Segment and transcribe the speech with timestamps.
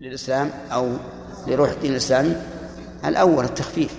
[0.00, 0.88] للإسلام أو
[1.46, 2.36] لروح الدين الإسلامي؟
[3.04, 3.98] الأول التخفيف.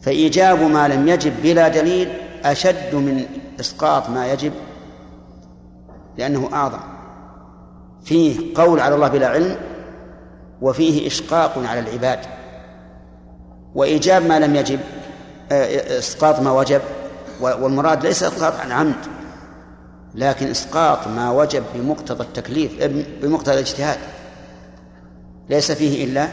[0.00, 2.08] فإيجاب ما لم يجب بلا دليل
[2.44, 3.26] أشد من
[3.60, 4.52] إسقاط ما يجب
[6.18, 6.80] لأنه أعظم.
[8.04, 9.56] فيه قول على الله بلا علم
[10.62, 12.18] وفيه إشقاق على العباد.
[13.74, 14.80] وإيجاب ما لم يجب
[15.52, 16.80] آه، إسقاط ما وجب.
[17.40, 19.06] والمراد ليس إسقاط عن عمد
[20.14, 22.84] لكن إسقاط ما وجب بمقتضى التكليف
[23.22, 23.98] بمقتضى الاجتهاد.
[25.50, 26.28] ليس فيه إلا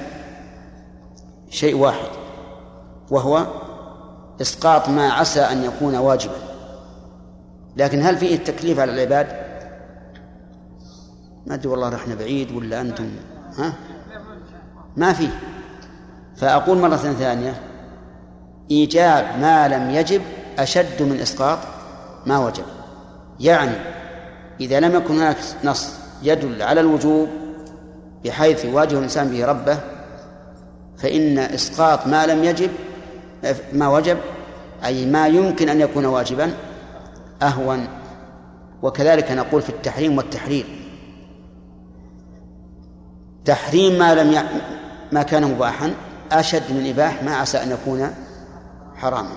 [1.50, 2.10] شيء واحد
[3.11, 3.47] وهو
[4.42, 6.46] إسقاط ما عسى أن يكون واجبا
[7.78, 9.28] لكن هل فيه التكليف على العباد؟
[11.47, 13.11] ما أدري والله رحنا بعيد ولا أنتم
[13.57, 13.73] ها؟
[14.97, 15.39] ما فيه
[16.36, 17.61] فأقول مرة ثانية
[18.71, 20.21] إيجاب ما لم يجب
[20.59, 21.59] أشد من إسقاط
[22.25, 22.65] ما وجب
[23.39, 23.75] يعني
[24.59, 27.29] إذا لم يكن هناك نص يدل على الوجوب
[28.25, 29.78] بحيث يواجه الإنسان به ربه
[30.97, 32.70] فإن إسقاط ما لم يجب
[33.73, 34.18] ما وجب
[34.86, 36.53] أي ما يمكن أن يكون واجبا
[37.42, 37.88] أهون.
[38.81, 40.66] وكذلك نقول في التحريم والتحرير.
[43.46, 44.44] تحريم ما لم ي...
[45.12, 45.94] ما كان مباحا
[46.31, 48.14] أشد من إباح ما عسى أن يكون
[48.96, 49.36] حراما.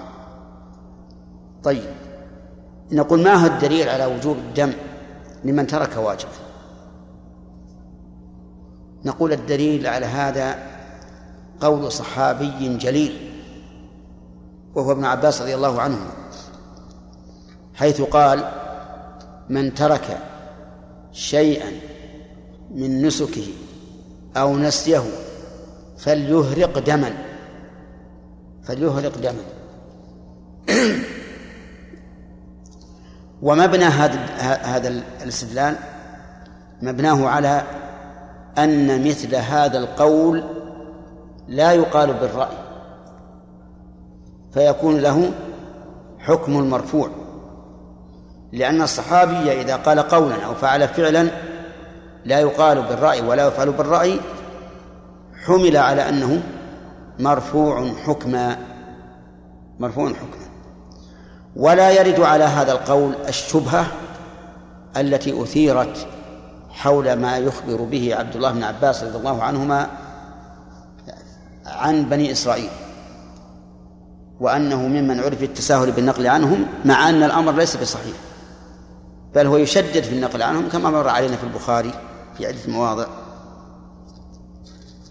[1.64, 1.91] طيب
[2.92, 4.72] نقول ما هو الدليل على وجوب الدم
[5.44, 6.47] لمن ترك واجبا؟
[9.04, 10.58] نقول الدليل على هذا
[11.60, 13.30] قول صحابي جليل
[14.74, 15.98] وهو ابن عباس رضي الله عنه
[17.74, 18.44] حيث قال
[19.48, 20.19] من ترك
[21.12, 21.70] شيئا
[22.70, 23.46] من نسكه
[24.36, 25.04] أو نسيه
[25.98, 27.12] فليهرق دما.
[28.62, 29.42] فليهرق دما.
[33.42, 34.19] ومبنى هذا
[34.62, 34.88] هذا
[35.22, 35.76] الاستدلال
[36.82, 37.62] مبناه على
[38.64, 40.45] أن مثل هذا القول
[41.48, 42.56] لا يقال بالرأي
[44.55, 45.31] فيكون له
[46.19, 47.09] حكم المرفوع
[48.53, 51.28] لأن الصحابي إذا قال قولا أو فعل فعلا
[52.25, 54.21] لا يقال بالرأي ولا يفعل بالرأي
[55.47, 56.43] حمل على أنه
[57.19, 58.56] مرفوع حكما
[59.78, 60.49] مرفوع حكما.
[61.56, 63.87] ولا يرد على هذا القول الشبهة
[64.97, 66.06] التي أثيرت
[66.78, 69.91] حول ما يخبر به عبد الله بن عباس رضي الله عنهما
[71.66, 72.71] عن بني إسرائيل
[74.41, 78.17] وأنه ممن عرف التساهل بالنقل عنهم مع أن الأمر ليس بصحيح
[79.34, 81.93] بل هو يشدد في النقل عنهم كما مر علينا في البخاري
[82.37, 83.06] في عدة مواضع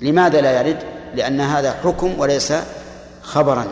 [0.02, 0.84] لماذا لا يرد؟
[1.14, 2.54] لأن هذا حكم وليس
[3.22, 3.66] خبرا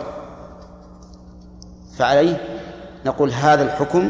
[1.97, 2.41] فعليه
[3.05, 4.09] نقول هذا الحكم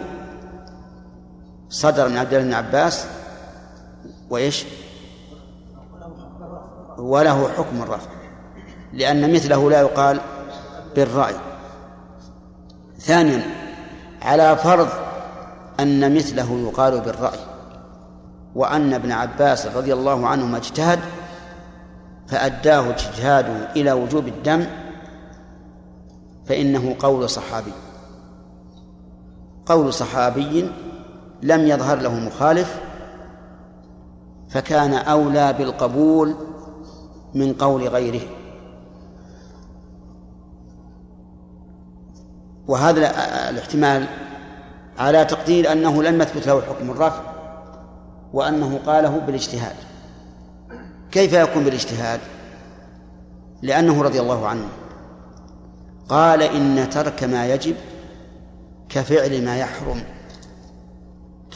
[1.70, 3.06] صدر من عبد الله بن عباس
[4.30, 4.66] وإيش؟
[6.98, 8.10] وله حكم الرفع
[8.94, 10.20] لأن مثله لا يقال
[10.96, 11.36] بالرأي.
[13.00, 13.44] ثانيا
[14.22, 14.88] على فرض
[15.80, 17.40] أن مثله يقال بالرأي
[18.56, 21.00] وأن ابن عباس رضي الله عنهما اجتهد
[22.28, 24.66] فأداه اجتهاده إلى وجوب الدم
[26.46, 27.72] فإنه قول صحابي.
[29.66, 30.72] قول صحابي
[31.42, 32.80] لم يظهر له مخالف
[34.56, 36.36] فكان أولى بالقبول
[37.34, 38.22] من قول غيره.
[42.68, 43.00] وهذا
[43.50, 44.08] الاحتمال
[44.98, 47.22] على تقدير أنه لم يثبت له حكم الرفع
[48.34, 49.76] وأنه قاله بالاجتهاد.
[51.12, 52.20] كيف يكون بالاجتهاد؟
[53.62, 54.68] لأنه رضي الله عنه
[56.10, 57.76] قال إن ترك ما يجب
[58.90, 60.04] كفعل ما يحرم.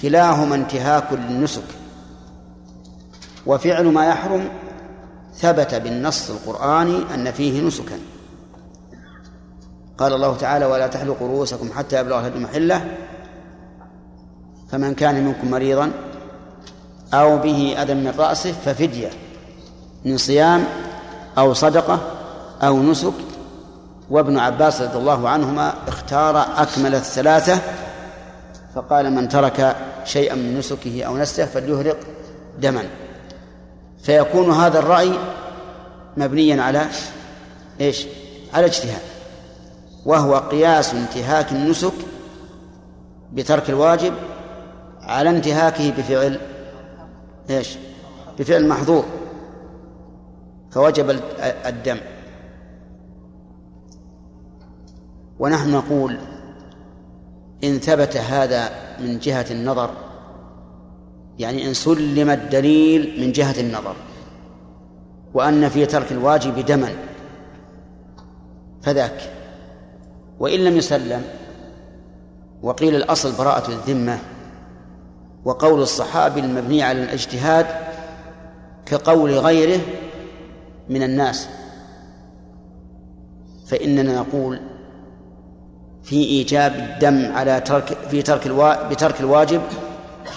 [0.01, 1.78] كلاهما انتهاك للنسك.
[3.45, 4.50] وفعل ما يحرم
[5.35, 8.00] ثبت بالنص القرآني أن فيه نسكا.
[9.97, 12.97] قال الله تعالى ولا تحلقوا رؤوسكم حتى يبلغ الهدي محلة
[14.72, 15.91] فمن كان منكم مريضا
[17.13, 19.09] أو به أذى من رأسه ففدية
[20.06, 20.63] من صيام
[21.38, 22.00] أو صدقة
[22.62, 23.13] أو نسك.
[24.09, 27.59] وابن عباس رضي الله عنهما اختار أكمل الثلاثة
[28.75, 29.75] فقال من ترك
[30.06, 31.97] شيئا من نسكه أو نسه فليهرق
[32.59, 32.83] دما.
[34.01, 35.13] فيكون هذا الرأي
[36.18, 36.86] مبنيا على
[37.81, 38.06] إيش؟
[38.54, 39.01] على اجتهاد
[40.06, 41.94] وهو قياس انتهاك النسك
[43.34, 44.13] بترك الواجب
[45.01, 46.40] على انتهاكه بفعل
[47.50, 47.78] إيش؟
[48.40, 49.06] بفعل محظور
[50.72, 51.19] فوجب
[51.66, 52.00] الدم
[55.40, 56.18] ونحن نقول
[57.63, 58.69] إن ثبت هذا
[59.00, 60.08] من جهة النظر
[61.39, 63.95] يعني إن سلم الدليل من جهة النظر
[65.33, 66.89] وأن في ترك الواجب دما
[68.81, 69.33] فذاك
[70.39, 71.21] وإن لم يسلم
[72.62, 74.19] وقيل الأصل براءة الذمة
[75.45, 77.65] وقول الصحابي المبني على الاجتهاد
[78.86, 79.81] كقول غيره
[80.89, 81.47] من الناس
[83.68, 84.59] فإننا نقول
[86.03, 88.47] في إيجاب الدم على ترك في ترك.
[88.91, 89.62] بترك الواجب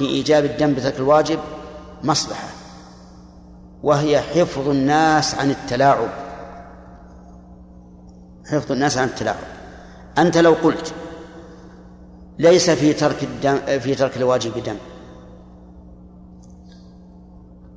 [0.03, 1.39] في إيجاب الدم بترك الواجب
[2.05, 2.49] مصلحة
[3.83, 6.09] وهي حفظ الناس عن التلاعب.
[8.47, 9.45] حفظ الناس عن التلاعب.
[10.19, 10.95] أنت لو قلت
[12.39, 14.77] ليس في ترك الدم في ترك الواجب دم.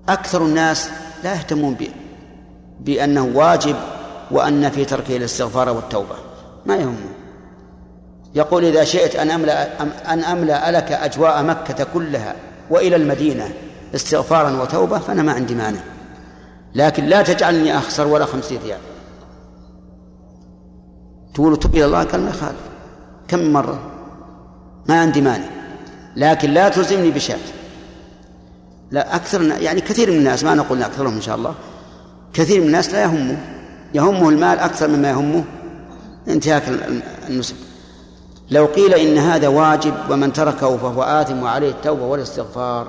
[0.09, 0.89] أكثر الناس
[1.23, 1.91] لا يهتمون به
[2.79, 3.75] بأنه واجب
[4.31, 6.15] وأن في تركه الاستغفار والتوبة.
[6.65, 7.14] ما يهمه.
[8.35, 9.81] يقول إذا شئت أن أملأ
[10.13, 12.35] أن أملأ لك أجواء مكة كلها
[12.69, 13.49] وإلى المدينة
[13.95, 15.79] استغفارا وتوبة فأنا ما عندي مانع.
[16.75, 18.79] لكن لا تجعلني أخسر ولا خمسين ريال.
[21.33, 22.59] تقول تب إلى الله؟ قال ما يخالف
[23.27, 23.91] كم مرة؟
[24.89, 25.45] ما عندي مانع.
[26.15, 27.39] لكن لا تلزمني بشات
[28.91, 31.55] لا أكثر يعني كثير من الناس ما نقول أكثرهم إن شاء الله
[32.33, 33.37] كثير من الناس لا يهمه.
[33.93, 35.43] يهمه المال أكثر مما يهمه
[36.27, 36.63] انتهاك
[37.29, 37.55] النسك
[38.51, 42.87] لو قيل إن هذا واجب ومن تركه فهو آثم وعليه التوبة والاستغفار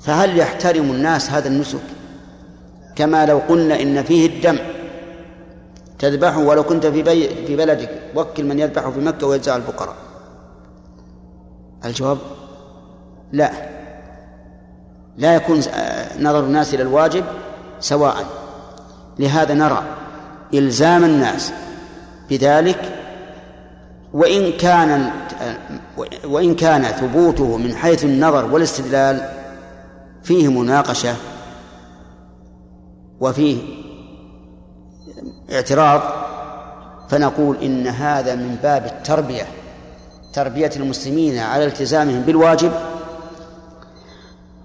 [0.00, 1.80] فهل يحترم الناس هذا النسك؟
[2.96, 4.58] كما لو قلنا إن فيه الدم
[5.98, 9.96] تذبحه ولو كنت في بي في بلدك وكل من يذبحه في مكة ويجزع الفقراء
[11.84, 12.18] الجواب؟
[13.32, 13.52] لا.
[15.18, 15.60] لا يكون
[16.20, 17.24] نظر الناس إلى الواجب
[17.80, 18.16] سواء.
[19.18, 19.82] لهذا نرى
[20.54, 21.52] إلزام الناس
[22.30, 22.95] بذلك
[24.12, 25.10] وإن كان
[26.24, 29.28] وإن كان ثبوته من حيث النظر والاستدلال
[30.22, 31.14] فيه مناقشة
[33.20, 33.58] وفيه
[35.52, 36.00] اعتراض
[37.08, 39.46] فنقول إن هذا من باب التربية
[40.32, 42.72] تربية المسلمين على التزامهم بالواجب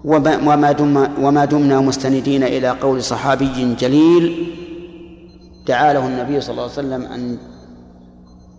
[0.04, 4.52] وما دم وما دمنا مستندين إلى قول صحابي جليل
[5.66, 7.38] دعا له النبي صلى الله عليه وسلم أن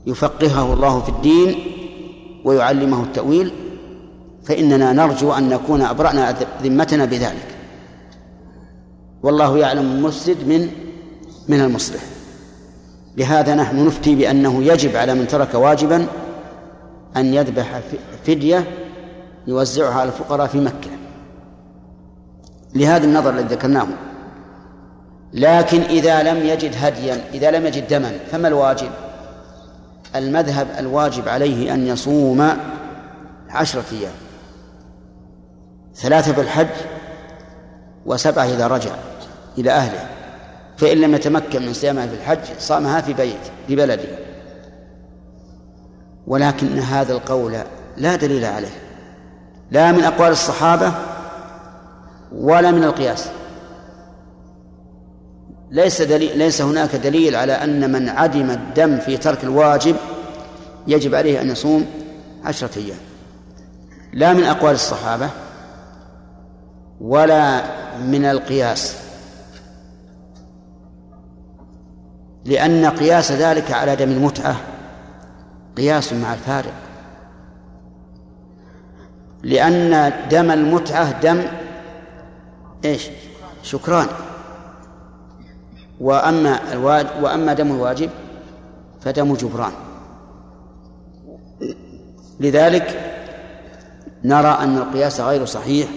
[0.08, 1.56] يفقهه الله في الدين
[2.44, 3.52] ويعلمه التأويل
[4.44, 7.48] فإننا نرجو أن نكون أبرأنا ذمتنا بذلك.
[9.24, 10.70] والله يعلم المفسد من
[11.48, 12.02] من المصلح.
[13.18, 16.06] لهذا نحن نفتي بأنه يجب على من ترك واجبا
[17.18, 17.82] أن يذبح
[18.26, 18.68] فدية
[19.48, 20.90] يوزعها على الفقراء في مكة.
[22.76, 23.88] لهذا النظر الذي ذكرناه.
[25.34, 28.90] لكن إذا لم يجد هديا إذا لم يجد دما فما الواجب؟
[30.16, 32.58] المذهب الواجب عليه أن يصوم
[33.50, 34.12] عشرة أيام.
[35.96, 36.68] ثلاثة في الحج
[38.06, 38.92] وسبعة إذا رجع
[39.58, 40.08] إلى أهله.
[40.78, 44.10] فإن لم يتمكن من صيامها في الحج صامها في بيت في بلده.
[46.28, 47.58] ولكن هذا القول
[47.98, 48.84] لا دليل عليه.
[49.72, 50.92] لا من أقوال الصحابة
[52.32, 53.30] ولا من القياس.
[55.72, 59.96] ليس دليل ليس هناك دليل على أن من عدم الدم في ترك الواجب
[60.88, 61.86] يجب عليه أن يصوم
[62.44, 62.98] عشرة أيام.
[64.14, 65.30] لا من أقوال الصحابة
[67.02, 67.64] ولا
[68.00, 68.96] من القياس.
[72.46, 74.56] لأن قياس ذلك على دم المتعة
[75.78, 76.74] قياس مع الفارق.
[79.44, 81.42] لأن دم المتعة دم
[82.86, 83.10] إيش؟
[83.64, 84.08] شكران.
[86.04, 86.60] وأما
[87.22, 88.10] وأما دم الواجب
[89.02, 89.72] فدم جبران.
[92.40, 93.14] لذلك
[94.24, 95.88] نرى أن القياس غير صحيح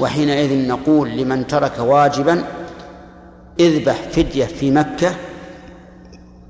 [0.00, 2.44] وحينئذ نقول لمن ترك واجبا
[3.60, 5.14] اذبح فدية في مكة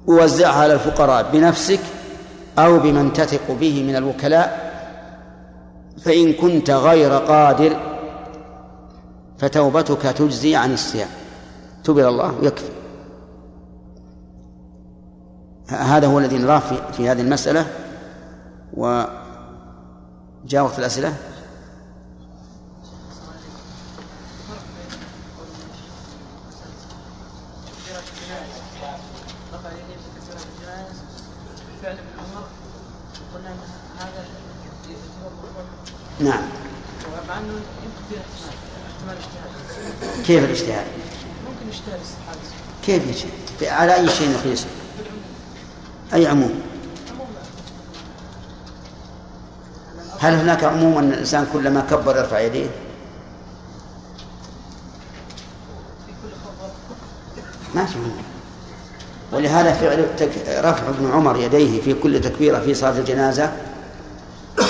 [0.07, 1.81] ووزعها على الفقراء بنفسك
[2.59, 4.69] أو بمن تثق به من الوكلاء
[6.05, 7.77] فإن كنت غير قادر
[9.39, 11.09] فتوبتك تجزي عن الصيام.
[11.89, 12.71] تب إلى الله ويكفي
[15.69, 17.67] هذا هو الذي نراه في, في هذه المسألة.
[18.73, 19.15] وجاء
[20.65, 21.15] وقت الأسئلة.
[36.21, 36.43] نعم.
[40.27, 40.98] كيف الاجتهاد؟
[42.89, 44.67] كيف يجتهد؟ على أي شيء يقيسه؟
[46.15, 46.61] أي عموم؟
[50.19, 52.67] هل هناك عموم أن الإنسان كلما كبر يرفع يديه؟
[57.75, 57.99] ما في
[59.33, 60.07] ولهذا فعل
[60.65, 63.53] رفع ابن عمر يديه في كل تكبيرة في صلاة الجنازة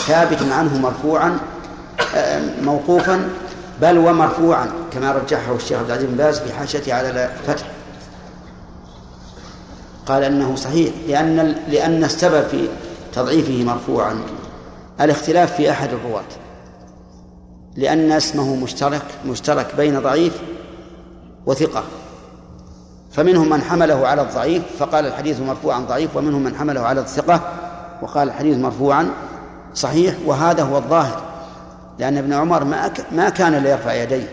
[0.07, 1.39] ثابت عنه مرفوعا
[2.15, 3.29] آه، موقوفا
[3.81, 7.78] بل ومرفوعا كما رجحه الشيخ عبد العزيز بن باز في حاشته على الفتح
[10.09, 12.69] قال إنه صحيح لأن لأن السبب في
[13.13, 14.21] تضعيفه مرفوعا.
[15.01, 16.29] الاختلاف في أحد الرواة.
[17.77, 20.43] لأن اسمه مشترك مشترك بين ضعيف
[21.47, 21.85] وثقة.
[23.13, 27.41] فمنهم من حمله على الضعيف فقال الحديث مرفوعا ضعيف ومنهم من حمله على الثقة
[28.03, 29.11] وقال الحديث مرفوعا
[29.75, 31.23] صحيح وهذا هو الظاهر.
[31.99, 34.29] لأن ابن عمر ما ما كان ليرفع يديه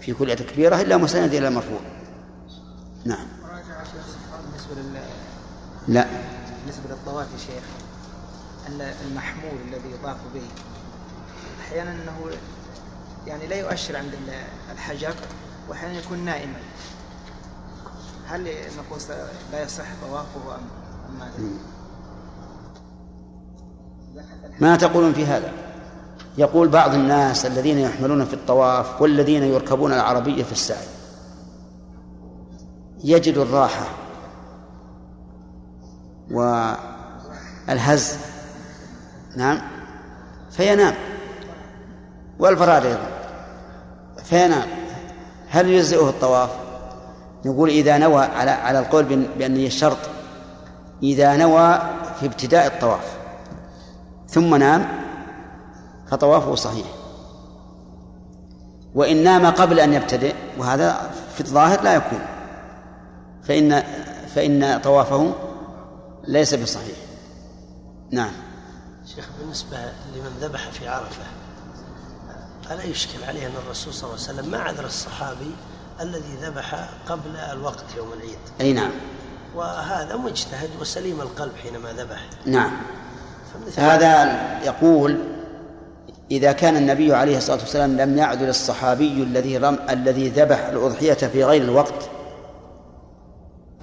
[0.00, 1.78] في كل تكبيرة إلا مسند إلى المرفوع
[3.04, 3.37] نعم.
[5.88, 6.06] لا
[6.60, 7.64] بالنسبة للطواف يا شيخ
[9.06, 10.42] المحمول الذي يطاف به
[11.60, 12.30] أحيانا أنه
[13.26, 14.12] يعني لا يؤشر عند
[14.72, 15.14] الحجر
[15.68, 16.58] وأحيانا يكون نائما
[18.26, 19.00] هل نقول
[19.52, 21.48] لا يصح طوافه أم ماذا؟
[24.60, 25.52] ما تقولون في هذا؟
[26.38, 30.86] يقول بعض الناس الذين يحملون في الطواف والذين يركبون العربية في السعي
[33.04, 34.07] يجد الراحة
[36.30, 38.16] والهز.
[39.36, 39.60] نعم.
[40.50, 40.94] فينام.
[42.38, 43.08] والفراد أيضا.
[44.24, 44.68] فينام.
[45.48, 46.50] هل يجزئه الطواف؟
[47.44, 49.04] نقول إذا نوى على على القول
[49.38, 49.98] بأن الشرط
[51.02, 51.78] إذا نوى
[52.20, 53.16] في ابتداء الطواف.
[54.28, 54.88] ثم نام
[56.10, 56.86] فطوافه صحيح.
[58.94, 62.20] وإن نام قبل أن يبتدئ وهذا في الظاهر لا يكون.
[63.42, 63.82] فإن
[64.34, 65.47] فإن طوافه
[66.28, 66.96] ليس بصحيح.
[68.10, 68.32] نعم.
[69.14, 69.76] شيخ بالنسبة
[70.14, 71.22] لمن ذبح في عرفة
[72.70, 75.50] ألا يشكل عليه أن الرسول صلى الله عليه وسلم ما عذر الصحابي
[76.00, 78.38] الذي ذبح قبل الوقت يوم العيد.
[78.60, 78.90] أي نعم.
[79.54, 82.30] وهذا مجتهد وسليم القلب حينما ذبح.
[82.46, 82.72] نعم.
[83.76, 84.32] هذا
[84.64, 85.18] يقول
[86.30, 91.44] إذا كان النبي عليه الصلاة والسلام لم يعدل الصحابي الذي رم الذي ذبح الأضحية في
[91.44, 92.10] غير الوقت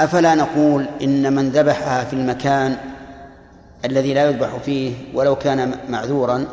[0.02, 2.78] أفلا نقول إن من ذبحها في المكان
[3.86, 6.46] الذي لا يذبح فيه ولو كان معذورا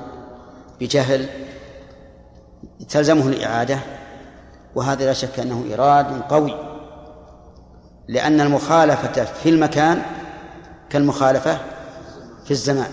[0.80, 1.26] بجهل
[2.88, 3.78] تلزمه الإعادة
[4.74, 6.54] وهذا لا شك أنه إراد قوي
[8.08, 10.02] لأن المخالفة في المكان
[10.90, 11.58] كالمخالفة
[12.44, 12.90] في الزمان.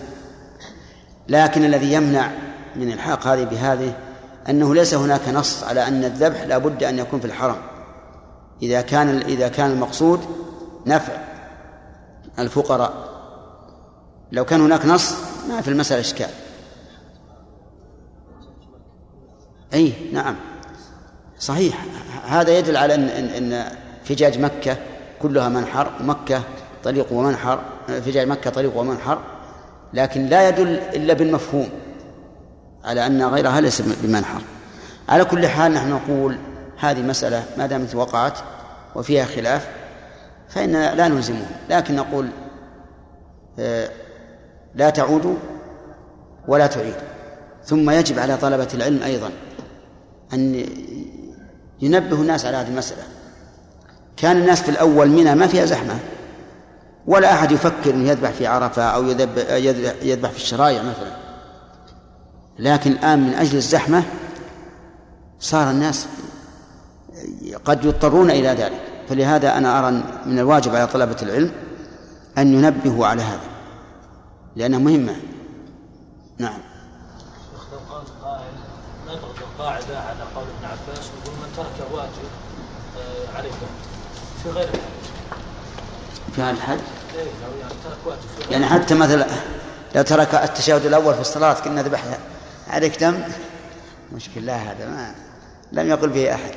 [1.28, 2.32] لكن الذي يمنع
[2.76, 3.94] من إلحاق هذه بهذه
[4.50, 7.56] أنه ليس هناك نص على أن الذبح لا بد أن يكون في الحرم.
[8.62, 10.20] إذا كان إذا كان المقصود
[10.86, 11.14] نفع
[12.40, 13.10] الفقراء.
[14.32, 15.16] لو كان هناك نص
[15.50, 16.30] ما في المسألة إشكال.
[19.74, 20.36] أي نعم.
[21.40, 21.86] صحيح.
[22.26, 23.72] هذا يدل على أن أن, إن
[24.04, 24.78] فجاج مكة
[25.22, 26.42] كلها منحر ومكة
[26.84, 29.20] طريق ومنحر فجاج مكة طريق ومنحر
[29.94, 31.70] لكن لا يدل إلا بالمفهوم
[32.84, 34.42] على أن غيرها ليس بمنحر.
[35.10, 36.38] على كل حال نحن نقول
[36.80, 38.38] هذه مسألة ما دامت وقعت
[38.96, 39.68] وفيها خلاف
[40.50, 42.30] فإننا لا نلزمهم لكن نقول
[43.60, 43.90] آه،
[44.76, 45.36] لا تعودوا
[46.48, 47.02] ولا تعيدوا
[47.66, 49.32] ثم يجب على طلبة العلم أيضا
[50.34, 50.66] أن
[51.82, 53.04] ينبه الناس على هذه المسألة.
[54.18, 56.00] كان الناس في الأول منى ما فيها زحمة
[57.08, 59.04] ولا أحد يفكر أن يذبح في عرفة أو
[60.04, 61.12] يذبح في الشرايع مثلا.
[62.60, 64.04] لكن الآن من أجل الزحمة
[65.40, 66.08] صار الناس
[67.66, 68.82] قد يضطرون إلى ذلك.
[69.10, 71.52] فلهذا أنا أرى من الواجب على طلبة العلم
[72.38, 73.50] أن ينبهوا على هذا
[74.56, 75.16] لأنها مهمة.
[76.38, 76.60] نعم.
[77.72, 78.54] لو قال قائل
[79.08, 82.30] نضرب القاعدة على قول ابن عباس ويقول من ترك واجب
[82.98, 83.50] آه، عليه
[84.44, 84.80] في غير الحج.
[86.36, 86.80] في هذا الحج؟
[87.16, 89.28] إيه لو يعني ترك واجب يعني حتى مثلا
[89.96, 92.18] لو ترك التشهد الأول في الصلاة كنا ذبحنا
[92.70, 93.24] عليك دم؟
[94.14, 95.16] مشكلة هذا ما
[95.72, 96.52] لم يقل به أحد.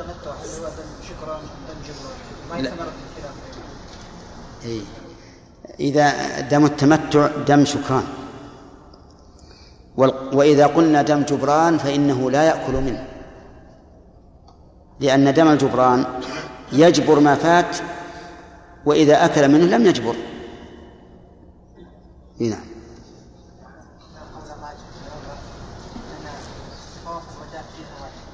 [0.00, 1.40] التمتع هل هو دم شكرا.
[1.68, 2.18] دم جبران
[2.50, 3.34] ما ثمرة الخلاف.
[5.80, 8.04] إذا دم التمتع دم شكران.
[10.32, 13.06] وإذا قلنا دم جبران فإنه لا يأكل منه.
[15.00, 16.06] لأن دم الجبران
[16.72, 17.76] يجبر ما فات
[18.86, 20.16] وإذا أكل منه لم يجبر.
[22.40, 22.70] نعم.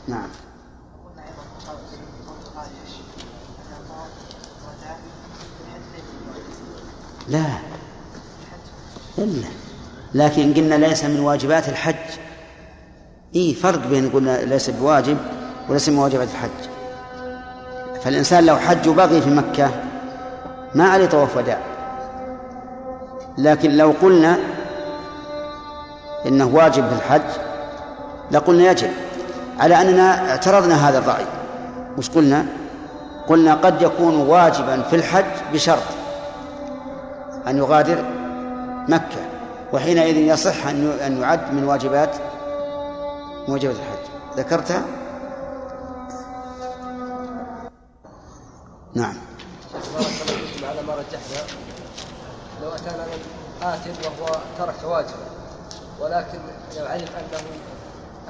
[0.08, 0.28] نعم.
[7.28, 7.44] لا.
[9.18, 9.48] إلا.
[10.14, 11.94] لكن قلنا ليس من واجبات الحج.
[13.34, 15.18] إيه فرق بين قلنا ليس بواجب
[15.68, 16.70] وليس من واجبات الحج.
[18.02, 19.70] فالإنسان لو حج وبقي في مكة
[20.74, 21.58] ما عليه طواف وداع.
[23.38, 24.38] لكن لو قلنا
[26.26, 27.40] إنه واجب في الحج
[28.30, 28.90] لقلنا يجب.
[29.58, 31.26] على أننا اعترضنا هذا الرأي.
[31.98, 32.46] وش قلنا؟
[33.28, 35.82] قلنا قد يكون واجبا في الحج بشرط
[37.48, 38.04] أن يغادر
[38.88, 39.26] مكة
[39.72, 42.16] وحينئذ يصح أن يعد من واجبات
[43.48, 44.06] موجبة الحج.
[44.36, 44.82] ذكرتها؟
[48.94, 49.14] نعم.
[50.62, 51.42] على ما رجحنا
[52.62, 53.20] لو أتانا من
[53.62, 55.26] آت وهو ترك واجبا
[56.00, 56.38] ولكن
[56.76, 57.40] لو علم أنه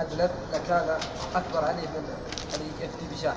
[0.02, 0.98] أذنب لكان
[1.34, 2.04] أكبر عليه من
[2.54, 3.36] أن يفتي بشاحن.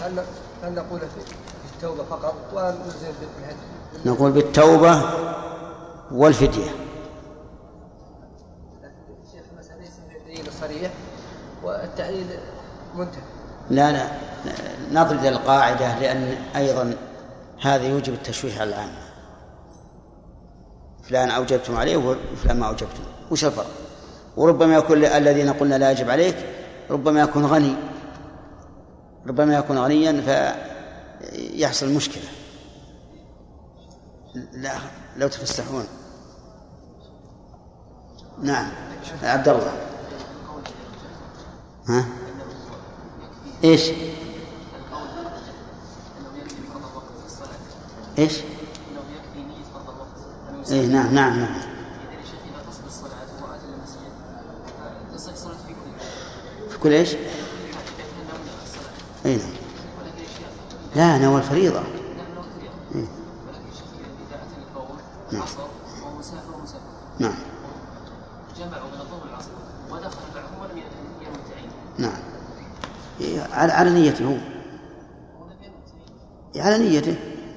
[0.00, 0.24] هل
[0.62, 1.34] هل نقول في
[1.74, 5.02] التوبة فقط ونلزم بالهدي؟ نقول بالتوبة
[6.12, 6.70] والفدية.
[9.24, 9.92] الشيخ المسألة ليس
[11.62, 12.26] والتعليل
[12.94, 13.22] منتهي.
[13.70, 14.08] لا لا
[14.92, 16.94] نضرب القاعدة لأن أيضا
[17.60, 18.98] هذا يوجب التشويش على العامة.
[21.02, 23.02] فلان أوجبتم عليه وفلان ما أوجبتم.
[23.30, 23.66] وش الفرق؟
[24.36, 26.36] وربما يكون الذين قلنا لا يجب عليك
[26.90, 27.74] ربما يكون غني.
[29.26, 30.22] ربما يكون غنيا
[31.20, 32.24] فيحصل مشكلة.
[34.34, 34.78] لا
[35.16, 35.86] لو تفسحون.
[38.42, 38.70] نعم.
[39.22, 39.72] عبد الله
[41.88, 42.04] ها؟
[43.64, 43.90] إيش؟
[48.18, 48.40] إيش؟
[50.70, 51.60] إيه نعم نعم نعم.
[56.70, 57.14] في كل إيش؟
[59.26, 59.52] اي نعم
[60.96, 61.82] لا نوى الفريضة
[62.94, 63.04] إيه؟
[65.32, 65.42] نعم.
[67.18, 67.34] نعم.
[68.58, 69.50] جمعوا من الظهر والعصر
[69.90, 70.88] ودخل بعضهم ولم ينوي
[71.98, 72.18] نعم.
[73.20, 74.24] إيه، على نيته.
[74.24, 74.36] هو
[76.56, 77.14] على نيته.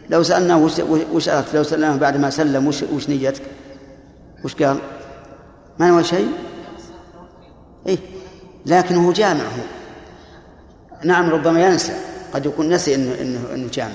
[0.09, 0.79] لو سألناه وش,
[1.13, 3.43] وش أردت؟ لو سألناه بعد ما سلم وش, وش نيتك؟
[4.43, 4.77] وش قال؟
[5.79, 6.31] ما نوى شيء؟
[7.87, 7.97] إيه.
[8.65, 9.63] لكن هو جامع هو.
[11.03, 11.93] نعم ربما ينسى.
[12.33, 13.93] قد يكون نسي انه انه إنه جامع.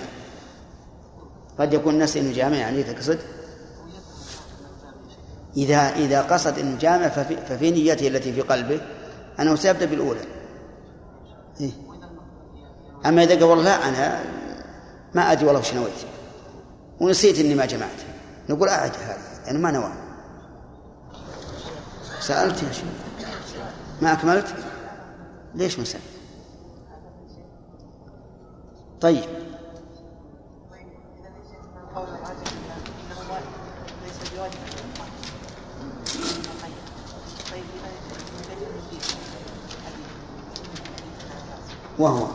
[1.58, 3.18] قد يكون نسي إنه جامع يعني تقصد
[5.56, 8.80] إذا إذا قصد انه جامع ففي, ففي نيته التي في قلبه
[9.40, 10.20] انه سيبدا بالأولى.
[11.60, 11.70] إيه؟
[13.06, 14.24] أما إذا قال والله أنا
[15.14, 15.92] ما أدري والله وش نويت
[17.00, 18.00] ونسيت إني ما جمعت.
[18.48, 19.92] نقول أعد هذا يعني ما نوى.
[22.20, 22.84] سألت يا شيخ.
[24.02, 24.54] ما أكملت؟
[25.54, 26.02] ليش ما سألت؟
[29.00, 29.24] طيب.
[41.98, 42.26] وهو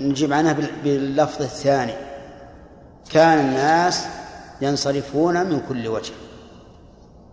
[0.00, 0.52] نجيب عنها
[0.84, 1.94] باللفظ الثاني.
[3.10, 4.06] كان الناس
[4.60, 6.12] ينصرفون من كل وجه.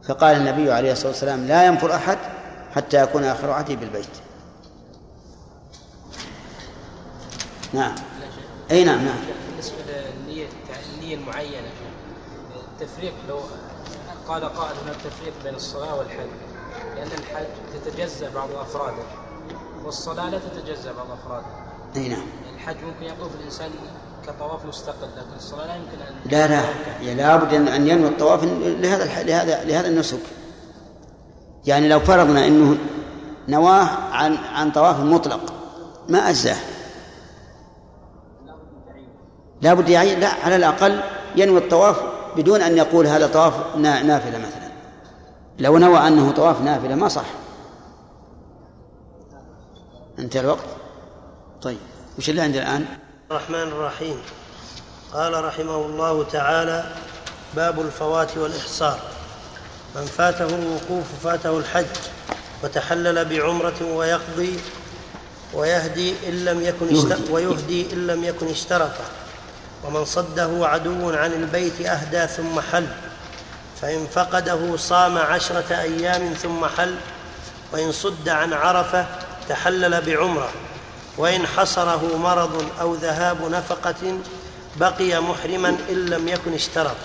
[0.04, 2.18] فقال النبي عليه الصلاة والسلام لا ينفر أحد
[2.76, 4.08] حتى يكون آخر عهده بالبيت.
[7.74, 7.96] نعم.
[8.72, 9.20] أي نعم نعم.
[9.50, 10.48] بالنسبة للنية
[10.94, 11.68] النية المعينة
[12.74, 13.40] التفريق لو
[14.28, 16.30] قال قائل هناك تفريق بين الصلاة والحج؟
[16.96, 17.46] لأن الحج
[17.86, 19.04] تتجزأ بعض أفراده
[19.86, 21.46] والصلاة لا تتجزأ بعض أفراده.
[21.96, 22.26] أي نعم.
[22.56, 23.70] الحج ممكن يطوف الإنسان
[24.28, 27.14] كطواف مستقل لكن الصلاة لا يمكن أن لا لا.
[27.14, 30.20] لابد أن ينوي الطواف لهذا لهذا لهذا النسك.
[31.66, 32.78] يعني لو فرضنا إنه
[33.48, 35.54] نواه عن عن طواف مطلق
[36.10, 36.58] ما أجزأه؟
[39.62, 40.20] لا بد يعين.
[40.20, 41.04] لا على الأقل
[41.36, 44.72] ينوي الطواف بدون أن يقول هذا طواف نافلة مثلا.
[45.60, 47.26] لو نوى أنه طواف نافلة ما صح.
[50.20, 50.66] انتهى الوقت؟
[51.62, 51.78] طيب.
[52.18, 52.86] وش اللي عندنا الآن؟
[53.32, 54.18] الرحمن الرحيم.
[55.14, 56.84] قال رحمه الله تعالى
[57.56, 59.00] باب الفوات والإحصار.
[59.96, 61.86] من فاته الوقوف فاته الحج
[62.64, 64.60] وتحلل بعمرة ويقضي
[65.54, 69.06] ويهدي إن لم يكن ويهدي إن لم يكن اشترطه
[69.84, 72.88] ومن صده عدو عن البيت أهدى ثم حل
[73.82, 76.96] فإن فقده صام عشرة أيام ثم حل
[77.74, 79.06] وإن صد عن عرفة
[79.50, 80.50] تحلل بعمرة
[81.18, 84.18] وإن حصره مرض أو ذهاب نفقة
[84.80, 86.96] بقي محرما إن لم يكن اشترط.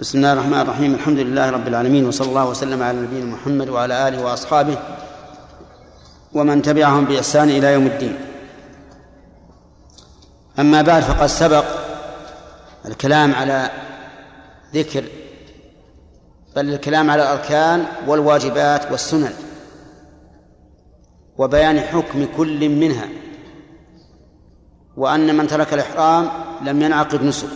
[0.00, 4.08] بسم الله الرحمن الرحيم الحمد لله رب العالمين وصلى الله وسلم على نبينا محمد وعلى
[4.08, 4.78] آله وأصحابه
[6.32, 8.18] ومن تبعهم بإحسان إلى يوم الدين.
[10.58, 11.79] أما بعد فقد سبق
[12.86, 13.70] الكلام على
[14.74, 15.04] ذكر
[16.56, 19.32] بل الكلام على الأركان والواجبات والسنن
[21.38, 23.08] وبيان حكم كل منها
[24.96, 26.30] وأن من ترك الإحرام
[26.62, 27.48] لم ينعقد نسكه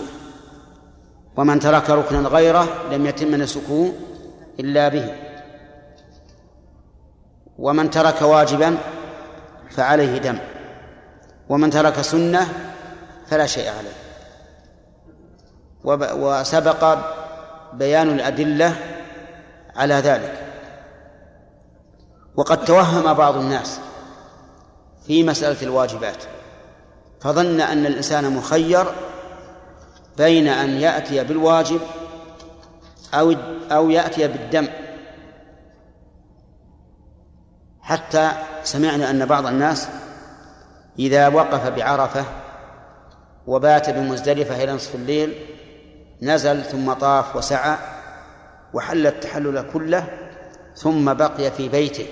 [1.36, 3.92] ومن ترك ركنا غيره لم يتم نسكه
[4.60, 5.14] إلا به
[7.58, 8.76] ومن ترك واجبا
[9.70, 10.38] فعليه دم
[11.48, 12.48] ومن ترك سنة
[13.26, 14.03] فلا شيء عليه.
[15.84, 16.98] وسبق
[17.72, 18.76] بيان الأدلة
[19.76, 20.40] على ذلك.
[22.36, 23.80] وقد توهم بعض الناس
[25.06, 26.24] في مسألة الواجبات
[27.20, 28.86] فظن أن الإنسان مخير
[30.16, 31.80] بين أن يأتي بالواجب
[33.14, 33.34] أو
[33.70, 34.68] أو يأتي بالدم.
[37.80, 38.32] حتى
[38.64, 39.88] سمعنا أن بعض الناس
[40.98, 42.24] إذا وقف بعرفة
[43.46, 45.34] وبات بمزدلفة إلى نصف الليل
[46.24, 47.76] نزل ثم طاف وسعى
[48.72, 50.06] وحل التحلل كله
[50.74, 52.06] ثم بقي في بيته.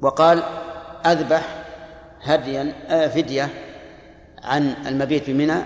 [0.00, 0.42] وقال
[1.06, 1.64] أذبح
[2.22, 3.48] هديا آه، فدية
[4.42, 5.62] عن المبيت بمنى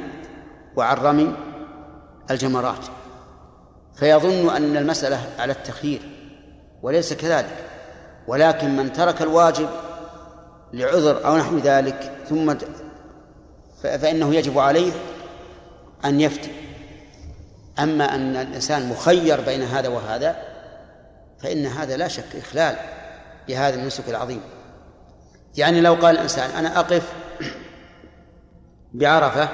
[0.76, 1.36] وعن رمي
[2.30, 2.86] الجمرات.
[3.94, 6.00] فيظن أن المسألة على التخيير
[6.82, 7.56] وليس كذلك
[8.26, 9.68] ولكن من ترك الواجب
[10.72, 12.54] لعذر أو نحو ذلك ثم
[13.82, 14.92] فإنه يجب عليه
[16.04, 16.50] أن يفتي.
[17.78, 20.36] أما أن الإنسان مخير بين هذا وهذا
[21.38, 22.76] فإن هذا لا شك إخلال
[23.48, 24.40] بهذا النسك العظيم.
[25.56, 27.12] يعني لو قال الإنسان أنا أقف
[28.94, 29.48] بعرفة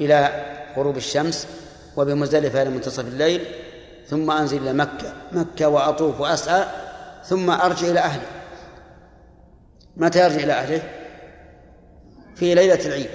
[0.00, 0.44] إلى
[0.76, 1.46] غروب الشمس
[1.96, 3.44] وبمزدلفة إلى منتصف الليل
[4.08, 6.64] ثم أنزل إلى مكة مكة وأطوف وأسعى
[7.24, 8.26] ثم أرجع إلى أهلي.
[9.96, 10.82] متى يرجع إلى أهله؟
[12.36, 13.10] في ليلة العيد.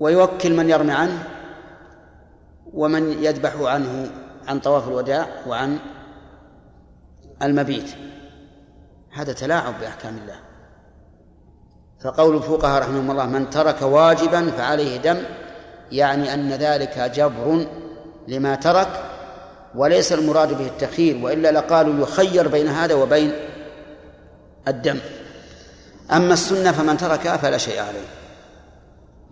[0.00, 1.24] ويوكل من يرمي عنه
[2.74, 4.10] ومن يذبح عنه
[4.48, 5.78] عن طواف الوداع وعن
[7.42, 7.90] المبيت.
[9.12, 10.38] هذا تلاعب بأحكام الله.
[12.00, 15.22] فقول الفقهاء رحمهم الله من ترك واجبا فعليه دم
[15.92, 17.66] يعني أن ذلك جبر
[18.28, 18.88] لما ترك
[19.74, 23.32] وليس المراد به التخيير وإلا لقالوا يخير بين هذا وبين
[24.68, 24.98] الدم.
[26.12, 28.19] أما السنة فمن تركها فلا شيء عليه.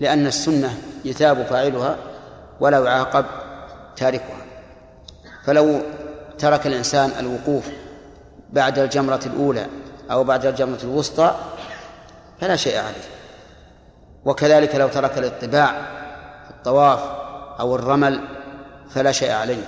[0.00, 1.96] لأن السنة يثاب فاعلها
[2.60, 3.24] ولا يعاقب
[3.96, 4.36] تاركها.
[5.44, 5.80] فلو
[6.38, 7.64] ترك الإنسان الوقوف
[8.52, 9.66] بعد الجمرة الأولى
[10.10, 11.34] أو بعد الجمرة الوسطى
[12.40, 13.08] فلا شيء عليه.
[14.24, 15.72] وكذلك لو ترك الاطباع
[16.44, 17.00] في الطواف
[17.60, 18.20] أو الرمل
[18.90, 19.64] فلا شيء عليه.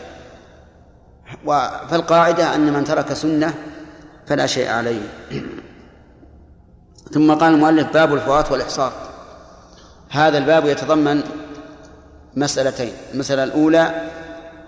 [1.90, 3.54] فالقاعدة أن من ترك سنة
[4.26, 5.02] فلا شيء عليه.
[7.12, 8.92] ثم قال المؤلف باب الفوات والإحصار.
[10.10, 11.22] هذا الباب يتضمن
[12.36, 14.10] مسألتين المسألة الأولى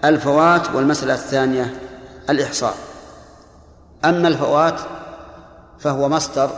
[0.05, 1.75] الفوات والمسألة الثانية
[2.31, 2.75] الإحصار
[4.05, 4.81] أما الفوات
[5.79, 6.51] فهو مصدر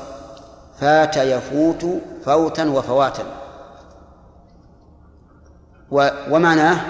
[0.81, 1.87] فات يفوت
[2.25, 3.25] فوتا وفواتا.
[6.31, 6.81] ومعناه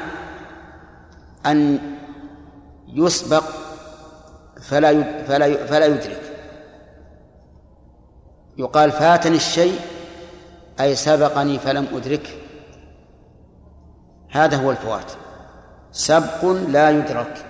[1.46, 1.78] أن
[2.88, 3.44] يسبق
[4.62, 6.20] فلا فلا فلا يدرك.
[8.58, 9.80] يقال فاتني الشيء
[10.80, 12.30] أي سبقني فلم أدركه
[14.30, 15.12] هذا هو الفوات.
[15.92, 17.44] سبق لا يدرك.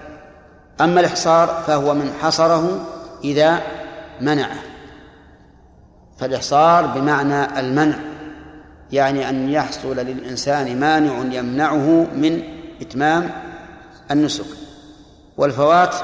[0.80, 2.86] أما الإحصار فهو من حصره
[3.24, 3.60] إذا
[4.20, 4.62] منعه.
[6.18, 7.96] فالإحصار بمعنى المنع
[8.92, 12.42] يعني أن يحصل للإنسان مانع يمنعه من
[12.80, 13.30] إتمام
[14.10, 14.46] النسك.
[15.36, 15.94] والفوات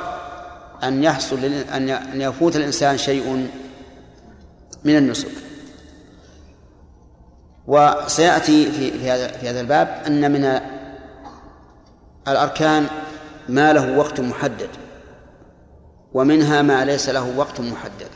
[0.82, 3.48] أن يحصل أن يفوت الإنسان شيء
[4.84, 5.49] من النسك.
[7.66, 10.60] وسيأتي في في هذا في هذا الباب أن من
[12.28, 12.86] الأركان
[13.48, 14.68] ما له وقت محدد
[16.12, 18.08] ومنها ما ليس له وقت محدد.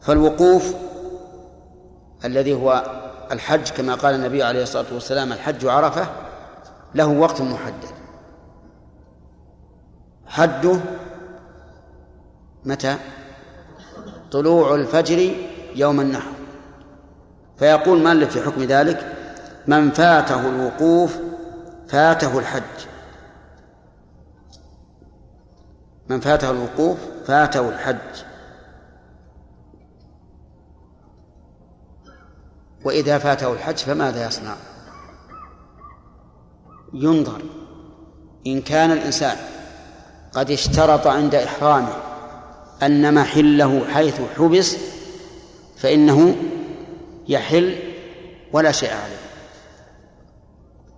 [0.00, 0.74] فالوقوف
[2.24, 2.84] الذي هو
[3.32, 6.06] الحج كما قال النبي عليه الصلاة والسلام الحج عرفة
[6.94, 7.94] له وقت محدد.
[10.26, 10.80] حده
[12.64, 12.96] متى؟
[14.30, 15.32] طلوع الفجر
[15.74, 16.43] يوم النحر.
[17.58, 19.12] فيقول مالك في حكم ذلك
[19.66, 21.16] من فاته الوقوف
[21.88, 22.86] فاته الحج.
[26.08, 28.24] من فاته الوقوف فاته الحج.
[32.84, 34.56] وإذا فاته الحج فماذا يصنع؟
[36.94, 37.42] ينظر
[38.46, 39.36] إن كان الإنسان
[40.32, 41.96] قد اشترط عند إحرامه
[42.82, 44.76] أن محله حيث حبس
[45.76, 46.36] فإنه
[47.28, 47.78] يحل
[48.52, 49.24] ولا شيء عليه.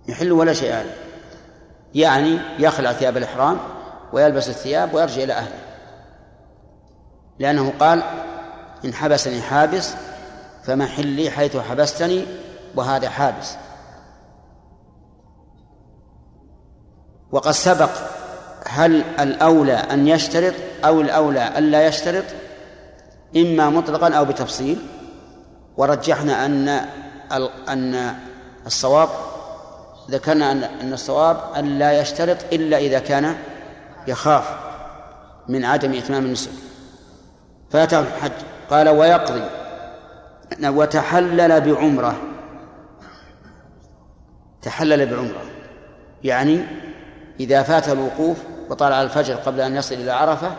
[0.07, 0.95] يحل ولا شيء عليه.
[1.95, 3.57] يعني يخلع ثياب الإحرام
[4.13, 5.59] ويلبس الثياب ويرجع إلى أهله.
[7.39, 8.03] لأنه قال
[8.85, 9.93] إن حبسني حابس
[10.63, 12.25] فمحلي حيث حبستني
[12.75, 13.55] وهذا حابس.
[17.31, 17.89] وقد سبق
[18.67, 20.53] هل الأولى أن يشترط
[20.85, 22.23] أو الأولى ألا يشترط؟
[23.35, 24.79] إما مطلقا أو بتفصيل.
[25.77, 26.69] ورجحنا أن
[27.69, 28.15] أن
[28.65, 29.09] الصواب
[30.09, 33.35] ذكرنا أن أن الصواب أن لا يشترط إلا إذا كان
[34.07, 34.57] يخاف
[35.47, 36.51] من عدم إتمام النسك.
[37.71, 38.31] فأتاه الحج
[38.69, 39.43] قال ويقضي.
[40.63, 42.15] وتحلل بعمرة.
[44.61, 45.41] تحلل بعمرة.
[46.23, 46.61] يعني
[47.39, 48.37] إذا فات الوقوف
[48.69, 50.51] وطلع الفجر قبل أن يصل إلى عرفة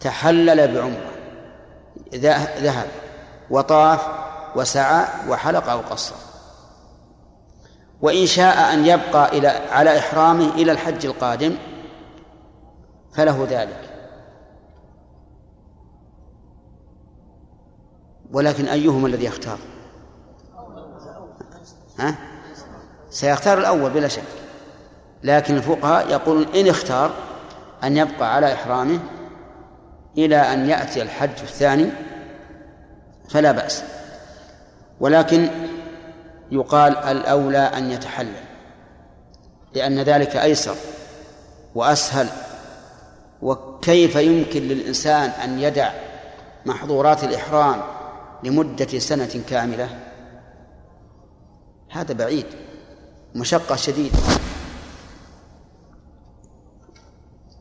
[0.00, 1.10] تحلل بعمرة.
[2.60, 2.86] ذهب.
[3.50, 4.08] وطاف
[4.56, 6.14] وسعى وحلق أو قصر.
[8.02, 11.56] وإن شاء أن يبقى إلى على إحرامه إلى الحج القادم
[13.14, 13.90] فله ذلك.
[18.32, 19.58] ولكن أيهما الذي يختار؟
[21.98, 22.14] ها؟
[23.10, 24.22] سيختار الأول بلا شك.
[25.22, 27.10] لكن الفقهاء يقولون إن اختار
[27.84, 29.00] أن يبقى على إحرامه
[30.18, 31.90] إلى أن يأتي الحج الثاني
[33.30, 33.82] فلا بأس.
[35.00, 35.48] ولكن
[36.50, 38.44] يقال الأولى أن يتحلل
[39.74, 40.76] لأن ذلك أيسر
[41.74, 42.26] وأسهل
[43.42, 45.90] وكيف يمكن للإنسان أن يدع
[46.66, 47.82] محظورات الإحرام
[48.42, 49.88] لمدة سنة كاملة؟
[51.90, 52.46] هذا بعيد
[53.34, 54.18] مشقة شديدة.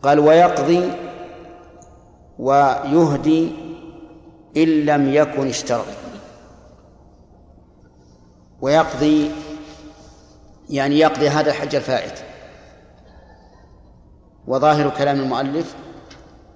[0.04, 0.92] قال ويقضي
[2.40, 3.69] ويهدي
[4.58, 5.86] إن لم يكن اشترط.
[8.62, 9.32] ويقضي
[10.70, 12.20] يعني يقضي هذا الحج الفائت.
[14.48, 15.76] وظاهر كلام المؤلف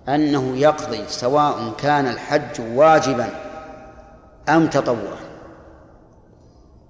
[0.09, 3.29] أنه يقضي سواء كان الحج واجبا
[4.49, 5.23] أم تطوعا.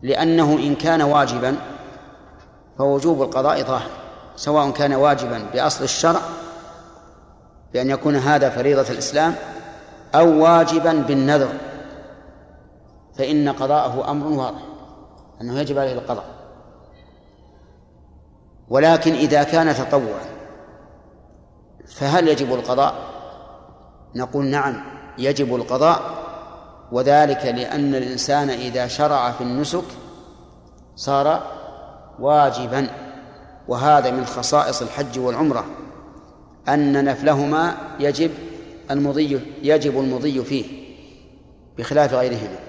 [0.01, 1.55] لأنه إن كان واجبا
[2.77, 3.89] فوجوب القضاء ظاهر.
[4.35, 6.21] سواء كان واجبا بأصل الشرع
[7.73, 9.35] بأن يكون هذا فريضة الإسلام
[10.15, 11.54] أو واجبا بالنذر
[13.17, 14.62] فإن قضاءه أمر واضح
[15.41, 16.26] أنه يجب عليه القضاء.
[18.69, 20.26] ولكن إذا كان تطوعا
[21.88, 22.93] فهل يجب القضاء؟
[24.15, 24.84] نقول نعم
[25.17, 26.02] يجب القضاء
[26.91, 29.84] وذلك لأن الإنسان إذا شرع في النسك
[30.95, 31.43] صار
[32.19, 32.88] واجبا.
[33.67, 35.65] وهذا من خصائص الحج والعمرة
[36.69, 38.32] أن نفلهما يجب
[38.91, 40.65] المضي يجب المضي فيه
[41.78, 42.60] بخلاف غيرهما.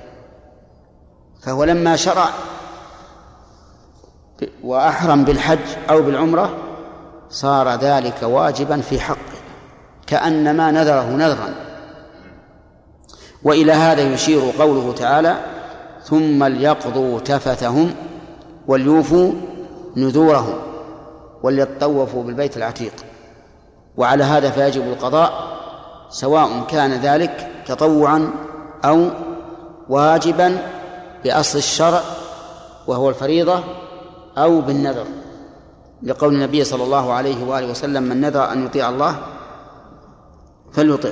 [1.43, 2.29] فهو لما شرع
[4.63, 5.59] وأحرم بالحج
[5.91, 6.57] أو بالعمرة
[7.31, 9.19] صار ذلك واجبا في حقه
[10.07, 11.55] كأنما نذره نذرا.
[13.43, 15.37] وإلى هذا يشير قوله تعالى
[16.05, 17.95] ثم ليقضوا تفثهم
[18.67, 19.33] وليوفوا
[19.97, 20.55] نذورهم
[21.43, 22.93] وليطوفوا بالبيت العتيق
[23.97, 25.54] وعلى هذا فيجب القضاء
[26.11, 28.31] سواء كان ذلك تطوعا
[28.85, 29.11] أو
[29.89, 30.59] واجبا
[31.25, 32.01] بأصل الشرع
[32.87, 33.61] وهو الفريضة
[34.39, 35.07] أو بالنذر.
[36.03, 39.17] لقول النبي صلى الله عليه وآله وسلم من نذر أن يطيع الله
[40.73, 41.11] فليطع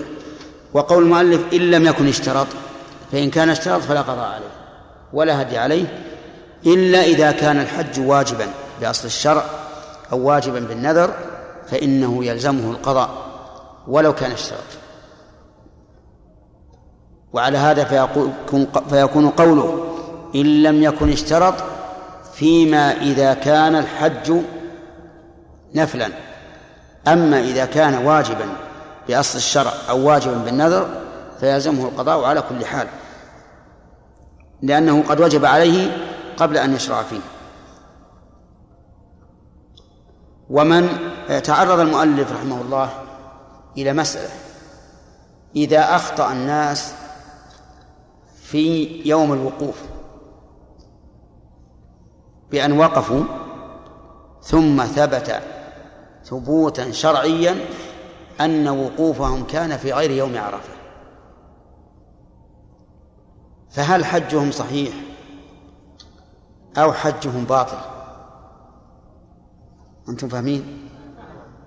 [0.73, 2.47] وقول المؤلف إن لم يكن اشترط
[3.13, 4.51] فإن كان اشترط فلا قضاء عليه
[5.13, 5.85] ولا هدي عليه
[6.67, 8.47] إلا إذا كان الحج واجبا
[8.81, 9.45] بأصل الشرع
[10.13, 11.15] أو واجبا بالنذر
[11.69, 13.11] فإنه يلزمه القضاء
[13.89, 14.82] ولو كان اشترط.
[17.33, 17.85] وعلى هذا
[18.89, 19.95] فيكون, قوله
[20.35, 21.55] إن لم يكن اشترط
[22.35, 24.37] فيما إذا كان الحج
[25.75, 26.09] نفلا.
[27.09, 28.47] أما إذا كان واجبا
[29.09, 30.89] بأصل الشرع أو واجبا بالنذر
[31.41, 32.87] فيلزمه القضاء على كل حال
[34.63, 35.97] لأنه قد وجب عليه
[36.37, 37.21] قبل أن يشرع فيه.
[40.51, 40.89] ومن
[41.45, 42.91] تعرض المؤلف رحمه الله
[43.79, 44.31] إلى مسألة
[45.57, 46.95] إذا أخطأ الناس
[48.53, 49.83] في يوم الوقوف.
[52.51, 53.25] بأن وقفوا
[54.43, 55.43] ثم ثبت
[56.25, 57.57] ثبوتا شرعيا
[58.41, 60.73] أن وقوفهم كان في غير يوم عرفة.
[63.71, 64.95] فهل حجهم صحيح
[66.77, 67.79] أو حجهم باطل؟
[70.09, 70.89] أنتم فاهمين؟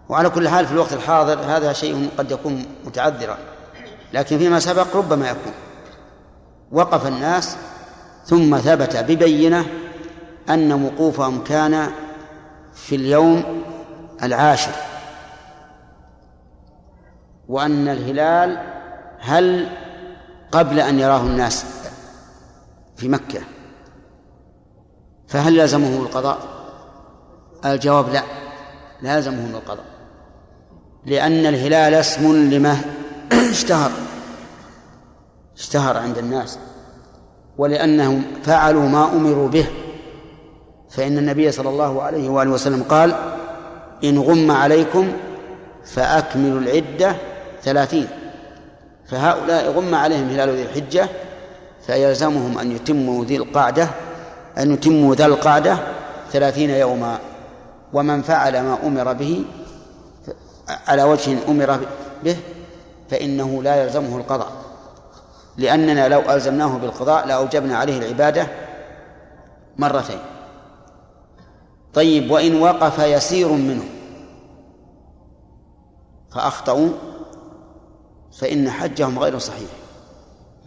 [0.10, 3.38] وعلى كل حال في الوقت الحاضر هذا شيء قد يكون متعذرا
[4.13, 5.54] لكن فيما سبق ربما يكون.
[6.75, 7.57] وقف الناس
[8.25, 9.65] ثم ثبت ببينة
[10.49, 11.91] أن وقوفهم كان
[12.73, 13.63] في اليوم
[14.23, 14.71] العاشر.
[17.47, 18.57] وأن الهلال
[19.19, 19.69] هل
[20.51, 21.65] قبل أن يراه الناس
[22.97, 23.41] في مكة؟
[25.27, 26.39] فهل لازمه القضاء؟
[27.65, 28.23] الجواب لا
[29.01, 29.85] لازمه القضاء.
[31.05, 32.77] لأن الهلال اسم لما
[33.31, 33.91] اشتهر
[35.57, 36.59] اشتهر عند الناس.
[37.57, 39.65] ولأنهم فعلوا ما أمروا به.
[40.89, 43.15] فإن النبي صلى الله عليه وآله وسلم قال
[44.03, 45.11] إن غم عليكم
[45.85, 47.15] فأكملوا العدة
[47.63, 48.07] ثلاثين.
[49.09, 51.09] فهؤلاء غم عليهم هلال ذي الحجة
[51.87, 53.89] فيلزمهم أن يتموا ذي القعدة
[54.57, 55.77] أن يتموا ذا القعدة
[56.31, 57.19] ثلاثين يوما.
[57.93, 59.43] ومن فعل ما أمر به
[60.87, 61.79] على وجه أمر
[62.23, 62.37] به
[63.09, 64.64] فإنه لا يلزمه القضاء.
[65.57, 68.47] لأننا لو ألزمناه بالقضاء لأوجبنا عليه العبادة
[69.77, 70.19] مرتين.
[71.93, 73.83] طيب وإن وقف يسير منه
[76.31, 76.89] فأخطأوا
[78.39, 79.69] فإن حجهم غير صحيح.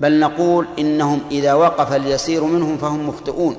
[0.01, 3.57] بل نقول إنهم إذا وقف اليسير منهم فهم مخطئون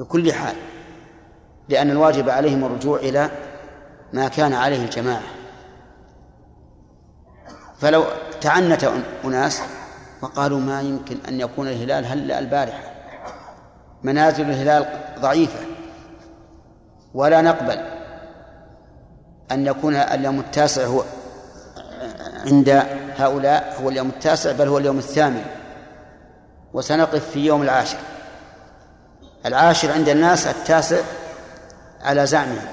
[0.00, 0.56] بكل حال
[1.68, 3.30] لأن الواجب عليهم الرجوع إلى
[4.12, 5.22] ما كان عليه الجماعة.
[7.78, 8.04] فلو
[8.40, 8.90] تعنت
[9.24, 9.60] أناس
[10.22, 12.82] وقالوا ما يمكن أن يكون الهلال هلا البارحة.
[14.02, 14.86] منازل الهلال
[15.20, 15.58] ضعيفة.
[17.14, 17.78] ولا نقبل
[19.50, 21.02] أن يكون اليوم التاسع هو
[22.46, 22.82] عند
[23.16, 25.44] هؤلاء هو اليوم التاسع بل هو اليوم الثامن.
[26.72, 27.98] وسنقف في يوم العاشر.
[29.46, 31.00] العاشر عند الناس التاسع
[32.02, 32.68] على زعمهم.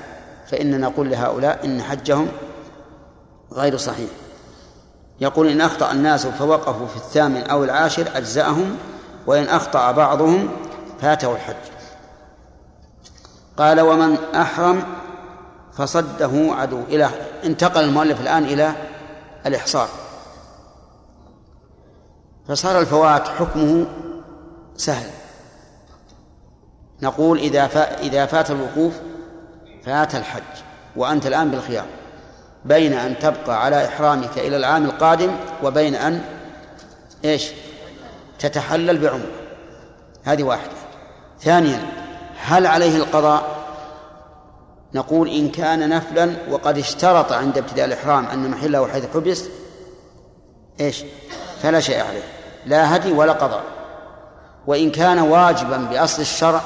[0.48, 2.28] فإننا نقول لهؤلاء إن حجهم
[3.52, 4.10] غير صحيح.
[5.20, 8.78] يقول إن أخطأ الناس فوقفوا في الثامن أو العاشر أجزأهم
[9.28, 10.50] وإن أخطأ بعضهم
[11.02, 11.56] فاته الحج.
[13.58, 14.84] قال ومن أحرم
[15.74, 16.82] فصده عدو.
[16.82, 17.10] إلى
[17.44, 18.76] انتقل المؤلف الآن إلى
[19.46, 19.88] الإحصار.
[22.48, 23.86] فصار الفوات حكمه
[24.78, 25.10] سهل.
[27.02, 27.66] نقول إذا
[28.00, 28.94] إذا فات الوقوف
[29.86, 30.44] فات الحج
[30.96, 31.86] وأنت الآن بالخيار.
[32.66, 35.32] بين أن تبقى على إحرامك إلى العام القادم
[35.64, 36.22] وبين أن
[37.26, 37.52] إيش؟
[38.40, 39.32] تتحلل بعمرة
[40.24, 40.72] هذه واحدة.
[41.42, 41.88] ثانيا
[42.38, 43.56] هل عليه القضاء؟
[44.94, 49.44] نقول إن كان نفلا وقد اشترط عند ابتداء الإحرام أن محله حيث حبس
[50.80, 51.04] إيش؟
[51.62, 52.24] فلا شيء عليه.
[52.66, 53.64] لا هدي ولا قضاء.
[54.68, 56.62] وإن كان واجبا بأصل الشرع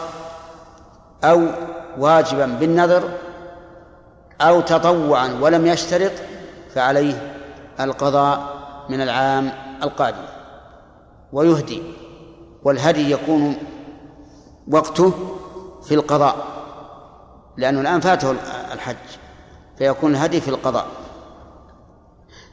[1.24, 1.48] أو
[1.98, 3.10] واجبا بالنذر
[4.42, 6.12] أو تطوعا ولم يشترط
[6.76, 7.34] فعليه
[7.80, 9.52] القضاء من العام
[9.84, 10.26] القادم.
[11.34, 11.84] ويهدي
[12.64, 13.58] والهدي يكون
[14.68, 15.14] وقته
[15.84, 16.36] في القضاء
[17.58, 18.36] لأنه الآن فاته
[18.74, 18.96] الحج
[19.78, 20.88] فيكون الهدي في القضاء.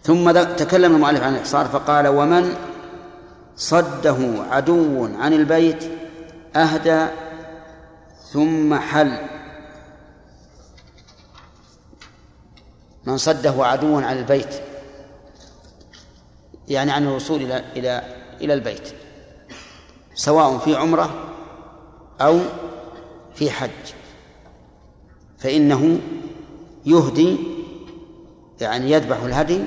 [0.03, 2.57] ثم تكلم المؤلف عن الإحصار فقال ومن
[3.57, 4.17] صده
[4.51, 5.85] عدو عن البيت
[6.57, 7.07] أهدى
[8.33, 9.19] ثم حل
[13.07, 14.55] من صده عدو عن البيت
[16.69, 18.03] يعني عن الوصول إلى إلى
[18.41, 18.93] إلى البيت
[20.15, 21.15] سواء في عمرة
[22.21, 22.41] أو
[23.35, 23.71] في حج.
[25.39, 25.99] فإنه
[26.87, 27.37] يهدي
[28.61, 29.65] يعني يذبح الهدي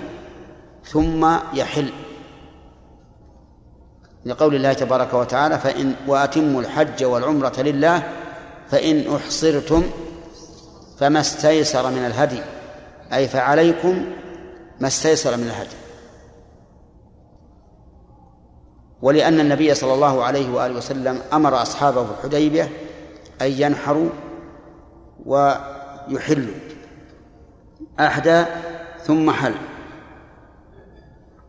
[0.86, 1.90] ثم يحل.
[4.26, 8.14] لقول الله تبارك وتعالى فإن وأتموا الحج والعمرة لله
[8.70, 9.84] فإن أحصرتم
[11.00, 12.42] فما استيسر من الهدي.
[13.14, 14.06] أي فعليكم
[14.80, 15.76] ما استيسر من الهدي.
[19.02, 22.64] ولأن النبي صلى الله عليه وآله وسلم أمر أصحابه في الحديبية
[23.42, 24.10] أن ينحروا
[25.26, 26.56] ويحلوا
[28.00, 28.46] أحدى
[29.04, 29.56] ثم حل.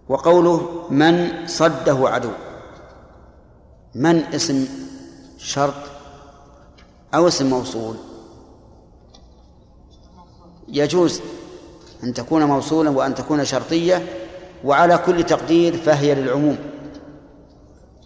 [0.09, 2.31] وقوله من صده عدو.
[3.95, 4.69] من اسم
[5.39, 5.75] شرط
[7.15, 7.97] أو اسم موصول.
[10.69, 11.23] يجوز
[12.05, 14.07] أن تكون موصولا وأن تكون شرطية
[14.65, 16.59] وعلى كل تقدير فهي للعموم.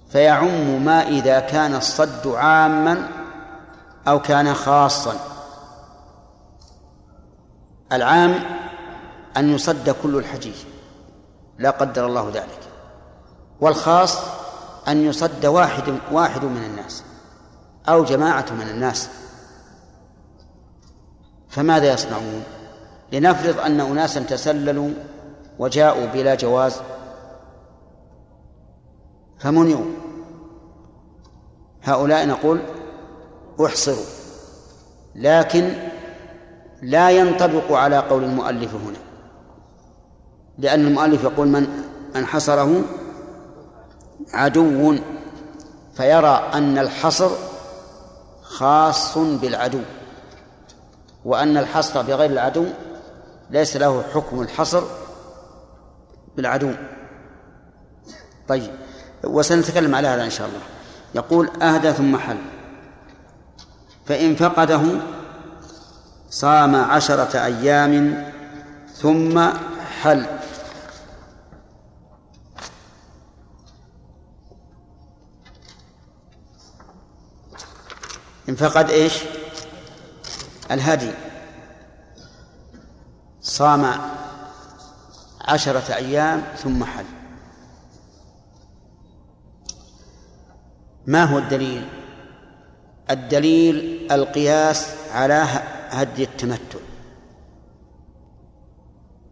[0.09, 3.09] فيعم ما إذا كان الصد عاما
[4.09, 5.15] أو كان خاصا.
[7.93, 8.35] العام
[9.37, 10.55] أن يصد كل الحجيج.
[11.59, 12.61] لا قدر الله ذلك.
[13.61, 14.19] والخاص
[14.89, 17.03] أن يصد واحد واحد من الناس
[17.89, 19.09] أو جماعة من الناس.
[21.49, 22.43] فماذا يصنعون؟
[23.13, 24.91] لنفرض أن أناسا تسللوا
[25.59, 26.81] وجاءوا بلا جواز.
[29.39, 29.85] فمنعوا.
[31.83, 32.61] هؤلاء نقول
[33.67, 34.05] أحصروا.
[35.15, 35.73] لكن
[36.83, 38.99] لا ينطبق على قول المؤلف هنا.
[40.59, 41.85] لأن المؤلف يقول من
[42.15, 42.83] من حصره
[44.33, 44.97] عدو
[45.95, 47.31] فيرى أن الحصر
[48.43, 49.81] خاص بالعدو
[51.25, 52.67] وأن الحصر بغير العدو
[53.51, 54.83] ليس له حكم الحصر
[56.37, 56.73] بالعدو.
[58.49, 58.73] طيب
[59.25, 60.61] وسنتكلم على هذا إن شاء الله.
[61.15, 62.39] يقول أهدى ثم حل.
[64.07, 64.83] فإن فقده
[66.31, 68.25] صام عشرة أيام
[68.95, 69.49] ثم
[70.03, 70.27] حل.
[78.49, 79.25] إن فقد إيش؟
[80.71, 81.13] الهدي.
[83.45, 83.87] صام
[85.41, 87.05] عشرة أيام ثم حل
[91.07, 91.89] ما هو الدليل؟
[93.11, 95.45] الدليل القياس على
[95.91, 96.79] هدي التمتع.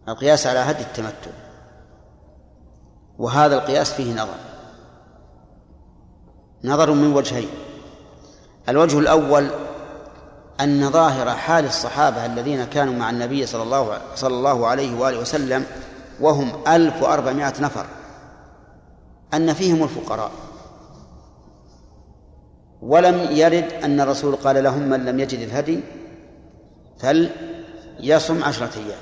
[0.09, 1.31] القياس على هدي التمتع.
[3.17, 4.37] وهذا القياس فيه نظر.
[6.63, 7.49] نظر من وجهين.
[8.69, 9.49] الوجه الأول
[10.61, 15.65] أن ظاهر حال الصحابة الذين كانوا مع النبي صلى الله صلى الله عليه وآله وسلم
[16.19, 17.85] وهم ألف وأربعمائة نفر
[19.33, 20.31] أن فيهم الفقراء.
[22.81, 25.79] ولم يرد أن الرسول قال لهم من لم يجد الهدي
[26.99, 29.01] فليصم عشرة أيام.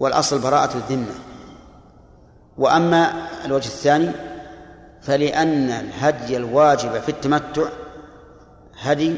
[0.00, 1.14] والأصل براءة الذمة.
[2.58, 4.10] وأما الوجه الثاني
[5.02, 7.68] فلأن الهدي الواجب في التمتع
[8.80, 9.16] هدي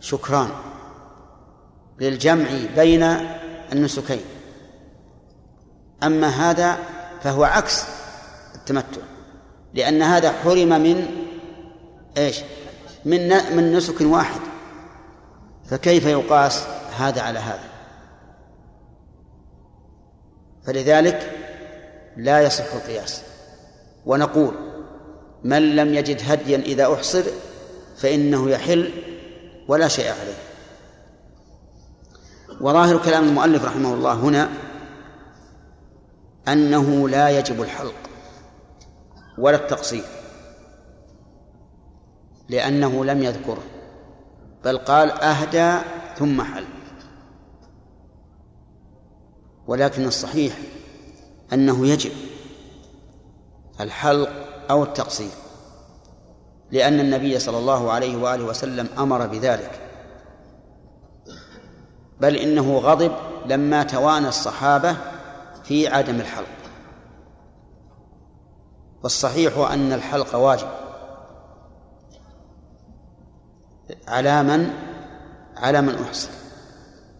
[0.00, 0.48] شكران
[2.00, 3.02] للجمع بين
[3.72, 4.20] النسكين
[6.02, 6.78] أما هذا
[7.22, 7.84] فهو عكس
[8.54, 9.00] التمتع
[9.74, 11.06] لأن هذا حرم من
[12.16, 12.40] إيش؟
[13.04, 14.40] من من نسك واحد
[15.64, 16.64] فكيف يقاس
[16.98, 17.68] هذا على هذا؟
[20.66, 21.32] فلذلك
[22.16, 23.22] لا يصح القياس
[24.06, 24.54] ونقول
[25.44, 27.22] من لم يجد هديا إذا أحصر
[27.96, 28.90] فإنه يحل
[29.68, 30.38] ولا شيء عليه.
[32.60, 34.48] وظاهر كلام المؤلف رحمه الله هنا
[36.48, 37.94] أنه لا يجب الحلق
[39.38, 40.04] ولا التقصير
[42.48, 43.62] لأنه لم يذكره
[44.64, 45.78] بل قال أهدى
[46.18, 46.64] ثم حل.
[49.66, 50.58] ولكن الصحيح
[51.52, 52.12] أنه يجب
[53.80, 54.30] الحلق
[54.70, 55.45] أو التقصير.
[56.70, 59.80] لأن النبي صلى الله عليه وآله وسلم أمر بذلك.
[62.20, 63.12] بل إنه غضب
[63.46, 64.96] لما توانى الصحابة
[65.64, 66.46] في عدم الحلق.
[69.02, 70.68] والصحيح أن الحلق واجب.
[74.08, 74.70] على من؟
[75.56, 76.30] على من أحسن.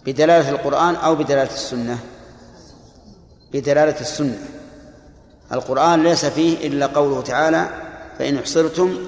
[0.07, 1.99] بدلالة القرآن أو بدلالة السنة؟
[3.53, 4.38] بدلالة السنة.
[5.53, 7.68] القرآن ليس فيه إلا قوله تعالى
[8.18, 8.99] فإن أحصرتم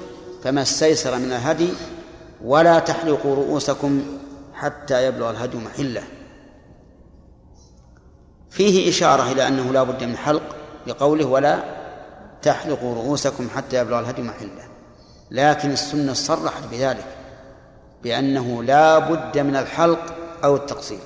[0.43, 1.69] فما استيسر من الهدي
[2.45, 4.03] ولا تحلقوا رؤوسكم
[4.55, 6.03] حتى يبلغ الهدي محله.
[8.51, 11.65] فيه إشارة إلى أنه لا بد من حلق بقوله ولا
[12.43, 14.69] تحلقوا رؤوسكم حتى يبلغ الهدي محله.
[15.31, 17.17] لكن السنة صرحت بذلك
[18.03, 20.15] بأنه لا بد من الحلق
[20.45, 20.99] أو التقصير.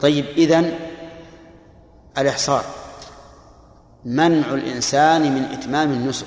[0.00, 0.78] طيب إذن
[2.18, 2.64] الإحصار.
[4.04, 6.26] منع الإنسان من إتمام النسك.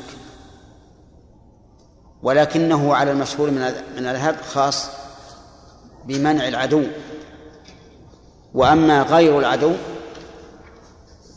[2.26, 3.62] ولكنه على المشهور من
[3.98, 4.90] من الهد خاص
[6.06, 6.84] بمنع العدو.
[8.54, 9.74] وأما غير العدو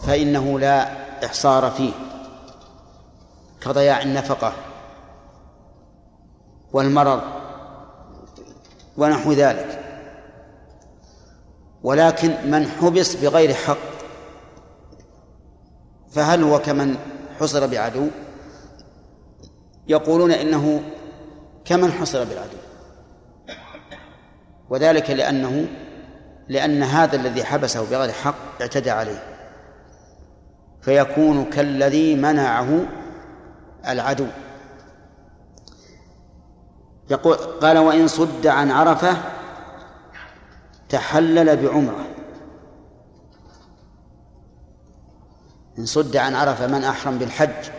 [0.06, 0.88] فإنه لا
[1.26, 1.92] إحصار فيه
[3.60, 4.52] كضياع النفقة
[6.72, 7.20] والمرض
[8.96, 9.84] ونحو ذلك.
[11.82, 13.88] ولكن من حبس بغير حق
[16.12, 16.96] فهل هو كمن
[17.40, 18.08] حصر بعدو؟
[19.88, 20.82] يقولون إنه
[21.64, 22.56] كمن حصر بالعدو.
[24.70, 25.68] وذلك لأنه
[26.48, 29.22] لأن هذا الذي حبسه بغير حق اعتدى عليه.
[30.82, 32.86] فيكون كالذي منعه
[33.88, 34.26] العدو.
[37.10, 39.16] يقول قال وإن صد عن عرفة
[40.88, 42.06] تحلل بعمرة.
[45.78, 47.70] إن صد عن عرفة من أحرم بالحج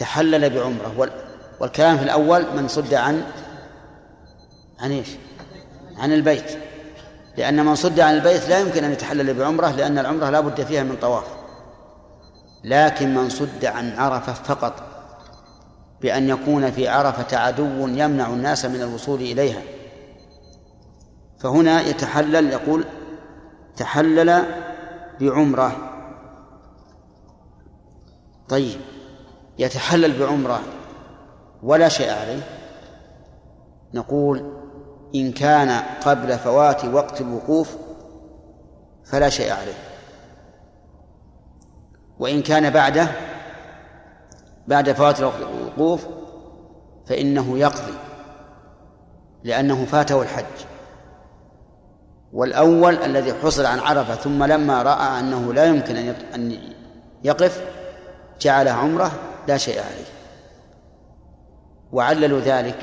[0.00, 1.10] تحلل بعمرة.
[1.60, 3.24] والكلام في الأول من صد عن
[4.80, 5.08] عن إيش؟
[5.98, 6.58] عن البيت.
[7.36, 10.82] لأن من صد عن البيت لا يمكن أن يتحلل بعمرة لأن العمرة لا بد فيها
[10.82, 11.24] من طواف.
[12.64, 14.82] لكن من صد عن عرفة فقط
[16.00, 19.62] بأن يكون في عرفة عدو يمنع الناس من الوصول إليها.
[21.38, 22.84] فهنا يتحلل يقول
[23.76, 24.44] تحلل
[25.20, 25.76] بعمرة.
[28.48, 28.80] طيب.
[29.60, 30.60] يتحلل بعمرة
[31.62, 32.42] ولا شيء عليه؟
[33.94, 34.60] نقول
[35.14, 37.76] إن كان قبل فوات وقت الوقوف
[39.04, 39.74] فلا شيء عليه.
[42.18, 43.08] وإن كان بعده
[44.68, 46.06] بعد فوات الوقوف
[47.06, 47.94] فإنه يقضي
[49.44, 50.44] لأنه فاته الحج.
[52.32, 55.96] والأول الذي حصل عن عرفة ثم لما رأى أنه لا يمكن
[56.34, 56.58] أن
[57.24, 57.64] يقف
[58.40, 60.10] جعله عمرة لا شيء عليه.
[61.92, 62.78] وعللوا ذلك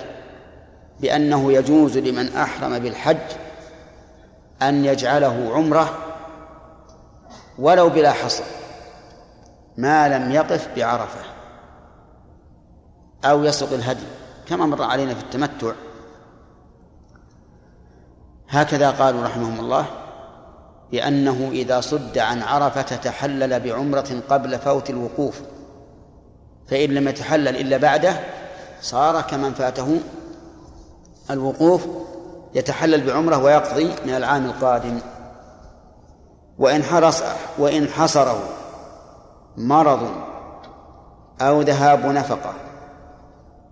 [1.01, 3.18] بأنه يجوز لمن أحرم بالحج
[4.61, 5.97] أن يجعله عمرة
[7.59, 8.43] ولو بلا حصر
[9.78, 11.20] ما لم يقف بعرفة
[13.26, 14.07] أو يسق الهدي
[14.47, 15.72] كما مر علينا في التمتع.
[18.49, 19.86] هكذا قالوا رحمهم الله
[20.91, 25.41] بأنه إذا صد عن عرفة تحلل بعمرة قبل فوت الوقوف.
[26.70, 28.20] فإن لم يتحلل إلا بعده
[28.82, 29.99] صار كمن فاته
[31.32, 31.88] الوقوف
[32.55, 34.99] يتحلل بعمرة ويقضي من العام القادم.
[36.57, 37.24] وإن حرص
[37.57, 38.49] وإن حصره
[39.57, 40.11] مرض
[41.41, 42.53] أو ذهاب نفقة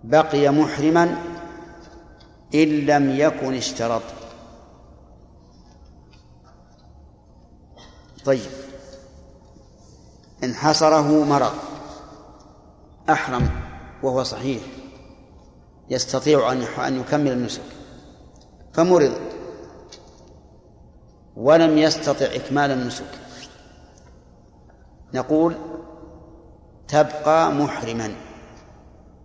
[0.03, 1.15] بقي محرما
[2.55, 4.01] إن لم يكن اشترط.
[8.25, 8.51] طيب.
[10.43, 11.74] إن حصره مرض.
[13.09, 13.49] أحرم
[14.03, 14.61] وهو صحيح
[15.89, 16.51] يستطيع
[16.87, 17.61] أن يكمل النسك
[18.73, 19.13] فمرض
[21.35, 23.05] ولم يستطع إكمال النسك.
[25.13, 25.55] نقول
[26.87, 28.15] تبقى محرما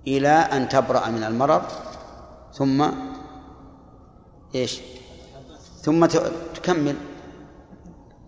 [0.07, 1.62] إلى أن تبرأ من المرض
[2.53, 2.87] ثم
[4.55, 4.81] إيش؟
[5.83, 6.07] ثم
[6.55, 6.97] تكمل.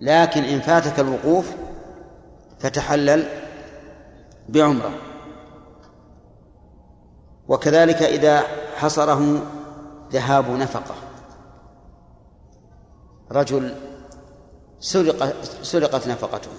[0.00, 1.52] لكن إن فاتك الوقوف
[2.58, 3.26] فتحلل
[4.48, 5.11] بعمرة.
[7.52, 8.42] وكذلك إذا
[8.76, 9.42] حصره
[10.12, 10.94] ذهاب نفقة.
[13.32, 13.74] رجل
[14.80, 16.50] سرق سرقت نفقته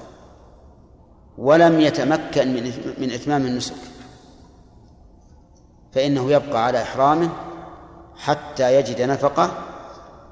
[1.37, 3.75] ولم يتمكن من من إتمام النسك
[5.91, 7.29] فإنه يبقى على إحرامه
[8.15, 9.51] حتى يجد نفقة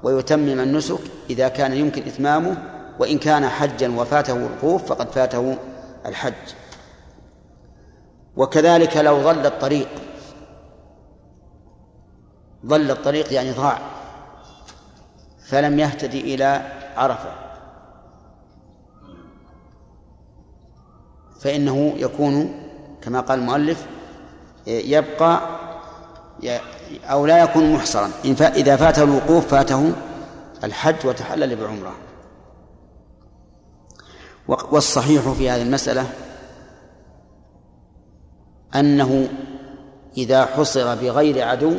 [0.02, 1.00] ويتمم النسك
[1.30, 2.56] إذا كان يمكن إتمامه
[2.98, 5.58] وإن كان حجا وفاته الوقوف فقد فاته
[6.06, 6.54] الحج.
[8.36, 9.88] وكذلك لو ضل الطريق
[12.66, 13.78] ضل الطريق يعني ضاع
[15.44, 17.32] فلم يهتدي إلى عرفة.
[21.40, 22.54] فإنه يكون
[23.02, 23.86] كما قال المؤلف
[24.66, 25.40] يبقى
[27.04, 28.10] أو لا يكون محصرا.
[28.40, 29.92] إذا فاته الوقوف فاته
[30.64, 31.94] الحج وتحلل بعمرة.
[34.48, 36.06] والصحيح في هذه المسألة
[38.74, 39.28] أنه
[40.16, 41.74] إذا حصر بغير عدو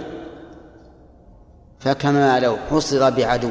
[1.83, 3.49] فكما لو حصر بعدو.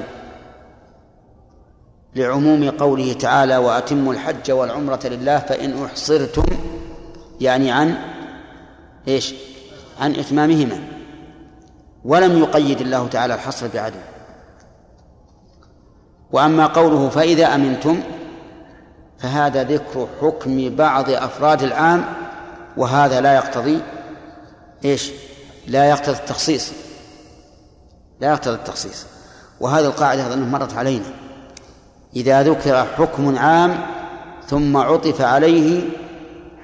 [2.14, 6.44] لعموم قوله تعالى وأتموا الحج والعمرة لله فإن أحصرتم
[7.40, 7.94] يعني عن
[9.08, 9.34] إيش؟
[10.00, 10.80] عن إتمامهما.
[12.04, 13.98] ولم يقيد الله تعالى الحصر بعدو.
[16.32, 18.00] وأما قوله فإذا أمنتم
[19.18, 22.04] فهذا ذكر حكم بعض أفراد العام
[22.76, 23.80] وهذا لا يقتضي
[24.84, 25.10] إيش؟
[25.66, 26.72] لا يقتضي التخصيص.
[28.22, 29.06] لا يقتضي التخصيص.
[29.60, 31.04] وهذه القاعدة أظن مرت علينا.
[32.16, 33.86] إذا ذكر حكم عام
[34.46, 35.88] ثم عطف عليه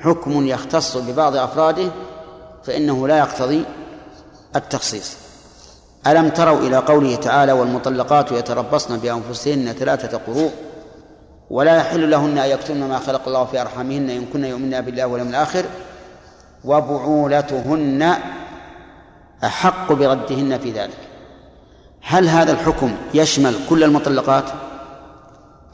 [0.00, 1.90] حكم يختص ببعض أفراده
[2.64, 3.64] فإنه لا يقتضي
[4.56, 5.16] التخصيص.
[6.06, 10.50] ألم تروا إلى قوله تعالى والمطلقات يتربصن بأنفسهن ثلاثة قروء
[11.50, 15.28] ولا يحل لهن أن يكتمن ما خلق الله في أرحامهن إن كن يؤمن بالله واليوم
[15.28, 15.64] الآخر
[16.64, 18.14] وبعولتهن
[19.44, 21.07] أحق بردهن في ذلك.
[22.02, 24.44] هل هذا الحكم يشمل كل المطلقات؟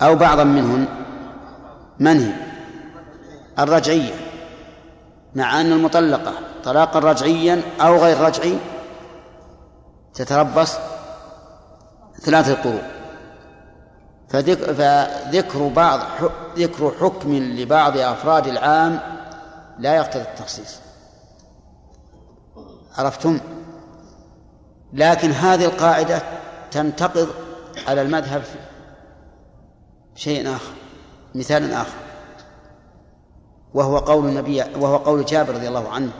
[0.02, 0.86] أو بعضا منهن؟
[1.98, 2.32] من هي؟
[3.58, 4.14] الرجعية.
[5.34, 6.32] مع أن المطلقة
[6.64, 8.58] طلاقا رجعيا أو غير رجعي؟
[10.14, 10.74] تتربص؟
[12.20, 12.82] ثلاثة قروء.
[14.28, 16.00] فذكر بعض
[16.56, 19.00] ذكر حكم لبعض أفراد العام
[19.78, 20.80] لا يقتضي التخصيص.
[22.98, 23.40] عرفتم؟
[24.94, 26.22] لكن هذه القاعدة
[26.70, 27.28] تنتقض
[27.86, 28.42] على المذهب
[30.14, 30.72] شيء آخر
[31.34, 31.96] مثال آخر
[33.74, 36.10] وهو قول النبي وهو قول جابر رضي الله عنه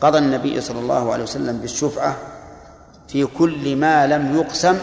[0.00, 2.16] قضى النبي صلى الله عليه وسلم بالشفعة
[3.08, 4.78] في كل ما لم يقسم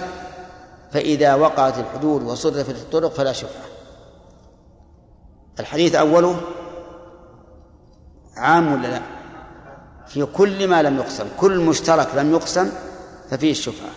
[0.92, 3.66] فإذا وقعت الحدود وصرفت الطرق فلا شفعة.
[5.60, 6.42] الحديث أوله
[8.38, 9.02] عام ولا لا؟
[10.08, 12.72] في كل ما لم يقسم كل مشترك لم يقسم
[13.32, 13.90] ففيه الشفعة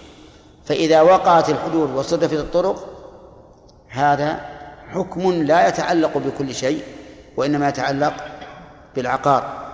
[0.64, 2.89] فإذا وقعت الحدود وصرفت الطرق
[3.89, 4.41] هذا
[4.89, 6.82] حكم لا يتعلق بكل شيء
[7.37, 8.14] وإنما يتعلق
[8.97, 9.64] بالعقار.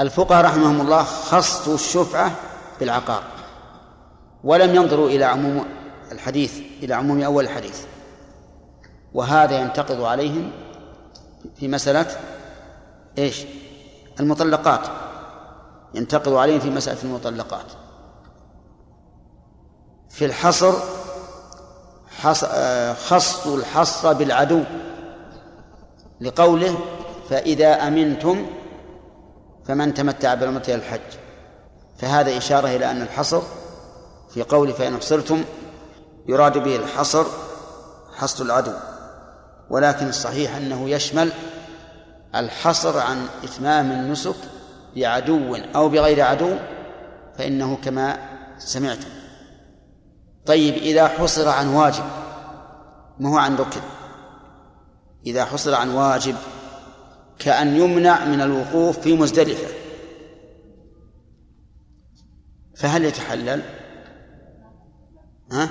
[0.00, 2.32] الفقهاء رحمهم الله خصوا الشفعة
[2.80, 3.22] بالعقار.
[4.44, 5.64] ولم ينظروا إلى عموم
[6.12, 7.84] الحديث إلى عموم أول الحديث.
[9.14, 10.50] وهذا ينتقض عليهم
[11.56, 12.06] في مسألة
[13.18, 13.44] إيش؟
[14.20, 15.05] المطلقات.
[15.96, 17.66] ينتقض عليهم في مسألة المطلقات.
[20.10, 20.72] في الحصر
[22.94, 24.62] خص الحصر بالعدو
[26.20, 26.78] لقوله
[27.30, 28.46] فإذا أمنتم
[29.64, 31.00] فمن تمتع بالعمرة إلى الحج.
[31.98, 33.42] فهذا إشارة إلى أن الحصر
[34.34, 35.44] في قول فإن حصرتم
[36.28, 37.24] يراد به الحصر
[38.16, 38.72] حصر العدو.
[39.70, 41.32] ولكن الصحيح أنه يشمل
[42.34, 44.36] الحصر عن إتمام النسك
[44.96, 46.56] بعدو أو بغير عدو
[47.38, 48.18] فإنه كما
[48.58, 49.08] سمعتم
[50.46, 52.04] طيب إذا حصر عن واجب
[53.20, 53.80] ما هو عن ركن
[55.26, 56.36] إذا حصر عن واجب
[57.38, 59.68] كأن يمنع من الوقوف في مزدلفة
[62.76, 63.62] فهل يتحلل؟
[65.52, 65.70] ها؟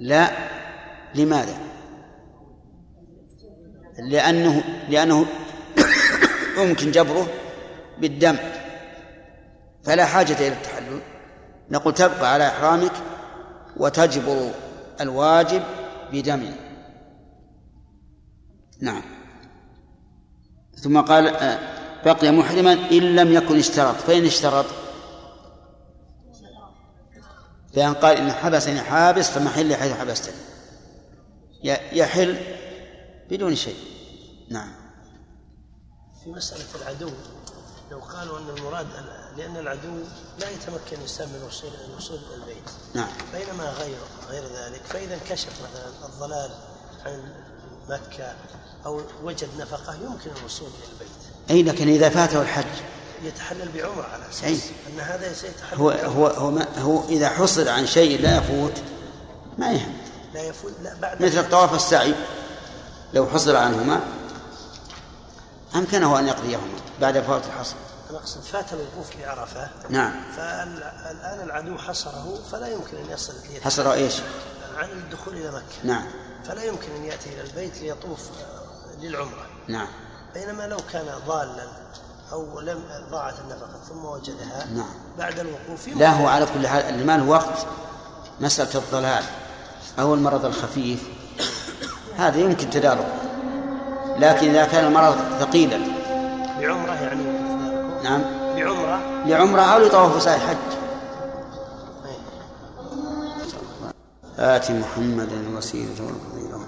[0.00, 0.30] لا
[1.14, 1.58] لماذا؟
[3.98, 5.26] لأنه لأنه
[6.58, 7.26] يمكن جبره
[7.98, 8.36] بالدم
[9.84, 11.00] فلا حاجة إلى التحلل.
[11.70, 12.92] نقول تبقى على إحرامك
[13.76, 14.50] وتجبر
[15.00, 15.62] الواجب
[16.12, 16.54] بدم.
[18.80, 19.02] نعم.
[20.74, 21.58] ثم قال آه،
[22.04, 23.94] بقي محرما إن لم يكن اشترط.
[23.94, 24.66] فإن اشترط
[27.74, 30.34] فإن قال إن حبسني حابس فمحل حيث حبستني.
[31.92, 32.36] يحل
[33.30, 33.76] بدون شيء.
[34.50, 34.72] نعم.
[36.24, 37.10] في مسألة العدو.
[37.92, 38.86] لو قالوا أن المراد
[39.36, 39.98] لأن العدو
[40.38, 42.70] لا يتمكن الإنسان من الوصول الوصول إلى البيت.
[42.94, 43.08] نعم.
[43.32, 43.96] بينما غير
[44.30, 46.50] غير ذلك فإذا انكشف مثلا الضلال
[47.06, 47.22] عن
[47.88, 48.34] مكة
[48.86, 51.50] أو وجد نفقة يمكن الوصول إلى البيت.
[51.50, 52.64] أي لكن إذا فاته الحج؟
[53.22, 54.58] يتحلل بعمرة على أساس أي.
[54.92, 58.72] أن هذا سيتحلل هو هو هو, ما هو إذا حصل عن شيء لا يفوت
[59.58, 59.96] ما يهم.
[60.34, 62.14] لا يفوت لا بعد مثل الطواف السعي
[63.14, 64.00] لو حصل عنهما
[65.76, 67.74] أمكنه أن يقضيهما بعد فوات الحصر.
[68.10, 70.12] أنا أقصد فات الوقوف بعرفة نعم.
[70.36, 73.32] فالآن العدو حصره فلا يمكن أن يصل
[73.64, 74.14] حصر إيش؟
[74.76, 75.84] عن الدخول إلى مكة.
[75.84, 76.04] نعم.
[76.44, 78.20] فلا يمكن أن يأتي إلى البيت ليطوف
[79.00, 79.46] للعمرة.
[79.68, 79.88] نعم.
[80.34, 81.66] بينما لو كان ضالا
[82.32, 84.94] أو لم ضاعت النفقة ثم وجدها نعم.
[85.18, 87.66] بعد الوقوف لا هو على كل حال اللي ما له وقت.
[88.40, 89.24] مسألة الضلال.
[89.98, 91.02] أو المرض الخفيف.
[92.16, 93.31] هذا يمكن تداركه.
[94.22, 95.78] لكن إذا كان المرض ثقيلا.
[96.60, 97.22] بعمرة يعني.
[98.04, 98.22] نعم.
[98.56, 99.00] بعمرة.
[99.26, 100.56] لعمرة أو لطواف سعي حج.
[104.38, 106.58] آت محمدا الوسيلة والفضيلة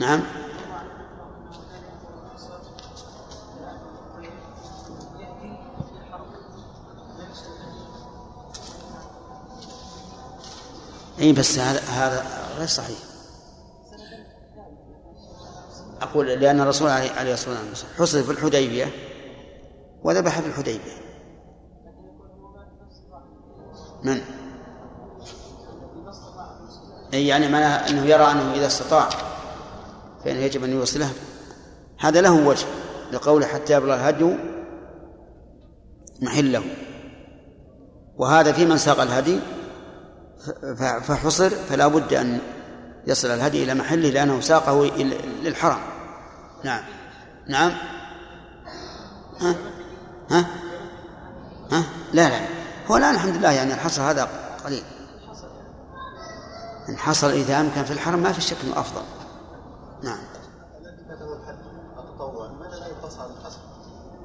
[0.00, 0.22] نعم.
[11.20, 12.26] اي بس هذا هذا
[12.58, 12.98] غير صحيح.
[16.02, 18.90] أقول لأن الرسول عليه الصلاة والسلام حصل في الحديبية
[20.02, 21.06] وذبح في الحديبية.
[24.02, 24.20] من؟
[27.14, 29.08] أي يعني معناها أنه يرى أنه إذا استطاع
[30.24, 31.10] فإنه يجب أن يوصله.
[31.98, 32.66] هذا له وجه
[33.12, 34.36] لقوله حتى يبلغ الهدي
[36.22, 36.62] محله.
[38.16, 39.40] وهذا في من ساق الهدي
[40.76, 42.38] فحصر فلا بد أن
[43.06, 44.84] يصل الهدي إلى محله لأنه ساقه
[45.42, 45.78] للحرم.
[46.64, 46.82] نعم.
[47.48, 47.72] نعم.
[49.40, 49.54] ها؟
[50.30, 50.46] ها؟
[51.72, 52.40] ها؟ لا لا.
[52.86, 54.28] هو الآن الحمد لله يعني الحصر هذا
[54.64, 54.82] قليل.
[56.88, 59.02] إن حصل إذا أمكن في الحرم ما في شك أنه أفضل.
[60.02, 60.18] نعم؟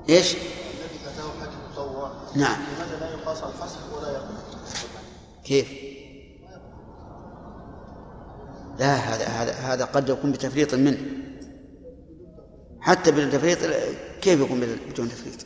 [0.09, 2.61] إيش؟ الذي فاته الحج نعم.
[2.61, 4.85] لماذا لا يقاس الحصر ولا يقاس؟
[5.43, 5.90] كيف؟
[8.79, 10.97] لا هذا هذا هذا قد يكون بتفريط منه
[12.79, 13.57] حتى بالتفريط
[14.21, 15.45] كيف يكون بدون تفريط؟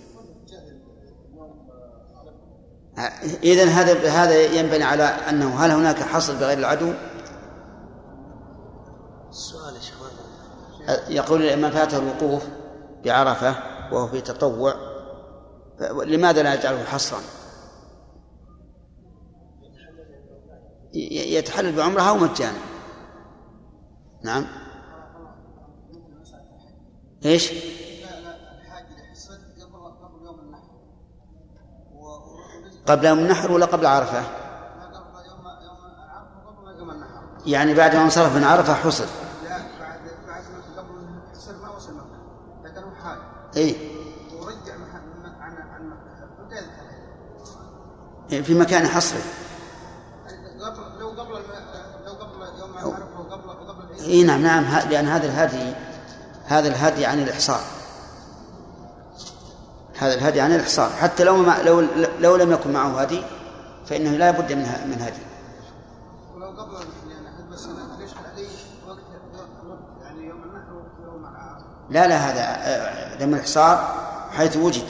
[3.44, 6.94] إذا هذا هذا ينبني على أنه هل هناك حصر بغير العدو؟
[11.10, 12.44] يقول من فاته الوقوف
[13.06, 13.56] بعرفة
[13.92, 14.76] وهو في تطوع
[16.06, 17.20] لماذا لا يجعله حصرا
[20.94, 22.75] يتحلل بعمرة أو مجانا
[24.26, 24.46] نعم.
[27.26, 27.52] إيش؟
[32.88, 34.24] قبل يوم النحر ولا قبل عرفة؟
[37.46, 39.06] يعني بعد ما انصرف من عرفة حصل.
[39.44, 40.44] لا بعد بعد
[40.78, 42.18] قبل حصل ما وصل مكة
[42.64, 42.94] لكنه
[43.58, 43.76] اي
[44.34, 44.74] ورجع
[45.40, 45.90] عن عن
[48.30, 48.44] مكة.
[48.44, 49.22] في مكان حصري
[50.66, 51.32] قبل لو قبل
[52.06, 54.89] لو قبل يوم عرفة وقبل وقبل إي نعم نعم.
[54.89, 55.74] لأن هذا الهدي
[56.45, 57.62] هذا الهدي عن الإحصار
[59.99, 61.84] هذا الهدي عن الإحصار حتى لو ما لو
[62.20, 63.22] لو لم يكن معه هدي
[63.86, 65.22] فإنه لا بد من من هدي.
[66.36, 66.74] ولو قبل
[67.10, 67.28] يعني
[67.99, 68.47] ليش عليه
[68.88, 68.99] وقت
[70.03, 71.26] يعني يوم النحر ويوم
[71.89, 73.95] لا لا هذا دم الإحصار
[74.32, 74.84] حيث وجد.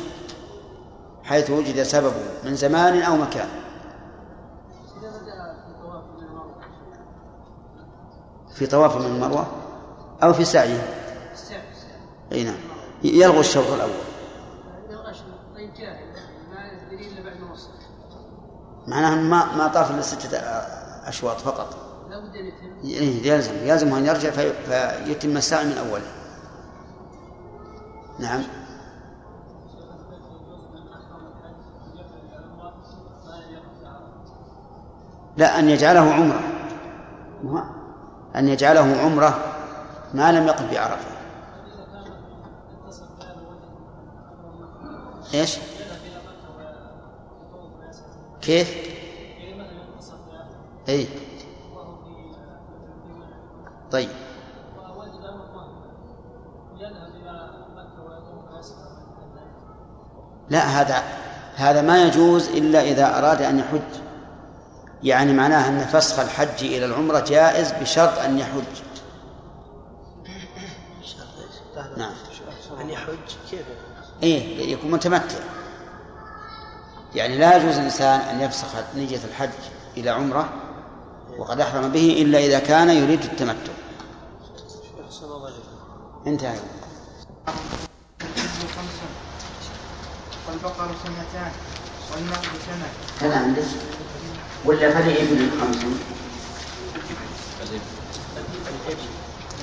[1.23, 3.47] حيث وجد سببه من زمان أو مكان.
[8.55, 9.47] في طواف من المروة
[10.23, 10.87] أو في سعيه
[12.31, 12.55] أي نعم.
[13.03, 13.91] يلغو الشوط الأول.
[18.87, 20.37] معناها ما ما طاف إلا ستة
[21.07, 21.75] أشواط فقط.
[22.83, 23.53] إيه يلزم.
[23.63, 26.05] يلزم أن يرجع في فيتم السعي من أوله.
[28.19, 28.43] نعم.
[35.37, 36.39] لا أن يجعله عمرة.
[38.35, 39.39] أن يجعله عمرة
[40.13, 41.15] ما لم يقف بعرفة
[45.33, 45.57] إيش؟
[48.41, 48.95] كيف؟
[50.89, 51.07] إي
[53.91, 54.09] طيب
[60.49, 61.03] لا هذا
[61.55, 64.04] هذا ما يجوز إلا إذا أراد أن يحج
[65.05, 68.63] يعني معناه أن فسخ الحج إلى العمرة جائز بشرط أن يحج.
[71.97, 72.11] نعم.
[72.81, 73.13] أن يحج
[73.51, 73.65] كيف؟
[74.23, 75.39] إيه يكون متمتع.
[77.15, 79.49] يعني لا يجوز الإنسان أن يفسخ نية الحج
[79.97, 80.49] إلى عمرة
[81.37, 83.73] وقد أحرم به إلا إذا كان يريد التمتع.
[86.27, 86.59] انتهى.
[90.49, 91.51] والبقر سنتان
[92.13, 92.87] والماء سنة
[93.21, 93.63] هذا عندك
[94.65, 95.85] ولا فلإبل خمس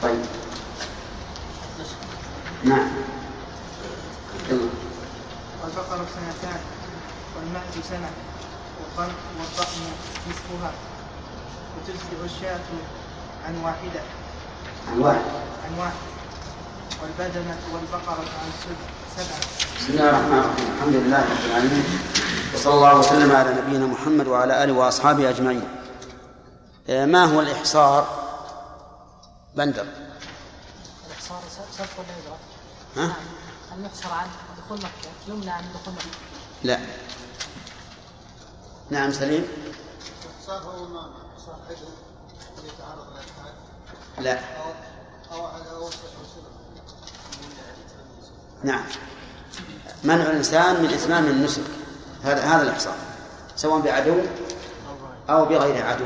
[0.03, 0.21] طيب.
[2.65, 2.89] نعم.
[5.63, 6.61] والبقرة سنتان
[7.37, 8.11] والمأز سنة
[8.79, 9.81] والقلب والضأن
[10.29, 10.73] نصفها
[11.77, 12.61] وتجزئ الشاة
[13.47, 14.01] عن واحدة.
[14.89, 15.21] عن واحد.
[15.65, 16.03] عن واحد.
[17.03, 19.25] والبدنة والبقرة عن سبعة بسم
[19.89, 20.77] الله الرحمن الرحيم.
[20.77, 21.85] الحمد لله رب العالمين.
[22.55, 25.69] وصلى الله وسلم على نبينا محمد وعلى آله وأصحابه أجمعين.
[26.89, 28.07] آه، ما هو الإحصار؟
[29.57, 29.87] بندر.
[31.07, 31.41] الإحصار
[31.79, 32.37] سبق ولا
[32.97, 33.13] ها؟ نعم.
[33.73, 34.27] أن يحصر عن
[34.59, 36.07] دخول مكة يمنع من دخول مكة.
[36.65, 36.81] لا.
[38.91, 39.49] نعم سليم.
[44.19, 44.39] لا.
[48.65, 48.85] نعم.
[50.05, 51.63] منع الإنسان من إتمام النسك.
[52.23, 52.95] هذا هذا الإحصار
[53.57, 54.21] سواء بعدو
[55.31, 56.05] أو بغير عدو.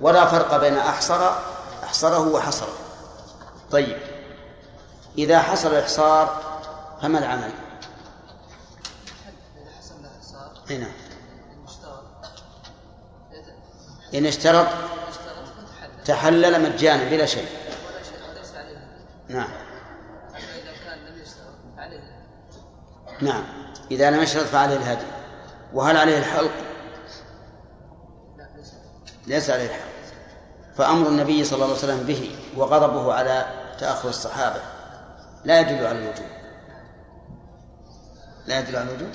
[0.00, 1.30] ولا فرق بين أحصر
[1.84, 2.74] أحصره وحصره.
[3.70, 3.96] طيب.
[5.18, 6.42] إذا حصل الإحصار
[7.02, 7.50] فما العمل؟
[10.70, 10.92] إي نعم.
[14.14, 14.66] إن اشترط
[16.04, 17.48] تحلل مجانا بلا شيء.
[19.28, 19.63] نعم.
[23.20, 23.44] نعم.
[23.90, 25.06] إذا لم يشترط فعليه الهدي.
[25.74, 26.50] وهل عليه الحلق؟
[29.26, 29.94] ليس عليه الحلق.
[30.76, 33.46] فأمر النبي صلى الله عليه وسلم به وغضبه على
[33.78, 34.60] تأخر الصحابة.
[35.44, 36.26] لا يدل على الوجوب
[38.46, 39.12] لا يدل على الوجوب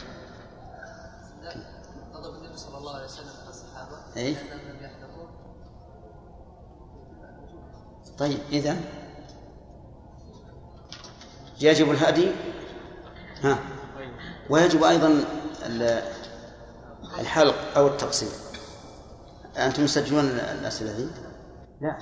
[2.14, 4.36] غضب النبي صلى الله عليه وسلم على الصحابة أي
[8.18, 8.78] طيب إذا
[11.62, 12.32] يجب الهدي؟
[13.44, 13.60] ها.
[14.50, 15.24] ويجب أيضا
[17.20, 18.30] الحلق أو التقصير.
[19.58, 21.10] أنتم تسجلون الأسئلة ذي؟
[21.82, 21.98] لا.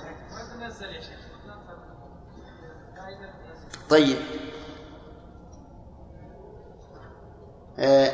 [3.90, 4.16] طيب.
[7.78, 8.12] آه،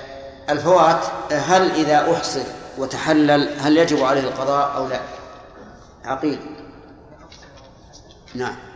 [0.51, 2.45] الفوات هل إذا أحصر
[2.79, 5.01] وتحلل هل يجب عليه القضاء أو لا؟
[6.05, 6.41] عقيل.
[8.35, 8.74] نعم.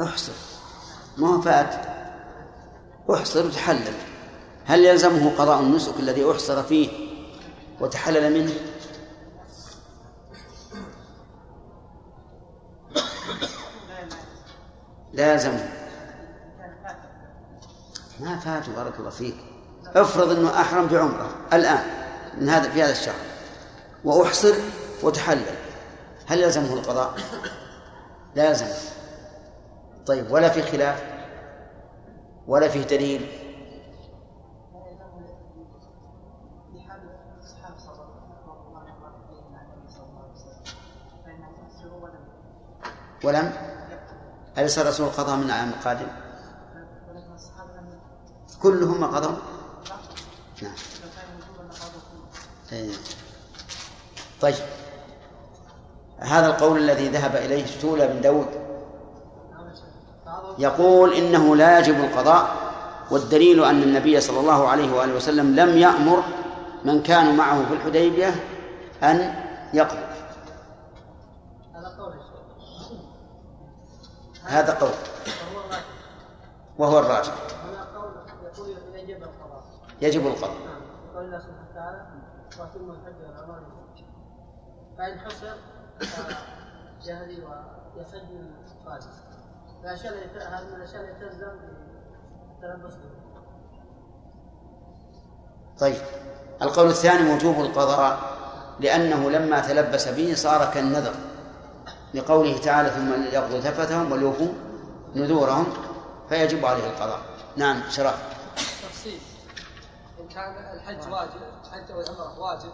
[0.00, 0.32] احصر.
[1.16, 1.74] ما فات.
[3.14, 3.94] احصر وتحلل.
[4.64, 6.88] هل يلزمه قضاء النسك الذي احصر فيه
[7.80, 8.52] وتحلل منه؟
[15.12, 15.68] لا يلزمه.
[18.20, 19.36] ما فات بارك الله فيك.
[19.86, 21.84] افرض انه احرم بعمره الان
[22.40, 23.20] من هذا في هذا الشهر.
[24.04, 24.54] واحصر
[25.02, 25.56] وتحلل.
[26.26, 27.16] هل يلزمه القضاء؟
[28.34, 28.97] لا يلزمه.
[30.08, 31.02] طيب ولا في خلاف؟
[32.46, 33.26] ولا فيه دليل؟
[43.24, 43.52] ولم؟
[44.58, 46.06] أليس الرسول قضى من العام القادم
[48.62, 49.36] كلهم قضوا
[50.62, 50.74] نعم.
[52.72, 52.92] إيه.
[54.40, 54.54] طيب.
[56.18, 58.67] هذا القول الذي ذهب إليه سولة بن داود.
[60.58, 62.56] يقول إنه لا يجب القضاء
[63.10, 66.22] والدليل أن النبي صلى الله عليه وآله وسلم لم يأمر
[66.84, 68.34] من كانوا معه في الحديبية
[69.02, 69.34] أن
[69.74, 70.08] يقضوا
[74.44, 74.90] هذا قول
[76.78, 77.32] وهو الراجح.
[80.02, 80.54] يجب القضاء.
[81.14, 82.06] قول الله سبحانه وتعالى
[82.60, 83.14] واتموا الحج
[84.98, 85.54] فإن حصر
[87.04, 87.42] جهلي
[87.96, 88.50] ويحج من
[89.84, 91.78] هذه من الاشياء التي تلزم
[95.80, 96.02] طيب.
[96.62, 98.18] القول الثاني وجوب القضاء
[98.80, 101.14] لأنه لما تلبس به صار كالنذر.
[102.14, 104.52] لقوله تعالى ثم يقضوا تفتهم وليوفوا
[105.14, 105.66] نذورهم
[106.28, 107.20] فيجب عليه القضاء.
[107.56, 108.38] نعم شرف.
[108.56, 109.20] تفصيل
[110.20, 112.72] إن كان الحج واجب الحج أو العمرة واجب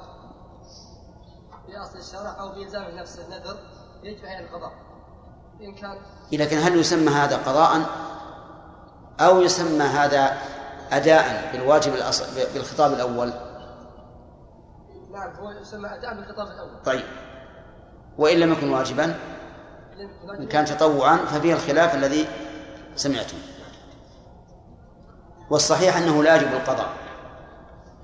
[1.66, 3.56] في أصل الشرع أو بإلزام نفس النذر
[4.02, 4.72] يجب عليه القضاء.
[6.32, 7.86] لكن هل يسمى هذا قضاء
[9.20, 10.36] أو يسمى هذا
[10.92, 12.24] أداء بالواجب الأصل
[12.54, 13.32] بالخطاب الأول؟
[15.12, 16.82] نعم هو يسمى أداء بالخطاب الأول.
[16.84, 17.04] طيب.
[18.18, 19.16] وإن لم يكن واجبا؟
[20.40, 22.26] إن كان تطوعا ففيه الخلاف الذي
[22.96, 23.36] سمعتم.
[25.50, 26.88] والصحيح أنه لا يجب القضاء.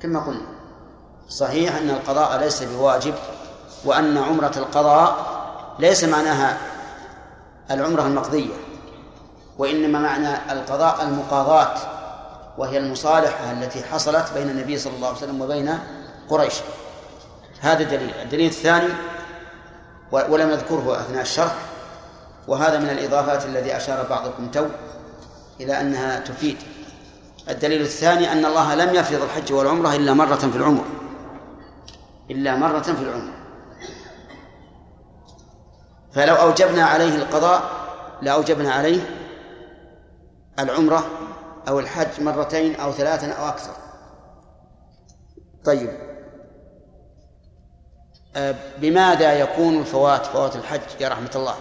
[0.00, 0.46] كما قلنا
[1.28, 3.14] صحيح أن القضاء ليس بواجب
[3.84, 5.16] وأن عمرة القضاء
[5.78, 6.58] ليس معناها
[7.70, 8.54] العمرة المقضية
[9.58, 11.74] وإنما معنى القضاء المقاضاة
[12.58, 15.78] وهي المصالحة التي حصلت بين النبي صلى الله عليه وسلم وبين
[16.28, 16.54] قريش.
[17.60, 18.14] هذا دليل.
[18.22, 18.88] الدليل الثاني
[20.12, 21.54] ولم نذكره أثناء الشرح
[22.48, 24.66] وهذا من الإضافات الذي أشار بعضكم تو
[25.60, 26.56] إلى أنها تفيد.
[27.50, 30.84] الدليل الثاني أن الله لم يفرض الحج والعمرة إلا مرة في العمر.
[32.30, 33.39] إلا مرة في العمر.
[36.12, 37.62] فلو أوجبنا عليه القضاء
[38.22, 39.00] لأوجبنا عليه
[40.58, 41.06] العمرة
[41.68, 43.72] أو الحج مرتين أو ثلاثا أو أكثر.
[45.64, 45.90] طيب.
[48.36, 51.54] آه، بماذا يكون الفوات فوات الحج يا رحمة الله؟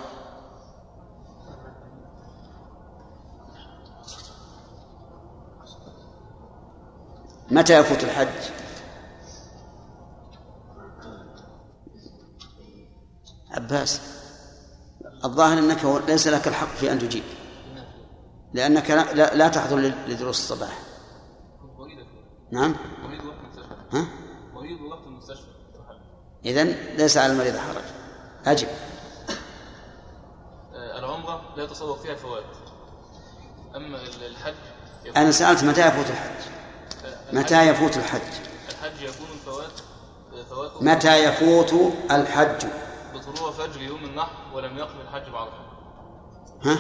[7.52, 8.52] متى يفوت الحج؟
[13.52, 14.19] عباس.
[15.26, 17.24] الظاهر أنك ليس لك الحق في أن تجيب.
[18.54, 20.80] لأنك لا, لا تحضر لدروس الصباح.
[22.52, 22.76] نعم.
[23.94, 24.08] ها؟
[24.54, 25.48] مريض وقت المستشفى
[26.46, 27.84] إذن ليس على المريض حرج.
[28.46, 28.68] أجب.
[31.00, 32.44] العمرة لا يتصور فيها الفوات
[33.76, 33.98] أما
[34.28, 34.54] الحج
[35.18, 36.52] أنا سألت متى يفوت الحج؟
[37.34, 38.22] متى يفوت الحج؟
[38.70, 39.72] الحج يكون الفوات
[40.50, 42.68] فوات متى يفوت الحج؟
[43.40, 45.58] بطلوع فجر يوم النحر ولم يقم الحج بعرفة
[46.64, 46.78] ها؟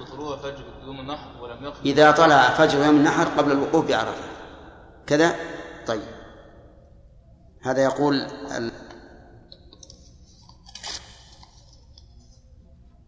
[0.00, 4.24] بطلوع فجر يوم النحر ولم يقم إذا طلع فجر يوم النحر قبل الوقوف بعرفة.
[5.06, 5.36] كذا؟
[5.86, 6.02] طيب.
[7.62, 8.14] هذا يقول
[8.56, 8.72] ال...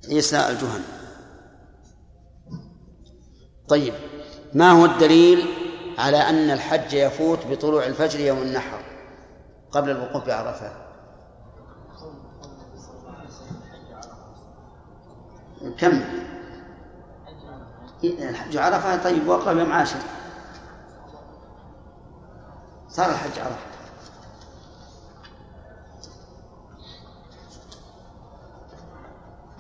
[0.09, 0.85] عيسى الجهني
[3.69, 3.95] طيب.
[4.55, 5.47] ما هو الدليل
[5.99, 8.85] على أن الحج يفوت بطلوع الفجر يوم النحر
[9.73, 10.82] قبل الوقوف بعرفة؟
[15.71, 16.05] كم؟
[18.05, 19.99] الحج عرفة طيب وقف يوم عاشر.
[22.89, 23.73] صار الحج عرفة.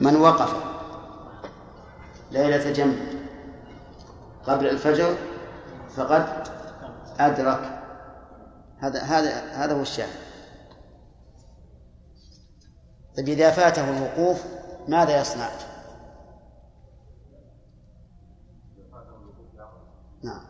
[0.00, 0.54] من وقف؟
[2.30, 2.94] ليلة جمع.
[4.46, 5.16] قبل الفجر
[5.96, 6.48] فقد
[7.18, 7.82] أدرك.
[8.78, 10.22] هذا هذا هذا هو الشاهد.
[13.16, 14.44] طيب إذا فاته الوقوف
[14.88, 15.71] ماذا يصنع؟
[20.22, 20.42] نعم.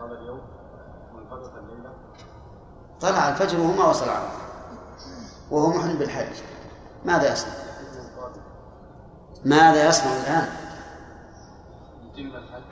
[0.00, 0.40] قال اليوم
[1.14, 1.92] منقذف الليلة
[3.00, 4.38] طلع الفجر وهو ما وصل عرفة
[5.50, 6.36] وهو محرم بالحج.
[7.04, 7.52] ماذا يصنع؟
[9.44, 10.48] ماذا يصنع الآن؟
[12.14, 12.62] يتم الحج.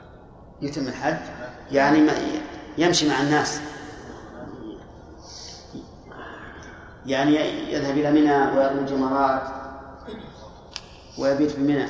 [0.61, 1.17] يتم الحج؟
[1.71, 2.13] يعني ما
[2.77, 3.61] يمشي مع الناس.
[7.05, 7.35] يعني
[7.73, 9.43] يذهب إلى منى ويرمي الجمرات
[11.19, 11.85] ويبيت بمنى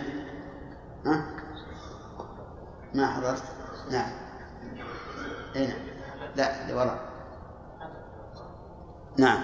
[1.05, 1.38] ها؟
[2.93, 3.43] ما حضرت؟
[3.91, 4.11] نعم.
[5.55, 5.79] أين؟ نعم.
[6.35, 6.99] لا لوراء
[9.17, 9.43] نعم.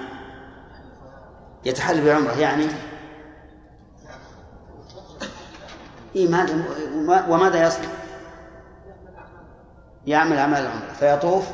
[1.66, 2.68] يتحل بعمرة يعني؟
[6.16, 7.90] إيه ما وماذا يصنع؟
[10.06, 10.94] يعمل أعمال العمرة.
[11.00, 11.46] فيطوف؟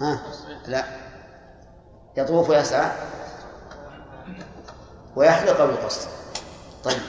[0.00, 0.22] ها؟
[0.66, 0.84] لا.
[2.16, 2.92] يطوف ويسعى
[5.16, 6.08] ويحلق يقصر
[6.84, 7.02] طيب.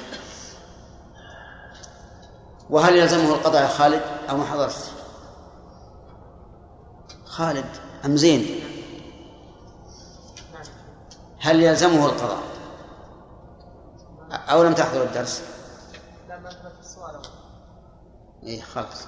[2.70, 4.92] وهل يلزمه القضاء يا خالد أو ما حضرت؟
[7.26, 7.66] خالد
[8.06, 8.60] أم زين؟
[11.40, 12.40] هل يلزمه القضاء؟
[14.32, 15.44] أو لم تحضر الدرس؟
[16.30, 16.50] لا ما
[16.80, 17.22] السؤال
[18.44, 19.08] إيه خلاص.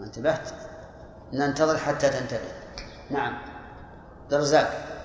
[0.00, 0.50] ما انتبهت؟
[1.32, 2.52] ننتظر حتى تنتبه.
[3.10, 3.38] نعم.
[4.30, 4.95] درزاك.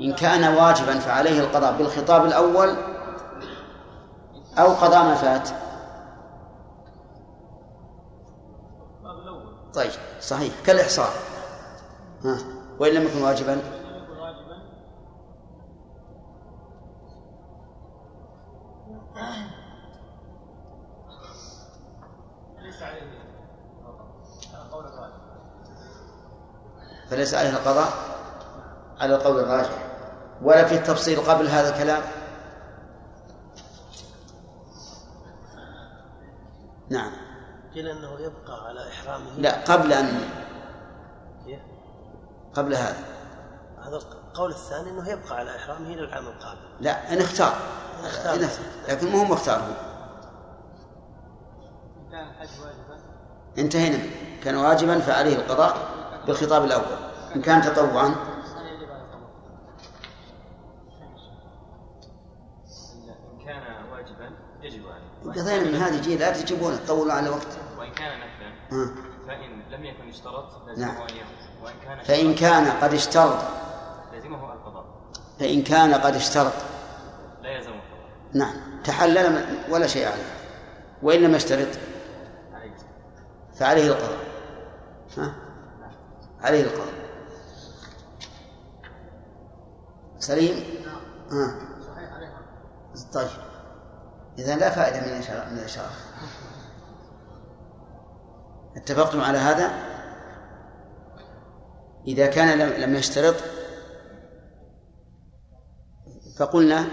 [0.00, 2.76] إن كان واجبا فعليه القضاء بالخطاب الأول
[4.58, 5.48] أو قضاء ما فات.
[9.74, 9.90] طيب
[10.20, 10.54] صحيح.
[10.66, 11.10] كالإحصار
[12.24, 12.38] ها
[12.78, 13.60] وإن لم يكن واجبا؟
[27.10, 27.88] فليس عليه القضاء
[29.00, 29.87] على القول الراجح.
[30.42, 32.02] ولا في التفصيل قبل هذا الكلام؟
[36.90, 37.12] نعم.
[37.74, 39.30] قيل إنه يبقى على إحرامه.
[39.38, 40.20] لا قبل ان؟
[42.54, 43.04] قبل هذا.
[43.82, 46.60] هذا القول الثاني إنه يبقى على إحرامه إلى العام القادم.
[46.80, 47.52] لا إن اختار.
[48.04, 48.34] اختار.
[48.34, 48.66] إن اختار.
[48.88, 49.72] لكن مو مختار هو.
[51.96, 52.98] إن كان الحج واجبا؟
[53.58, 53.98] انتهينا.
[54.44, 55.76] كان واجبا فعليه القضاء
[56.26, 56.98] بالخطاب الأول.
[57.36, 59.30] إن كان تطوعا فيجب على القضاء
[63.32, 64.30] إن كان واجبا
[64.62, 66.20] يجب عليه قضينا من هذه جيل.
[66.20, 67.46] لا تجيبون تطولوا على وقت.
[67.78, 68.94] وإن كان نفلا.
[69.26, 70.90] فإن لم يكن يشترط نعم.
[70.90, 71.64] لزمه يأخذ.
[71.64, 73.38] وإن كان فإن كان قد اشترط.
[74.12, 74.84] لزمه القضاء.
[75.40, 76.52] فإن كان قد اشترط.
[77.42, 78.08] لا يلزمه القضاء.
[78.34, 78.82] نعم.
[78.84, 80.34] تحلل ولا شيء عليه.
[81.02, 81.68] وإن لم يشترط.
[82.52, 82.74] عليه
[83.54, 84.18] فعليه القضاء.
[85.16, 85.34] ها؟
[86.40, 86.94] عليه القضاء.
[90.18, 90.64] سليم؟
[91.30, 91.68] ها.
[93.14, 93.28] طيب.
[94.38, 95.12] إذا لا فائدة من
[95.52, 95.90] من الإشارة
[98.76, 99.70] اتفقتم على هذا؟
[102.06, 103.34] إذا كان لم يشترط
[106.36, 106.84] فقلنا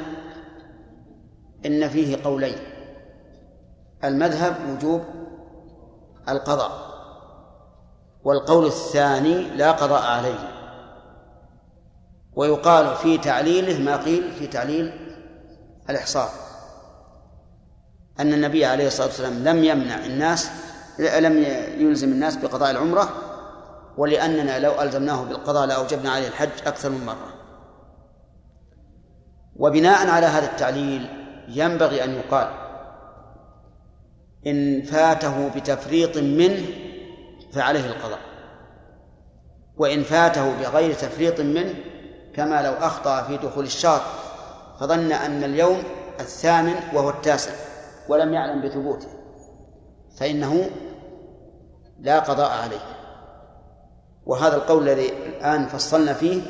[1.65, 2.57] إن فيه قولين.
[4.03, 5.01] المذهب وجوب
[6.29, 6.71] القضاء
[8.23, 10.51] والقول الثاني لا قضاء عليه.
[12.35, 15.15] ويقال في تعليله ما قيل في تعليل
[15.89, 16.44] الإحصار
[18.19, 20.49] أن النبي عليه الصلاة والسلام لم يمنع الناس
[20.99, 21.43] لم
[21.77, 23.09] يلزم الناس بقضاء العمرة
[23.97, 27.33] ولأننا لو ألزمناه بالقضاء لأوجبنا عليه الحج أكثر من مرة.
[29.55, 31.07] وبناء على هذا التعليل
[31.47, 32.47] ينبغي أن يقال
[34.47, 36.65] إن فاته بتفريط منه
[37.53, 38.19] فعليه القضاء
[39.77, 41.73] وإن فاته بغير تفريط منه
[42.35, 44.01] كما لو أخطأ في دخول الشهر
[44.79, 45.83] فظن أن اليوم
[46.19, 47.51] الثامن وهو التاسع.
[48.09, 49.07] ولم يعلم بثبوته
[50.17, 50.69] فإنه
[51.99, 52.95] لا قضاء عليه.
[54.25, 56.41] وهذا القول الذي الآن فصلنا فيه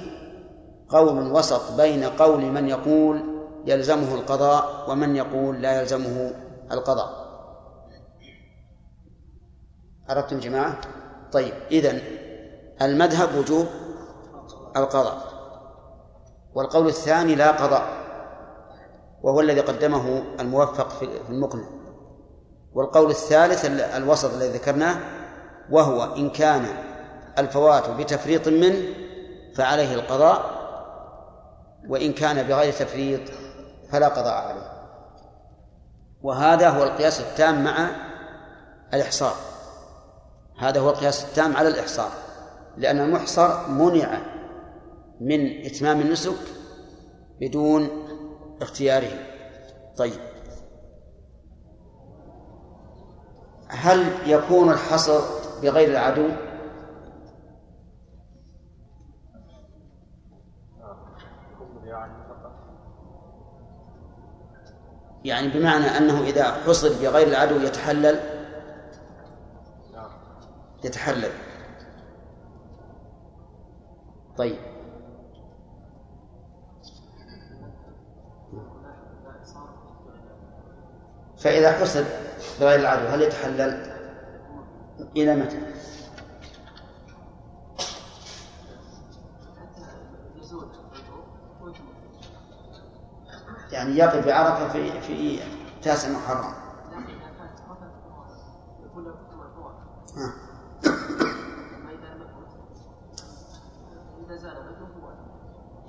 [0.89, 3.23] قول وسط بين قول من يقول
[3.65, 6.33] يلزمه القضاء ومن يقول لا يلزمه
[6.71, 7.25] القضاء.
[10.09, 10.81] عرفتم جماعة؟
[11.31, 12.01] طيب إذن
[12.81, 13.65] المذهب وجوب
[14.77, 15.17] القضاء
[16.55, 18.04] والقول الثاني لا قضاء.
[19.25, 21.63] وهو الذي قدمه الموفق في المقنع.
[22.73, 23.65] والقول الثالث
[23.95, 24.97] الوسط الذي ذكرناه
[25.71, 26.65] وهو إن كان
[27.37, 28.81] الفوات بتفريط منه
[29.55, 30.55] فعليه القضاء
[31.89, 33.21] وإن كان بغير تفريط
[33.91, 34.71] فلا قضاء عليه.
[36.21, 37.89] وهذا هو القياس التام مع
[38.93, 39.35] الإحصار.
[40.59, 42.09] هذا هو القياس التام على الإحصار.
[42.77, 44.17] لأن المحصر منع
[45.21, 46.37] من إتمام النسك
[47.41, 48.04] بدون
[48.65, 49.11] اختياره.
[49.97, 50.19] طيب.
[53.67, 55.21] هل يكون الحصر
[55.61, 56.29] بغير العدو؟
[65.23, 68.19] يعني بمعنى أنه إذا حصر بغير العدو يتحلل؟
[70.83, 71.31] يتحلل.
[74.37, 74.74] طيب.
[81.45, 82.03] فإذا حصر
[82.59, 83.93] بغير العدو هل يتحلل؟
[85.17, 85.59] إلى متى؟
[93.71, 95.39] يعني يقف بعرفة في في
[95.83, 96.53] تاسع محرم.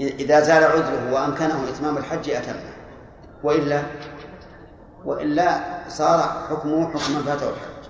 [0.00, 2.72] إذا زال عذره وأمكنه إتمام الحج أتمه.
[3.44, 3.82] وإلا
[5.06, 6.18] وإلا صار
[6.50, 7.88] حكمه حكم من فاته الحج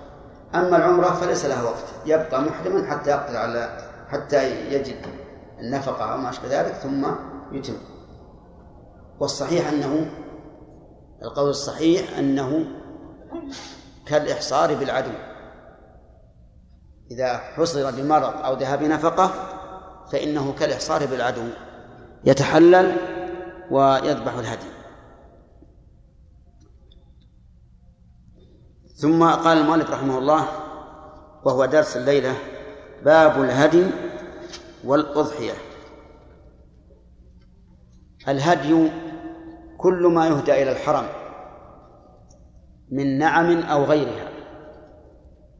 [0.55, 1.85] أما العمرة فليس لها وقت.
[2.05, 5.05] يبقى محرما حتى يقدر على حتى يجد
[5.59, 7.07] النفقة أو ما أشبه ذلك ثم
[7.51, 7.77] يتم.
[9.19, 10.11] والصحيح أنه
[11.23, 12.65] القول الصحيح أنه
[14.05, 15.11] كالإحصار بالعدو.
[17.11, 19.31] إذا حصر بمرض أو ذهاب نفقة
[20.11, 21.47] فإنه كالإحصار بالعدو.
[22.25, 22.95] يتحلل
[23.71, 24.76] ويذبح الهدي.
[28.97, 30.47] ثم قال المؤلف رحمه الله
[31.43, 32.35] وهو درس الليلة
[33.05, 33.87] باب الهدي
[34.83, 35.53] والأضحية.
[38.27, 38.91] الهدي
[39.77, 41.05] كل ما يهدى إلى الحرم
[42.89, 44.29] من نعم أو غيرها.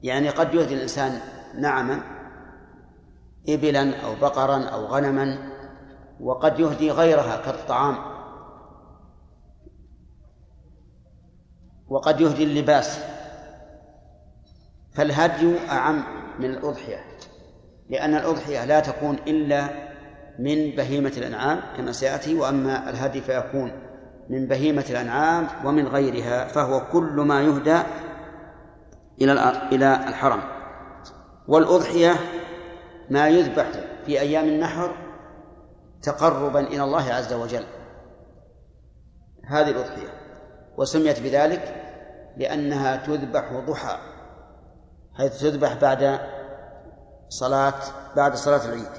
[0.04, 1.20] يعني قد يهدي الإنسان
[1.56, 2.02] نعما
[3.50, 5.52] إبلا أو بقرا أو غنما
[6.20, 7.98] وقد يهدي غيرها كالطعام
[11.90, 13.17] وقد يهدي اللباس.
[14.98, 16.04] فالهدي أعم
[16.40, 17.06] من الأضحية
[17.90, 19.70] لأن الأضحية لا تكون إلا
[20.40, 23.72] من بهيمة الأنعام كما سيأتي وأما الهدي فيكون
[24.30, 27.80] من بهيمة الأنعام ومن غيرها فهو كل ما يهدى
[29.22, 29.32] إلى
[29.72, 30.42] إلى الحرم.
[31.48, 32.16] والأضحية
[33.10, 33.66] ما يذبح
[34.06, 34.96] في أيام النحر
[36.02, 37.64] تقربا إلى الله عز وجل.
[39.46, 40.10] هذه الأضحية
[40.78, 41.76] وسميت بذلك
[42.38, 44.17] لأنها تذبح ضحى.
[45.18, 46.20] حيث تذبح بعد
[47.30, 47.82] صلاة
[48.16, 48.92] بعد صلاة العيد.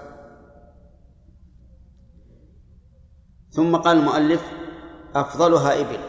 [3.51, 4.53] ثم قال المؤلف
[5.15, 6.01] أفضلها إبل.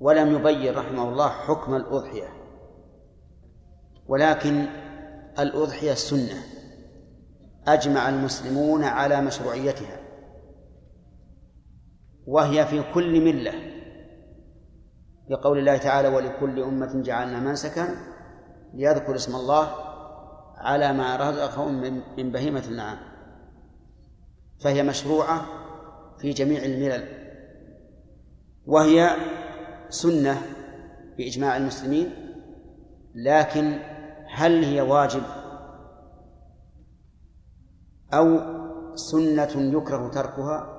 [0.00, 2.28] ولم يبين رحمه الله حكم الأضحية.
[4.06, 4.66] ولكن
[5.38, 6.42] الأضحية سنة.
[7.66, 10.00] أجمع المسلمون على مشروعيتها.
[12.26, 13.73] وهي في كل ملة.
[15.28, 17.88] لقول الله تعالى ولكل أمة جعلنا منسكا
[18.74, 19.74] ليذكر اسم الله
[20.56, 21.80] على ما رزقهم
[22.16, 22.98] من بهيمة النعام.
[24.60, 25.46] فهي مشروعة
[26.18, 27.08] في جميع الملل.
[28.66, 29.16] وهي
[29.88, 30.42] سنة
[31.18, 32.34] بإجماع المسلمين
[33.14, 33.78] لكن
[34.34, 35.22] هل هي واجب؟
[38.14, 38.40] أو
[38.94, 40.74] سنة يكره تركها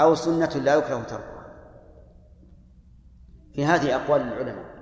[0.00, 1.35] أو سنة لا يكره تركها؟
[3.56, 4.76] في هذه أقوال العلماء.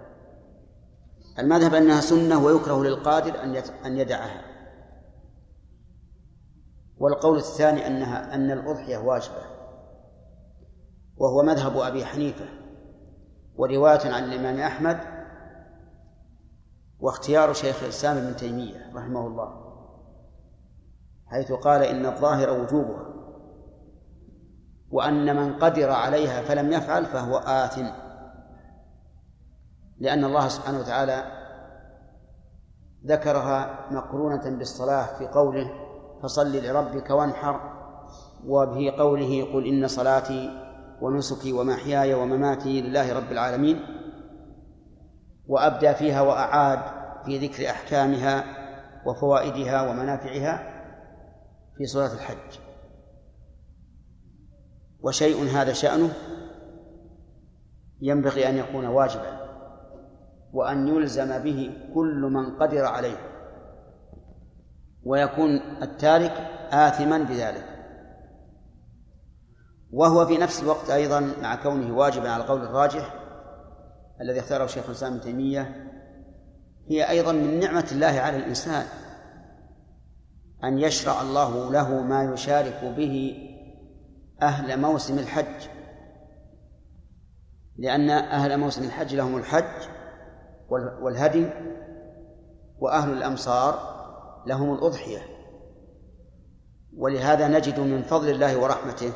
[1.39, 3.57] المذهب أنها سنة ويكره للقادر أن
[3.87, 4.45] أن يدعها.
[6.99, 9.43] والقول الثاني أنها أن الأضحية واجبة.
[11.17, 12.45] وهو مذهب أبي حنيفة.
[13.57, 15.01] ورواية عن الإمام أحمد
[17.01, 19.65] واختيار شيخ الإسلام ابن تيمية رحمه الله.
[21.27, 23.15] حيث قال إن الظاهر وجوبها.
[24.91, 28.04] وأن من قدر عليها فلم يفعل فهو آثم.
[29.99, 31.25] لأن الله سبحانه وتعالى
[33.07, 35.71] ذكرها مقرونة بالصلاة في قوله
[36.23, 37.61] فصل لربك وانحر
[38.47, 40.51] وفي قوله قل إن صلاتي
[41.01, 43.81] ونسكي ومحياي ومماتي لله رب العالمين
[45.47, 46.79] وأبدى فيها وأعاد
[47.25, 48.45] في ذكر أحكامها
[49.07, 50.75] وفوائدها ومنافعها
[51.77, 52.59] في سورة الحج.
[55.01, 56.13] وشيء هذا شأنه
[58.01, 59.34] ينبغي أن يكون واجبا.
[60.55, 63.17] وأن يلزم به كل من قدر عليه
[65.05, 65.51] ويكون
[65.83, 66.33] التارك
[66.73, 67.75] آثما بذلك.
[69.93, 73.15] وهو في نفس الوقت أيضا مع كونه واجبا على القول الراجح
[74.21, 75.91] الذي اختاره شيخ الإسلام ابن تيمية
[76.89, 78.87] هي أيضا من نعمة الله على الإنسان
[80.65, 83.37] أن يشرع الله له ما يشارك به
[84.43, 85.69] أهل موسم الحج
[87.79, 89.89] لأن أهل موسم الحج لهم الحج
[90.71, 91.47] والهدي
[92.79, 93.95] وأهل الأمصار
[94.47, 95.35] لهم الأضحية.
[96.97, 99.13] ولهذا نجد من فضل الله ورحمته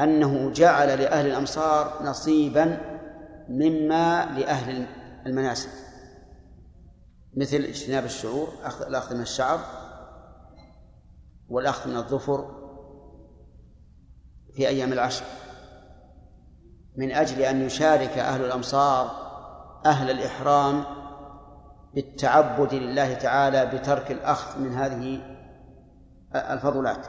[0.00, 2.80] أنه جعل لأهل الأمصار نصيبا
[3.48, 4.86] مما لأهل
[5.26, 5.70] المناسك
[7.36, 8.48] مثل اجتناب الشعور
[8.86, 9.58] الأخذ من الشعر
[11.48, 12.58] والأخذ من الظفر
[14.52, 15.24] في أيام العشر.
[16.96, 19.27] من أجل أن يشارك أهل الأمصار
[19.86, 20.84] أهل الإحرام
[21.94, 25.20] بالتعبد لله تعالى بترك الأخذ من هذه
[26.34, 27.06] الفضلات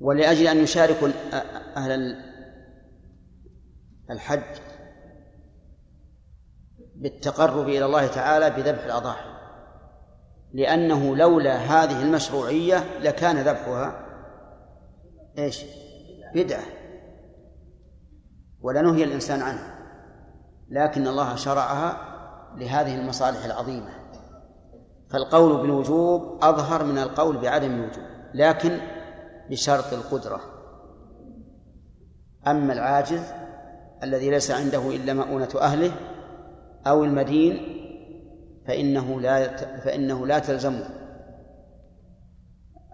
[0.00, 1.08] ولأجل أن يشاركوا
[1.76, 2.16] أهل
[4.10, 4.60] الحج
[6.94, 9.28] بالتقرب إلى الله تعالى بذبح الأضاحي
[10.52, 14.06] لأنه لولا هذه المشروعية لكان ذبحها
[15.38, 15.64] إيش؟
[16.34, 16.77] بدعة
[18.60, 19.78] ولنهي الإنسان عنها
[20.70, 21.96] لكن الله شرعها
[22.56, 23.90] لهذه المصالح العظيمة.
[25.10, 28.04] فالقول بالوجوب أظهر من القول بعدم الوجوب
[28.34, 28.78] لكن
[29.50, 30.40] بشرط القدرة.
[32.46, 33.22] أما العاجز
[34.02, 35.92] الذي ليس عنده إلا مؤونة أهله
[36.86, 37.78] أو المدين
[38.66, 40.88] فإنه لا فإنه لا تلزمه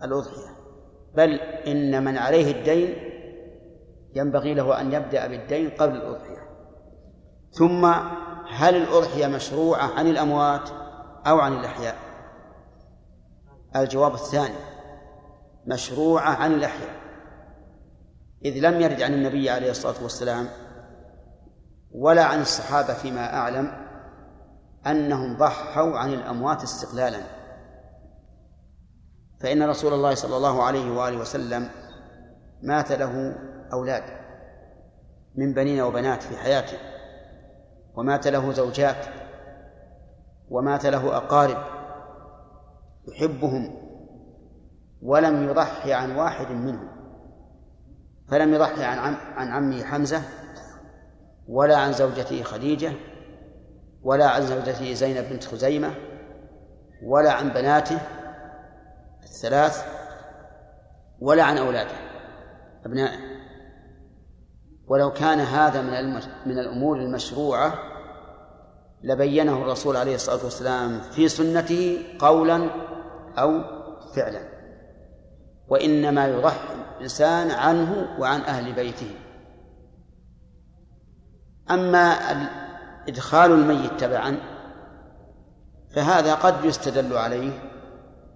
[0.02, 0.54] الأضحية.
[1.14, 3.03] بل إن من عليه الدين
[4.14, 6.48] ينبغي له أن يبدأ بالدين قبل الأضحية.
[7.52, 7.84] ثم
[8.48, 10.70] هل الأضحية مشروعة عن الأموات
[11.26, 11.96] أو عن الأحياء؟
[13.76, 14.54] الجواب الثاني
[15.66, 16.94] مشروعة عن الأحياء.
[18.44, 20.48] إذ لم يرد عن النبي عليه الصلاة والسلام
[21.92, 23.72] ولا عن الصحابة فيما أعلم
[24.86, 27.20] أنهم ضحوا عن الأموات استقلالا.
[29.40, 31.68] فإن رسول الله صلى الله عليه وآله وسلم
[32.62, 33.34] مات له
[33.74, 34.02] أولاد
[35.34, 36.78] من بنين وبنات في حياته
[37.94, 39.06] ومات له زوجات
[40.50, 41.58] ومات له أقارب
[43.08, 43.74] يحبهم
[45.02, 46.88] ولم يضحي عن واحد منهم
[48.28, 50.22] فلم يضحي عن عم عن عمه حمزة
[51.48, 52.92] ولا عن زوجته خديجة
[54.02, 55.94] ولا عن زوجته زينب بنت خزيمة
[57.02, 57.98] ولا عن بناته
[59.22, 59.84] الثلاث
[61.20, 61.96] ولا عن أولاده
[62.86, 63.33] أبنائه.
[64.86, 66.14] ولو كان هذا من
[66.46, 67.74] من الأمور المشروعة
[69.02, 72.70] لبينه الرسول عليه الصلاة والسلام في سنته قولا
[73.38, 73.60] أو
[74.14, 74.40] فعلا.
[75.68, 79.10] وإنما يضحي الإنسان عنه وعن أهل بيته.
[81.70, 82.16] أما
[83.08, 84.36] إدخال الميت تبعا
[85.94, 87.52] فهذا قد يستدل عليه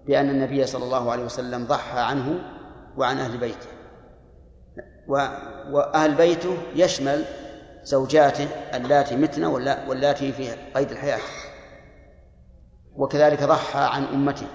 [0.07, 2.41] بأن النبي صلى الله عليه وسلم ضحى عنه
[2.97, 3.78] وعن أهل بيته.
[5.09, 7.24] وأهل بيته يشمل
[7.82, 9.44] زوجاته اللاتي متن
[9.89, 11.20] واللاتي في قيد الحياة.
[12.97, 14.47] وكذلك ضحى عن أمته.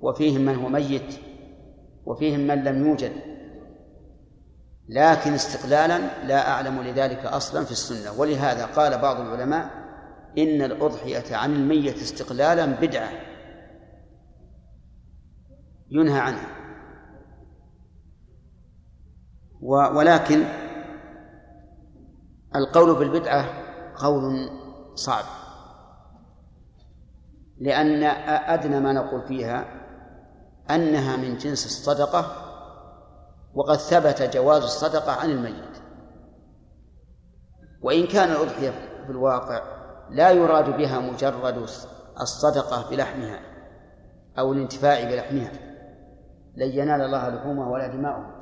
[0.00, 1.14] وفيهم من هو ميت.
[2.06, 3.12] وفيهم من لم يوجد.
[4.88, 8.20] لكن استقلالا لا أعلم لذلك أصلا في السنة.
[8.20, 9.70] ولهذا قال بعض العلماء
[10.38, 13.10] إن الأضحية عن الميت استقلالا بدعة.
[15.90, 16.59] ينهى عنها.
[19.62, 20.44] ولكن
[22.56, 23.44] القول بالبدعة
[23.96, 24.50] قول
[24.94, 25.24] صعب.
[27.58, 29.64] لأن أدنى ما نقول فيها
[30.70, 32.26] أنها من جنس الصدقة
[33.54, 35.80] وقد ثبت جواز الصدقة عن الميت.
[37.82, 38.70] وإن كان الأضحية
[39.06, 39.62] في الواقع
[40.10, 41.66] لا يراد بها مجرد
[42.20, 43.40] الصدقة بلحمها
[44.38, 45.52] أو الانتفاع بلحمها.
[46.56, 48.39] لن ينال الله لحومها ولا دماؤها.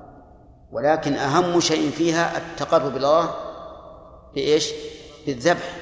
[0.72, 3.34] ولكن أهم شيء فيها التقرب إلى الله
[4.34, 4.70] بإيش؟
[5.26, 5.76] بالذبح.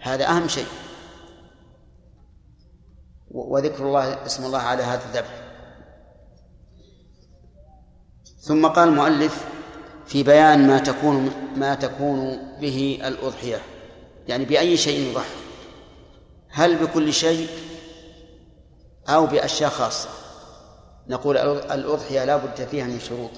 [0.00, 0.66] هذا أهم شيء.
[3.30, 5.42] وذكر الله اسم الله على هذا الذبح.
[8.40, 9.44] ثم قال المؤلف
[10.06, 13.62] في بيان ما تكون ما تكون به الأضحية.
[14.28, 15.34] يعني بأي شيء يضحي.
[16.48, 17.48] هل بكل شيء
[19.08, 20.08] أو بأشياء خاصة؟
[21.08, 23.30] نقول الأضحية لا بد فيها من شروط.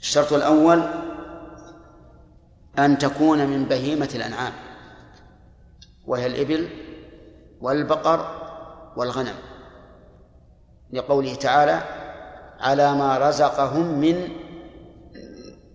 [0.00, 0.82] الشرط الأول
[2.78, 4.52] أن تكون من بهيمة الأنعام
[6.06, 6.68] وهي الإبل
[7.60, 8.40] والبقر
[8.96, 9.34] والغنم
[10.92, 11.82] لقوله تعالى
[12.60, 14.28] على ما رزقهم من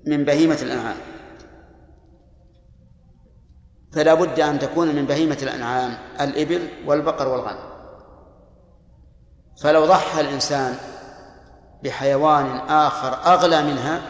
[0.07, 0.95] من بهيمة الأنعام
[3.93, 7.75] فلا بد أن تكون من بهيمة الأنعام الإبل والبقر والغنم.
[9.61, 10.75] فلو ضحى الإنسان
[11.83, 14.01] بحيوان آخر أغلى منها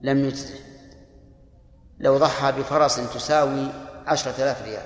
[0.00, 0.54] لم يجزه.
[1.98, 3.68] لو ضحى بفرس تساوي
[4.06, 4.82] عشرة آلاف ريال.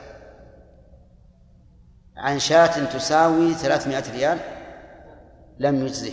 [2.17, 4.39] عن شاة تساوي ثلاثمائة ريال
[5.59, 6.13] لم يجزه.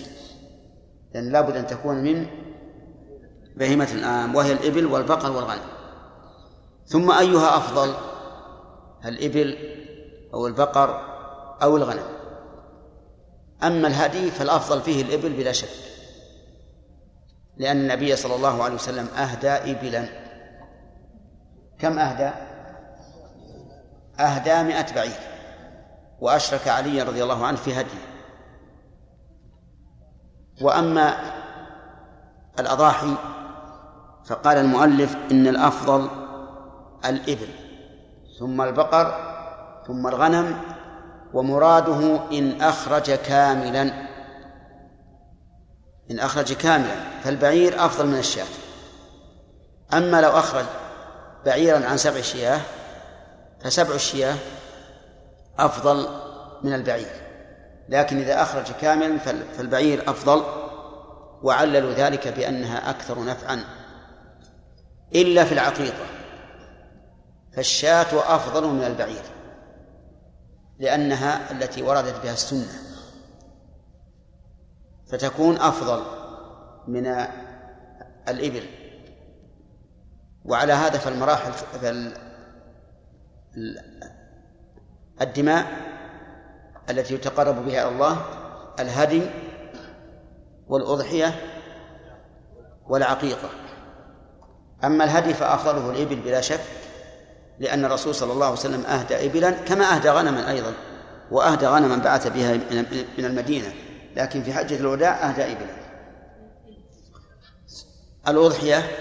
[1.14, 2.28] لأن لابد أن تكون من
[3.56, 5.68] بهيمة الآن وهي الإبل والبقر والغنم.
[6.86, 7.94] ثم أيها أفضل
[9.06, 9.58] الإبل
[10.34, 11.02] أو البقر
[11.62, 12.06] أو الغنم.
[13.64, 15.97] أما الهدي فالأفضل فيه الإبل بلا شك.
[17.60, 20.06] لأن النبي صلى الله عليه وسلم أهدى إبلا.
[21.80, 22.32] كم أهدى؟
[24.20, 25.20] أهدى مئة بعير.
[26.20, 28.00] وأشرك علي رضي الله عنه في هدي.
[30.62, 31.14] وأما
[32.60, 33.16] الأضاحي
[34.26, 36.10] فقال المؤلف إن الأفضل
[37.06, 37.50] الإبل
[38.40, 39.16] ثم البقر
[39.88, 40.62] ثم الغنم
[41.34, 44.07] ومراده إن أخرج كاملا.
[46.12, 48.46] إن أخرج كاملا فالبعير أفضل من الشاة.
[49.94, 50.66] أما لو أخرج
[51.46, 52.62] بعيرا عن سبع شياه
[53.64, 54.36] فسبع الشياه
[55.60, 56.08] أفضل
[56.64, 57.22] من البعير.
[57.90, 59.18] لكن إذا أخرج كاملا
[59.58, 60.44] فالبعير أفضل
[61.44, 63.64] وعللوا ذلك بأنها أكثر نفعا.
[65.16, 66.06] إلا في العقيقة
[67.56, 69.24] فالشاة أفضل من البعير
[70.80, 72.87] لأنها التي وردت بها السنة.
[75.10, 76.04] فتكون أفضل
[76.88, 77.08] من
[78.28, 78.64] الإبل.
[80.46, 81.52] وعلى هذا فالمراحل
[85.22, 85.68] الدماء
[86.90, 88.18] التي يتقرب بها إلى الله
[88.80, 89.22] الهدي
[90.68, 91.36] والأضحية
[92.88, 93.50] والعقيقة.
[94.84, 96.60] أما الهدي فأفضله الإبل بلا شك
[97.60, 100.74] لأن الرسول صلى الله عليه وسلم أهدى إبلا كما أهدى غنما أيضا
[101.32, 102.54] وأهدى غنما بعث بها
[103.18, 103.74] من المدينة.
[104.18, 105.78] لكن في حجة الوداع أهدى إبلا
[108.28, 108.92] الأضحية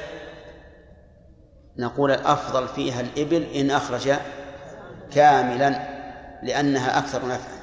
[1.76, 4.12] نقول الأفضل فيها الإبل إن أخرج
[5.14, 5.96] كاملا
[6.42, 7.56] لأنها أكثر نفعا.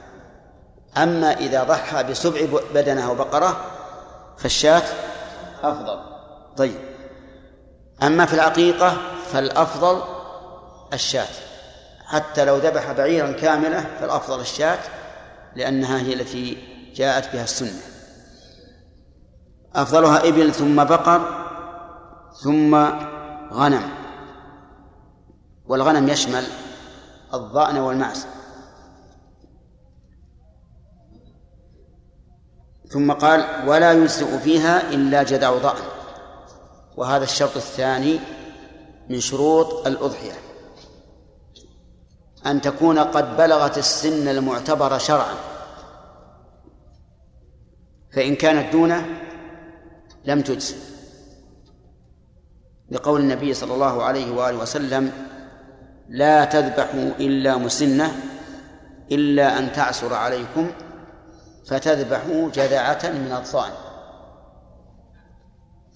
[0.97, 2.39] أما إذا ضحى بسبع
[2.73, 3.65] بدنه وبقرة
[4.37, 4.83] فالشاة
[5.63, 5.99] أفضل.
[6.57, 6.79] طيب.
[8.03, 8.97] أما في العقيقة
[9.31, 10.01] فالأفضل
[10.93, 11.27] الشاة.
[12.05, 14.79] حتى لو ذبح بعيرا كاملة فالأفضل الشاة
[15.55, 17.81] لأنها هي التي جاءت بها السنة.
[19.75, 21.45] أفضلها إبل ثم بقر
[22.43, 22.75] ثم
[23.51, 23.89] غنم.
[25.65, 26.43] والغنم يشمل
[27.33, 28.25] الضأن والمعز
[32.89, 35.83] ثم قال ولا يجزئ فيها إلا جدع ضأن.
[36.97, 38.19] وهذا الشرط الثاني
[39.09, 40.33] من شروط الأضحية.
[42.45, 45.52] أن تكون قد بلغت السن المعتبر شرعا.
[48.15, 49.05] فإن كانت دونه
[50.25, 50.75] لم تجزئ
[52.91, 55.11] لقول النبي صلى الله عليه وآله وسلم
[56.09, 58.11] لا تذبحوا إلا مسنة
[59.11, 60.71] إلا أن تعسر عليكم
[61.67, 63.71] فتذبحوا جذعة من الضأن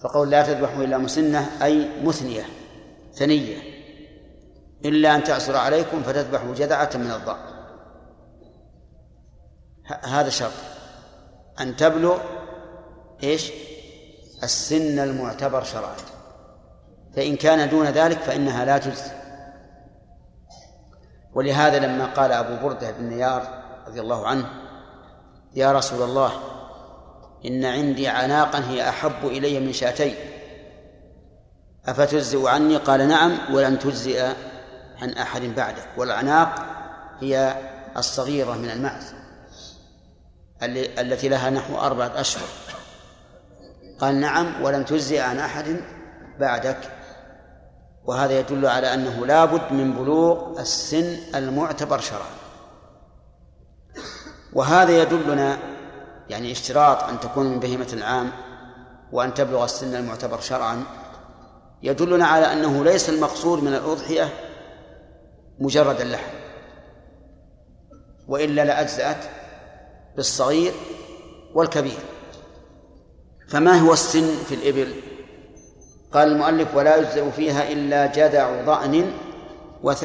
[0.00, 2.44] فقول لا تذبحوا إلا مسنة أي مثنية
[3.14, 3.56] ثنية.
[4.84, 7.58] إلا أن تعسر عليكم فتذبحوا جذعة من الضأن.
[10.04, 10.77] هذا شرط.
[11.60, 12.18] أن تبلغ
[13.22, 13.52] إيش؟
[14.42, 15.96] السن المعتبر شرعا.
[17.16, 19.10] فإن كان دون ذلك فإنها لا تجزي
[21.34, 24.46] ولهذا لما قال أبو بردة بن نيار رضي الله عنه
[25.54, 26.32] يا رسول الله
[27.46, 30.14] إن عندي عناقا هي أحب إلي من شاتين.
[31.86, 34.32] أفتجزئ عني؟ قال نعم ولن تجزئ
[35.02, 35.82] عن أحد بعده.
[35.96, 36.66] والأعناق
[37.20, 37.54] هي
[37.96, 39.14] الصغيرة من المعز.
[40.62, 42.48] التي لها نحو أربعة أشهر.
[43.98, 45.76] قال نعم ولن تجزئ عن أحد
[46.40, 46.78] بعدك.
[48.04, 52.38] وهذا يدل على أنه لابد من بلوغ السن المعتبر شرعا.
[54.52, 55.58] وهذا يدلنا
[56.28, 58.30] يعني اشتراط أن تكون من بهيمة العام
[59.12, 60.84] وأن تبلغ السن المعتبر شرعا
[61.82, 64.28] يدلنا على أنه ليس المقصود من الأضحية
[65.58, 66.32] مجرد اللحم
[68.28, 69.24] وإلا لأجزأت
[70.18, 70.72] بالصغير
[71.54, 71.98] والكبير.
[73.48, 74.94] فما هو السن في الإبل؟
[76.12, 79.12] قال المؤلف ولا يجزئ فيها إلا جدع ضأن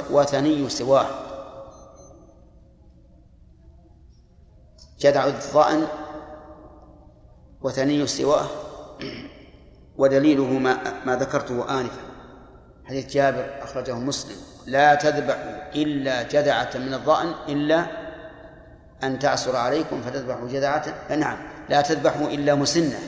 [0.10, 1.08] وثني سواه.
[5.00, 5.88] جدع الضأن
[7.62, 8.48] وثني سواه
[9.98, 12.02] ودليله ما, ما ذكرته آنفا.
[12.86, 14.36] حديث جابر أخرجه مسلم
[14.66, 18.03] لا تذبحوا إلا جذعة من الضأن إلا
[19.08, 21.38] أن تعصر عليكم فتذبحوا جذعة؟ نعم
[21.70, 23.00] لا تذبحوا إلا مسنة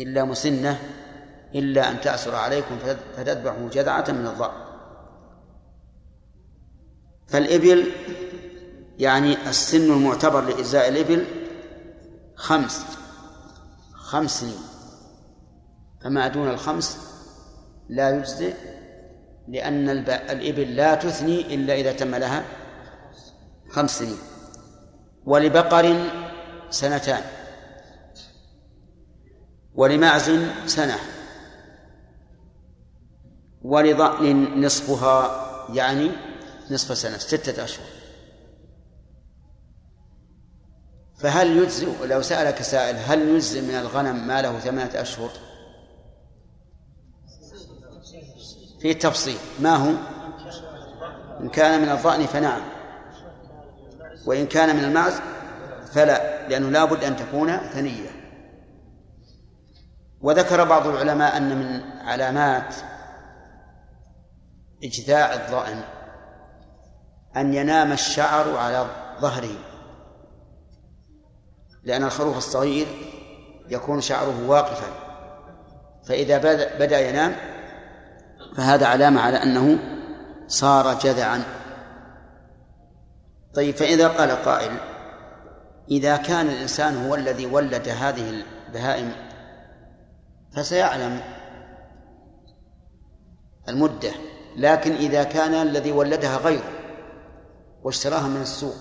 [0.00, 0.78] إلا مسنة
[1.54, 2.78] إلا أن تعصر عليكم
[3.16, 4.66] فتذبحوا جذعة من الضأن
[7.26, 7.92] فالإبل
[8.98, 11.24] يعني السن المعتبر لإجزاء الإبل
[12.36, 12.84] خمس
[13.94, 14.58] خمس سنين.
[16.04, 16.98] فما دون الخمس
[17.88, 18.54] لا يجزئ
[19.48, 22.44] لأن الإبل لا تثني إلا إذا تم لها
[23.70, 24.18] خمس سنين.
[25.26, 26.10] ولبقر
[26.70, 27.22] سنتان
[29.74, 30.30] ولمعز
[30.66, 30.98] سنة
[33.62, 36.10] ولضأن نصفها يعني
[36.70, 37.86] نصف سنة ستة أشهر.
[41.18, 45.30] فهل يجزئ لو سألك سائل هل يجزئ من الغنم ما له ثمانية أشهر؟
[48.80, 49.92] في تفصيل ما هو؟
[51.40, 52.75] إن كان من الضأن فنعم.
[54.26, 55.20] وإن كان من المعز
[55.92, 58.10] فلا لأنه لا بد أن تكون ثنية.
[60.20, 62.74] وذكر بعض العلماء أن من علامات
[64.84, 65.82] إجذاع الضأن
[67.36, 68.86] أن ينام الشعر على
[69.20, 69.58] ظهره
[71.84, 72.86] لأن الخروف الصغير
[73.68, 74.86] يكون شعره واقفا.
[76.08, 76.38] فإذا
[76.78, 77.36] بدأ ينام
[78.56, 79.78] فهذا علامة على أنه
[80.46, 81.55] صار جذعا.
[83.56, 84.76] طيب فإذا قال قائل
[85.90, 89.12] إذا كان الإنسان هو الذي ولد هذه البهائم
[90.52, 91.20] فسيعلم
[93.68, 94.12] المدة
[94.56, 96.72] لكن إذا كان الذي ولدها غيره
[97.82, 98.76] واشتراها من السوق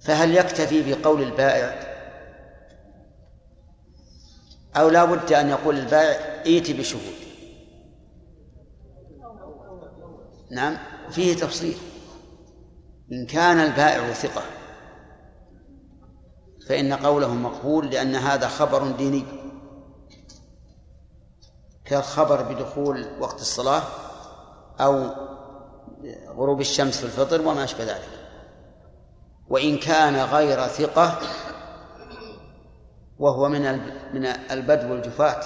[0.00, 1.96] فهل يكتفي بقول البائع؟
[4.76, 7.14] أو لا بد أن يقول البائع ائت بشهود.
[10.50, 10.76] نعم
[11.10, 11.76] فيه تفصيل.
[13.12, 14.42] إن كان البائع ثقة
[16.68, 19.24] فإن قوله مقبول لأن هذا خبر ديني.
[21.84, 23.82] كالخبر بدخول وقت الصلاة
[24.80, 25.10] أو
[26.28, 28.08] غروب الشمس في الفطر وما أشبه ذلك.
[29.48, 31.18] وإن كان غير ثقة
[33.18, 33.80] وهو من
[34.14, 35.40] من البدو الجفاة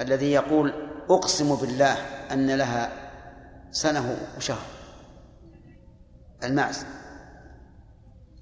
[0.00, 0.72] الذي يقول
[1.10, 1.92] أقسم بالله
[2.32, 2.92] أن لها
[3.70, 4.73] سنة وشهر.
[6.44, 6.84] المعز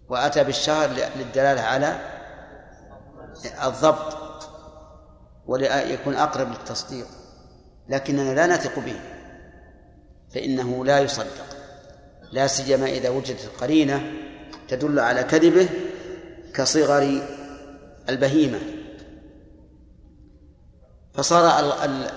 [0.09, 1.99] وأتى بالشهر للدلالة على
[3.65, 4.17] الضبط
[5.47, 7.07] وليكون أقرب للتصديق
[7.89, 9.01] لكننا لا نثق به
[10.35, 11.47] فإنه لا يصدق.
[12.33, 14.13] لا سيما إذا وجدت قرينة
[14.69, 15.69] تدل على كذبه
[16.55, 17.23] كصغر
[18.09, 18.59] البهيمة.
[21.15, 21.73] فصار ال...
[21.73, 22.11] ال...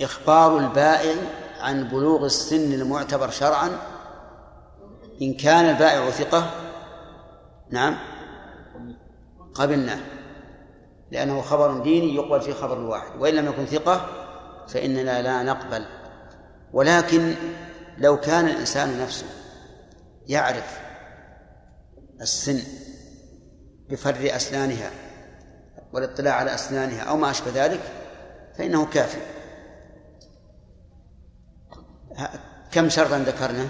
[0.00, 1.14] إخبار البائع
[1.60, 3.70] عن بلوغ السن المعتبر شرعا
[5.22, 6.50] إن كان البائع ثقة
[7.70, 7.98] نعم
[9.54, 10.00] قبلناه
[11.10, 14.06] لأنه خبر ديني يقبل في خبر الواحد وإن لم يكن ثقة
[14.68, 15.86] فإننا لا نقبل.
[16.72, 17.34] ولكن
[17.98, 19.26] لو كان الإنسان نفسه
[20.26, 20.80] يعرف
[22.20, 22.62] السن
[23.90, 24.90] بفر أسنانها
[25.92, 27.80] والاطلاع على أسنانها أو ما أشبه ذلك
[28.58, 29.35] فإنه كافي
[32.72, 33.68] كم شرطا ذكرنا؟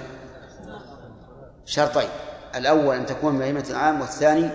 [1.64, 2.08] شرطين.
[2.54, 4.50] الأول أن تكون بهيمة عام والثاني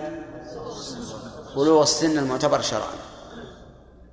[1.56, 2.94] بلوغ السن المعتبر شرعا.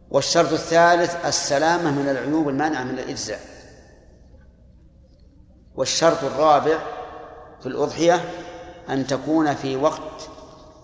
[0.09, 3.39] والشرط الثالث السلامة من العيوب المانعة من الإجزاء.
[5.75, 6.79] والشرط الرابع
[7.59, 8.21] في الأضحية
[8.89, 10.29] أن تكون في وقت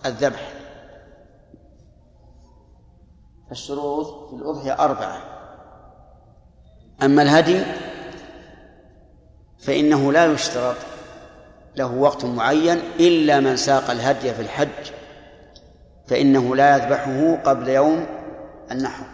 [0.06, 0.52] الذبح.
[3.50, 5.22] الشروط في الأضحية أربعة.
[7.02, 7.64] أما الهدي
[9.58, 10.76] فإنه لا يشترط
[11.76, 14.92] له وقت معين إلا من ساق الهدي في الحج
[16.06, 18.06] فإنه لا يذبحه قبل يوم
[18.70, 19.06] النحر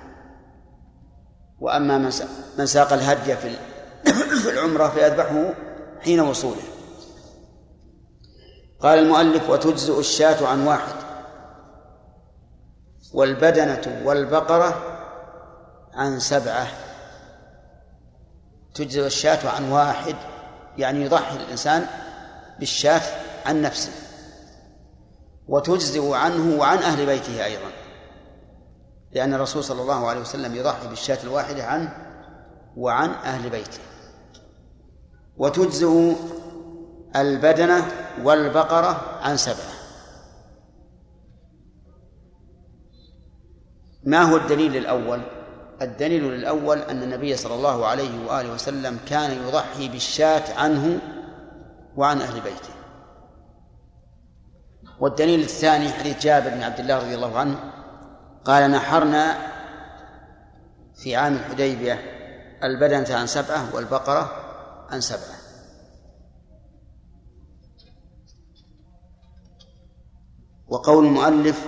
[1.60, 2.10] وأما
[2.58, 3.36] من ساق الهدي
[4.42, 5.54] في العمرة فيذبحه
[6.00, 6.62] حين وصوله.
[8.80, 10.94] قال المؤلف وتجزئ الشاة عن واحد
[13.14, 14.82] والبدنة والبقرة
[15.94, 16.66] عن سبعة.
[18.74, 20.16] تجزئ الشاة عن واحد
[20.78, 21.86] يعني يضحي الإنسان
[22.58, 23.02] بالشاة
[23.46, 23.92] عن نفسه
[25.48, 27.70] وتجزئ عنه وعن أهل بيته أيضا.
[29.12, 31.96] لأن الرسول صلى الله عليه وسلم يضحي بالشاة الواحدة عنه
[32.76, 33.80] وعن أهل بيته.
[35.36, 36.14] وتجزئ
[37.16, 37.86] البدنة
[38.22, 39.72] والبقرة عن سبعة.
[44.04, 45.20] ما هو الدليل الأول؟
[45.82, 50.98] الدليل الأول أن النبي صلى الله عليه وآله وسلم كان يضحي بالشاة عنه
[51.96, 52.74] وعن أهل بيته.
[55.00, 57.72] والدليل الثاني حديث جابر بن عبد الله رضي الله عنه
[58.44, 59.36] قال نحرنا
[60.94, 61.98] في عام الحديبية
[62.62, 64.32] البدنة عن سبعة والبقرة
[64.90, 65.42] عن سبعة.
[70.68, 71.66] وقول المؤلف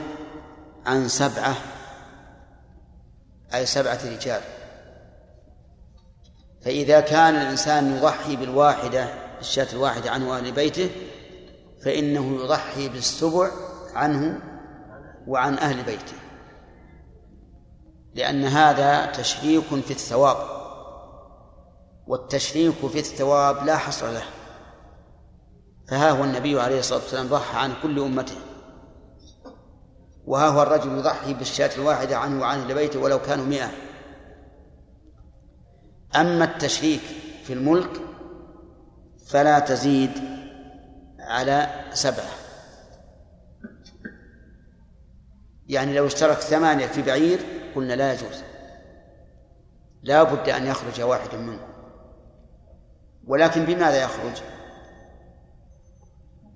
[0.86, 1.54] عن سبعة
[3.56, 4.40] أي سبعة رجال.
[6.64, 9.08] فإذا كان الإنسان يضحي بالواحدة
[9.40, 10.90] الشاة الواحدة عنه أهل بيته
[11.84, 13.50] فإنه يضحي بالسبع
[13.94, 14.40] عنه
[15.26, 16.16] وعن أهل بيته.
[18.14, 20.36] لأن هذا تشريك في الثواب
[22.06, 24.24] والتشريك في الثواب لا حصر له.
[25.88, 28.36] فها هو النبي عليه الصلاة والسلام ضحى عن كل أمته.
[30.26, 33.70] وها هو الرجل يضحي بالشاة الواحدة عنه وعن أهل بيته ولو كانوا مئة.
[36.16, 37.02] أما التشريك
[37.44, 37.90] في الملك
[39.26, 40.10] فلا تزيد
[41.18, 42.30] على سبعة.
[45.68, 47.40] يعني لو اشترك ثمانية في بعير
[47.74, 48.42] قلنا لا يجوز.
[50.02, 51.74] لا بد أن يخرج واحد منهم
[53.26, 54.42] ولكن بماذا يخرج؟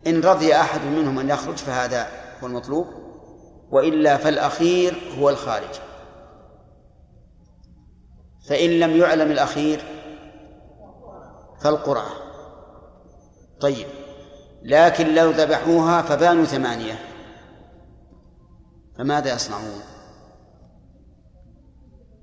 [0.06, 2.06] إن رضي أحد منهم أن يخرج فهذا
[2.42, 2.97] هو المطلوب.
[3.70, 5.80] وإلا فالأخير هو الخارج.
[8.48, 9.80] فإن لم يعلم الأخير
[11.60, 12.10] فالقرعة
[13.60, 13.86] طيب
[14.62, 16.98] لكن لو ذبحوها فبانوا ثمانية.
[18.98, 19.82] فماذا يصنعون؟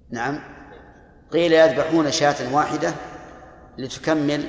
[0.10, 0.40] نعم.
[1.32, 2.94] قيل يذبحون شاة واحدة
[3.78, 4.48] لتكمل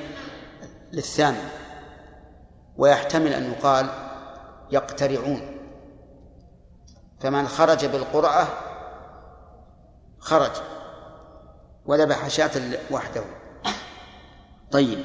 [0.91, 1.49] للثامن.
[2.77, 3.89] ويحتمل أن يقال
[4.71, 5.56] يقترعون.
[7.19, 8.47] فمن خرج بالقرعة
[10.19, 10.51] خرج
[11.85, 12.51] وذبح شاة
[12.91, 13.23] وحده.
[14.71, 15.03] طيب.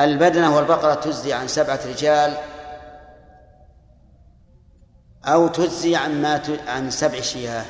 [0.00, 2.36] البدنة والبقرة تجزي عن سبعة رجال
[5.24, 7.64] أو تجزي عن ما عن سبع شياه.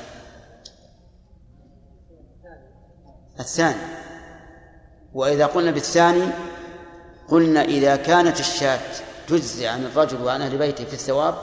[3.40, 3.94] الثاني.
[5.14, 6.28] وإذا قلنا بالثاني
[7.28, 8.80] قلنا إذا كانت الشاة
[9.28, 11.34] تجزي عن الرجل وعن أهل بيته في الثواب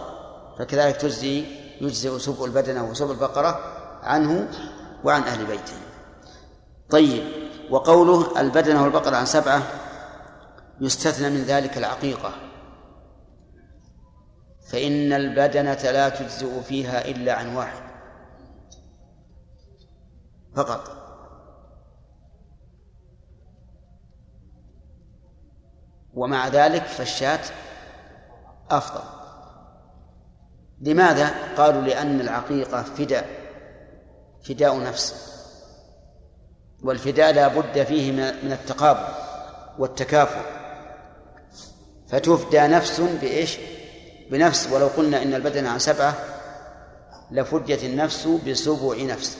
[0.60, 3.60] فكذلك تجزي يجزئ سبع البدنة وسبع البقرة
[4.04, 4.50] عنه
[5.04, 5.74] وعن أهل بيته.
[6.90, 7.24] طيب
[7.70, 9.64] وقوله البدنة والبقرة عن سبعة
[10.82, 12.34] يستثنى من ذلك العقيقة.
[14.72, 17.84] فإن البدنة لا تجزئ فيها إلا عن واحد.
[20.56, 21.02] فقط.
[26.14, 27.42] ومع ذلك فالشاة
[28.70, 29.21] أفضل.
[30.82, 33.30] لماذا؟ قالوا لأن العقيقة فداء
[34.44, 35.32] فداء نفس
[36.84, 39.14] والفداء لا بد فيه من التقابل
[39.78, 40.42] والتكافؤ
[42.10, 43.58] فتفدى نفس بإيش؟
[44.32, 46.14] بنفس ولو قلنا إن البدن عن سبعة
[47.32, 49.38] لفديت النفس بسبع نفس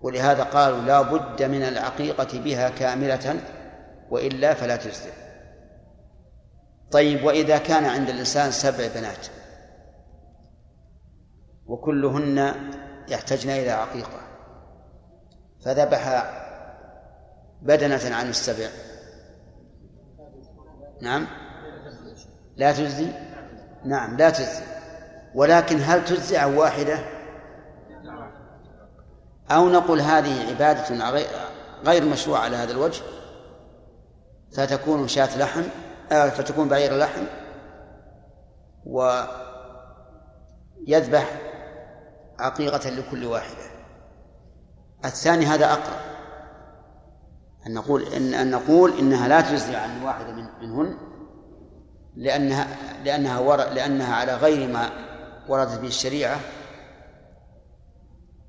[0.00, 3.40] ولهذا قالوا لا بد من العقيقة بها كاملة
[4.10, 5.19] وإلا فلا تجزئ
[6.90, 9.26] طيب وإذا كان عند الإنسان سبع بنات
[11.66, 12.54] وكلهن
[13.08, 14.20] يحتاجن إلى عقيقة
[15.64, 16.24] فذبح
[17.62, 18.68] بدنة عن السبع.
[21.00, 21.26] نعم؟
[22.56, 23.08] لا تجزي؟
[23.84, 24.62] نعم لا تجزي.
[25.34, 26.98] ولكن هل تجزي عن واحدة؟
[29.50, 31.10] أو نقول هذه عبادة
[31.84, 33.02] غير مشروعة على هذا الوجه
[34.52, 35.62] فتكون شاة لحم؟
[36.10, 37.22] فتكون بعير لحم
[40.86, 41.40] ويذبح
[42.38, 43.70] عقيقة لكل واحدة.
[45.04, 46.00] الثاني هذا أقرب.
[47.66, 50.96] أن نقول إن أن نقول إنها لا تجزي عن واحدة من منهن
[52.16, 52.66] لأنها
[53.04, 54.90] لأنها ور لأنها على غير ما
[55.48, 56.40] وردت به الشريعة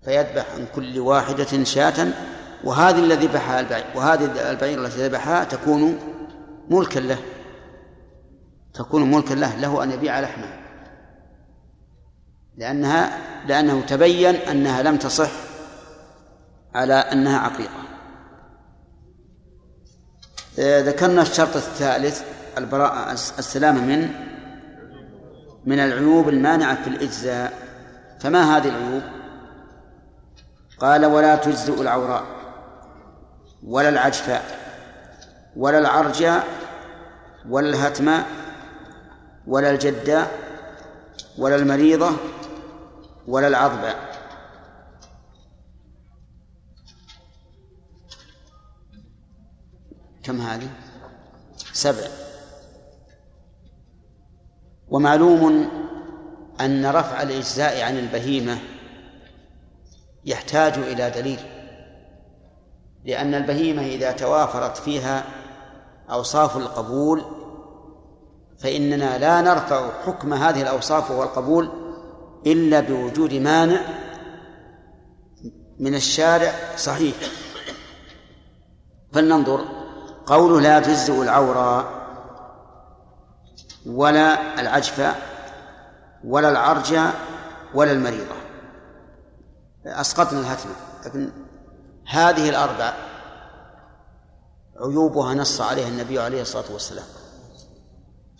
[0.03, 2.07] فيذبح عن كل واحدة شاة.
[2.63, 5.99] وهذه الذي ذبحها البعير وهذه البعير التي ذبحها تكون
[6.69, 7.17] ملكا له.
[8.73, 10.61] تكون ملكا له له أن يبيع لحمها
[12.57, 13.17] لأنها
[13.47, 15.31] لأنه تبين أنها لم تصح
[16.75, 17.83] على أنها عقيقة.
[20.59, 22.23] آه، ذكرنا الشرط الثالث
[22.57, 24.09] البراءة السلامة من
[25.65, 27.53] من العيوب المانعة في الإجزاء.
[28.19, 29.01] فما هذه العيوب؟
[30.79, 32.23] قال ولا تجزئ العوراء
[33.63, 34.43] ولا العجفاء
[35.55, 36.43] ولا العرجاء
[37.49, 38.25] ولا الهتماء
[39.51, 40.31] ولا الجداء
[41.37, 42.11] ولا المريضة
[43.27, 43.81] ولا العظم
[50.23, 50.69] كم هذه؟
[51.73, 52.07] سبع.
[54.89, 55.69] ومعلوم
[56.61, 58.57] أن رفع الإجزاء عن البهيمة
[60.25, 61.39] يحتاج إلى دليل
[63.05, 65.23] لأن البهيمة إذا توافرت فيها
[66.09, 67.40] أوصاف القبول
[68.63, 71.71] فإننا لا نرفع حكم هذه الأوصاف وهو القبول
[72.45, 73.81] إلا بوجود مانع
[75.79, 77.15] من الشارع صحيح.
[79.13, 79.65] فلننظر.
[80.25, 81.89] قوله لا تجزئ العورى
[83.85, 85.15] ولا العجفة
[86.23, 87.11] ولا العرجة
[87.73, 88.35] ولا المريضة.
[89.85, 90.75] أسقطنا الهتمة.
[91.05, 91.31] لكن
[92.07, 92.93] هذه الأربع
[94.79, 97.05] عيوبها نص عليها النبي عليه الصلاة والسلام.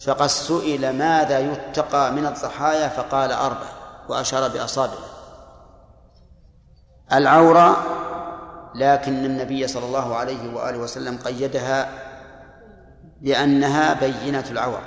[0.06, 3.68] فقد سئل ماذا يتقى من الضحايا فقال أربع
[4.10, 5.11] وأشار بأصابعه.
[7.14, 7.78] العورة
[8.76, 11.90] لكن النبي صلى الله عليه وآله وسلم قيدها
[13.22, 14.82] بأنها بينة العور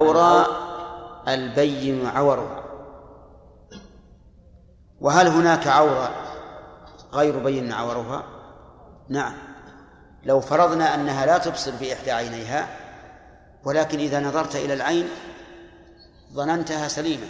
[0.00, 0.46] عورة
[1.28, 2.62] البين عورها.
[5.00, 6.10] وهل هناك عورة
[7.12, 8.24] غير بين عورها؟
[9.08, 9.32] نعم.
[10.24, 12.79] لو فرضنا أنها لا تبصر بإحدى عينيها
[13.64, 15.08] ولكن إذا نظرت إلى العين
[16.32, 17.26] ظننتها سليمة.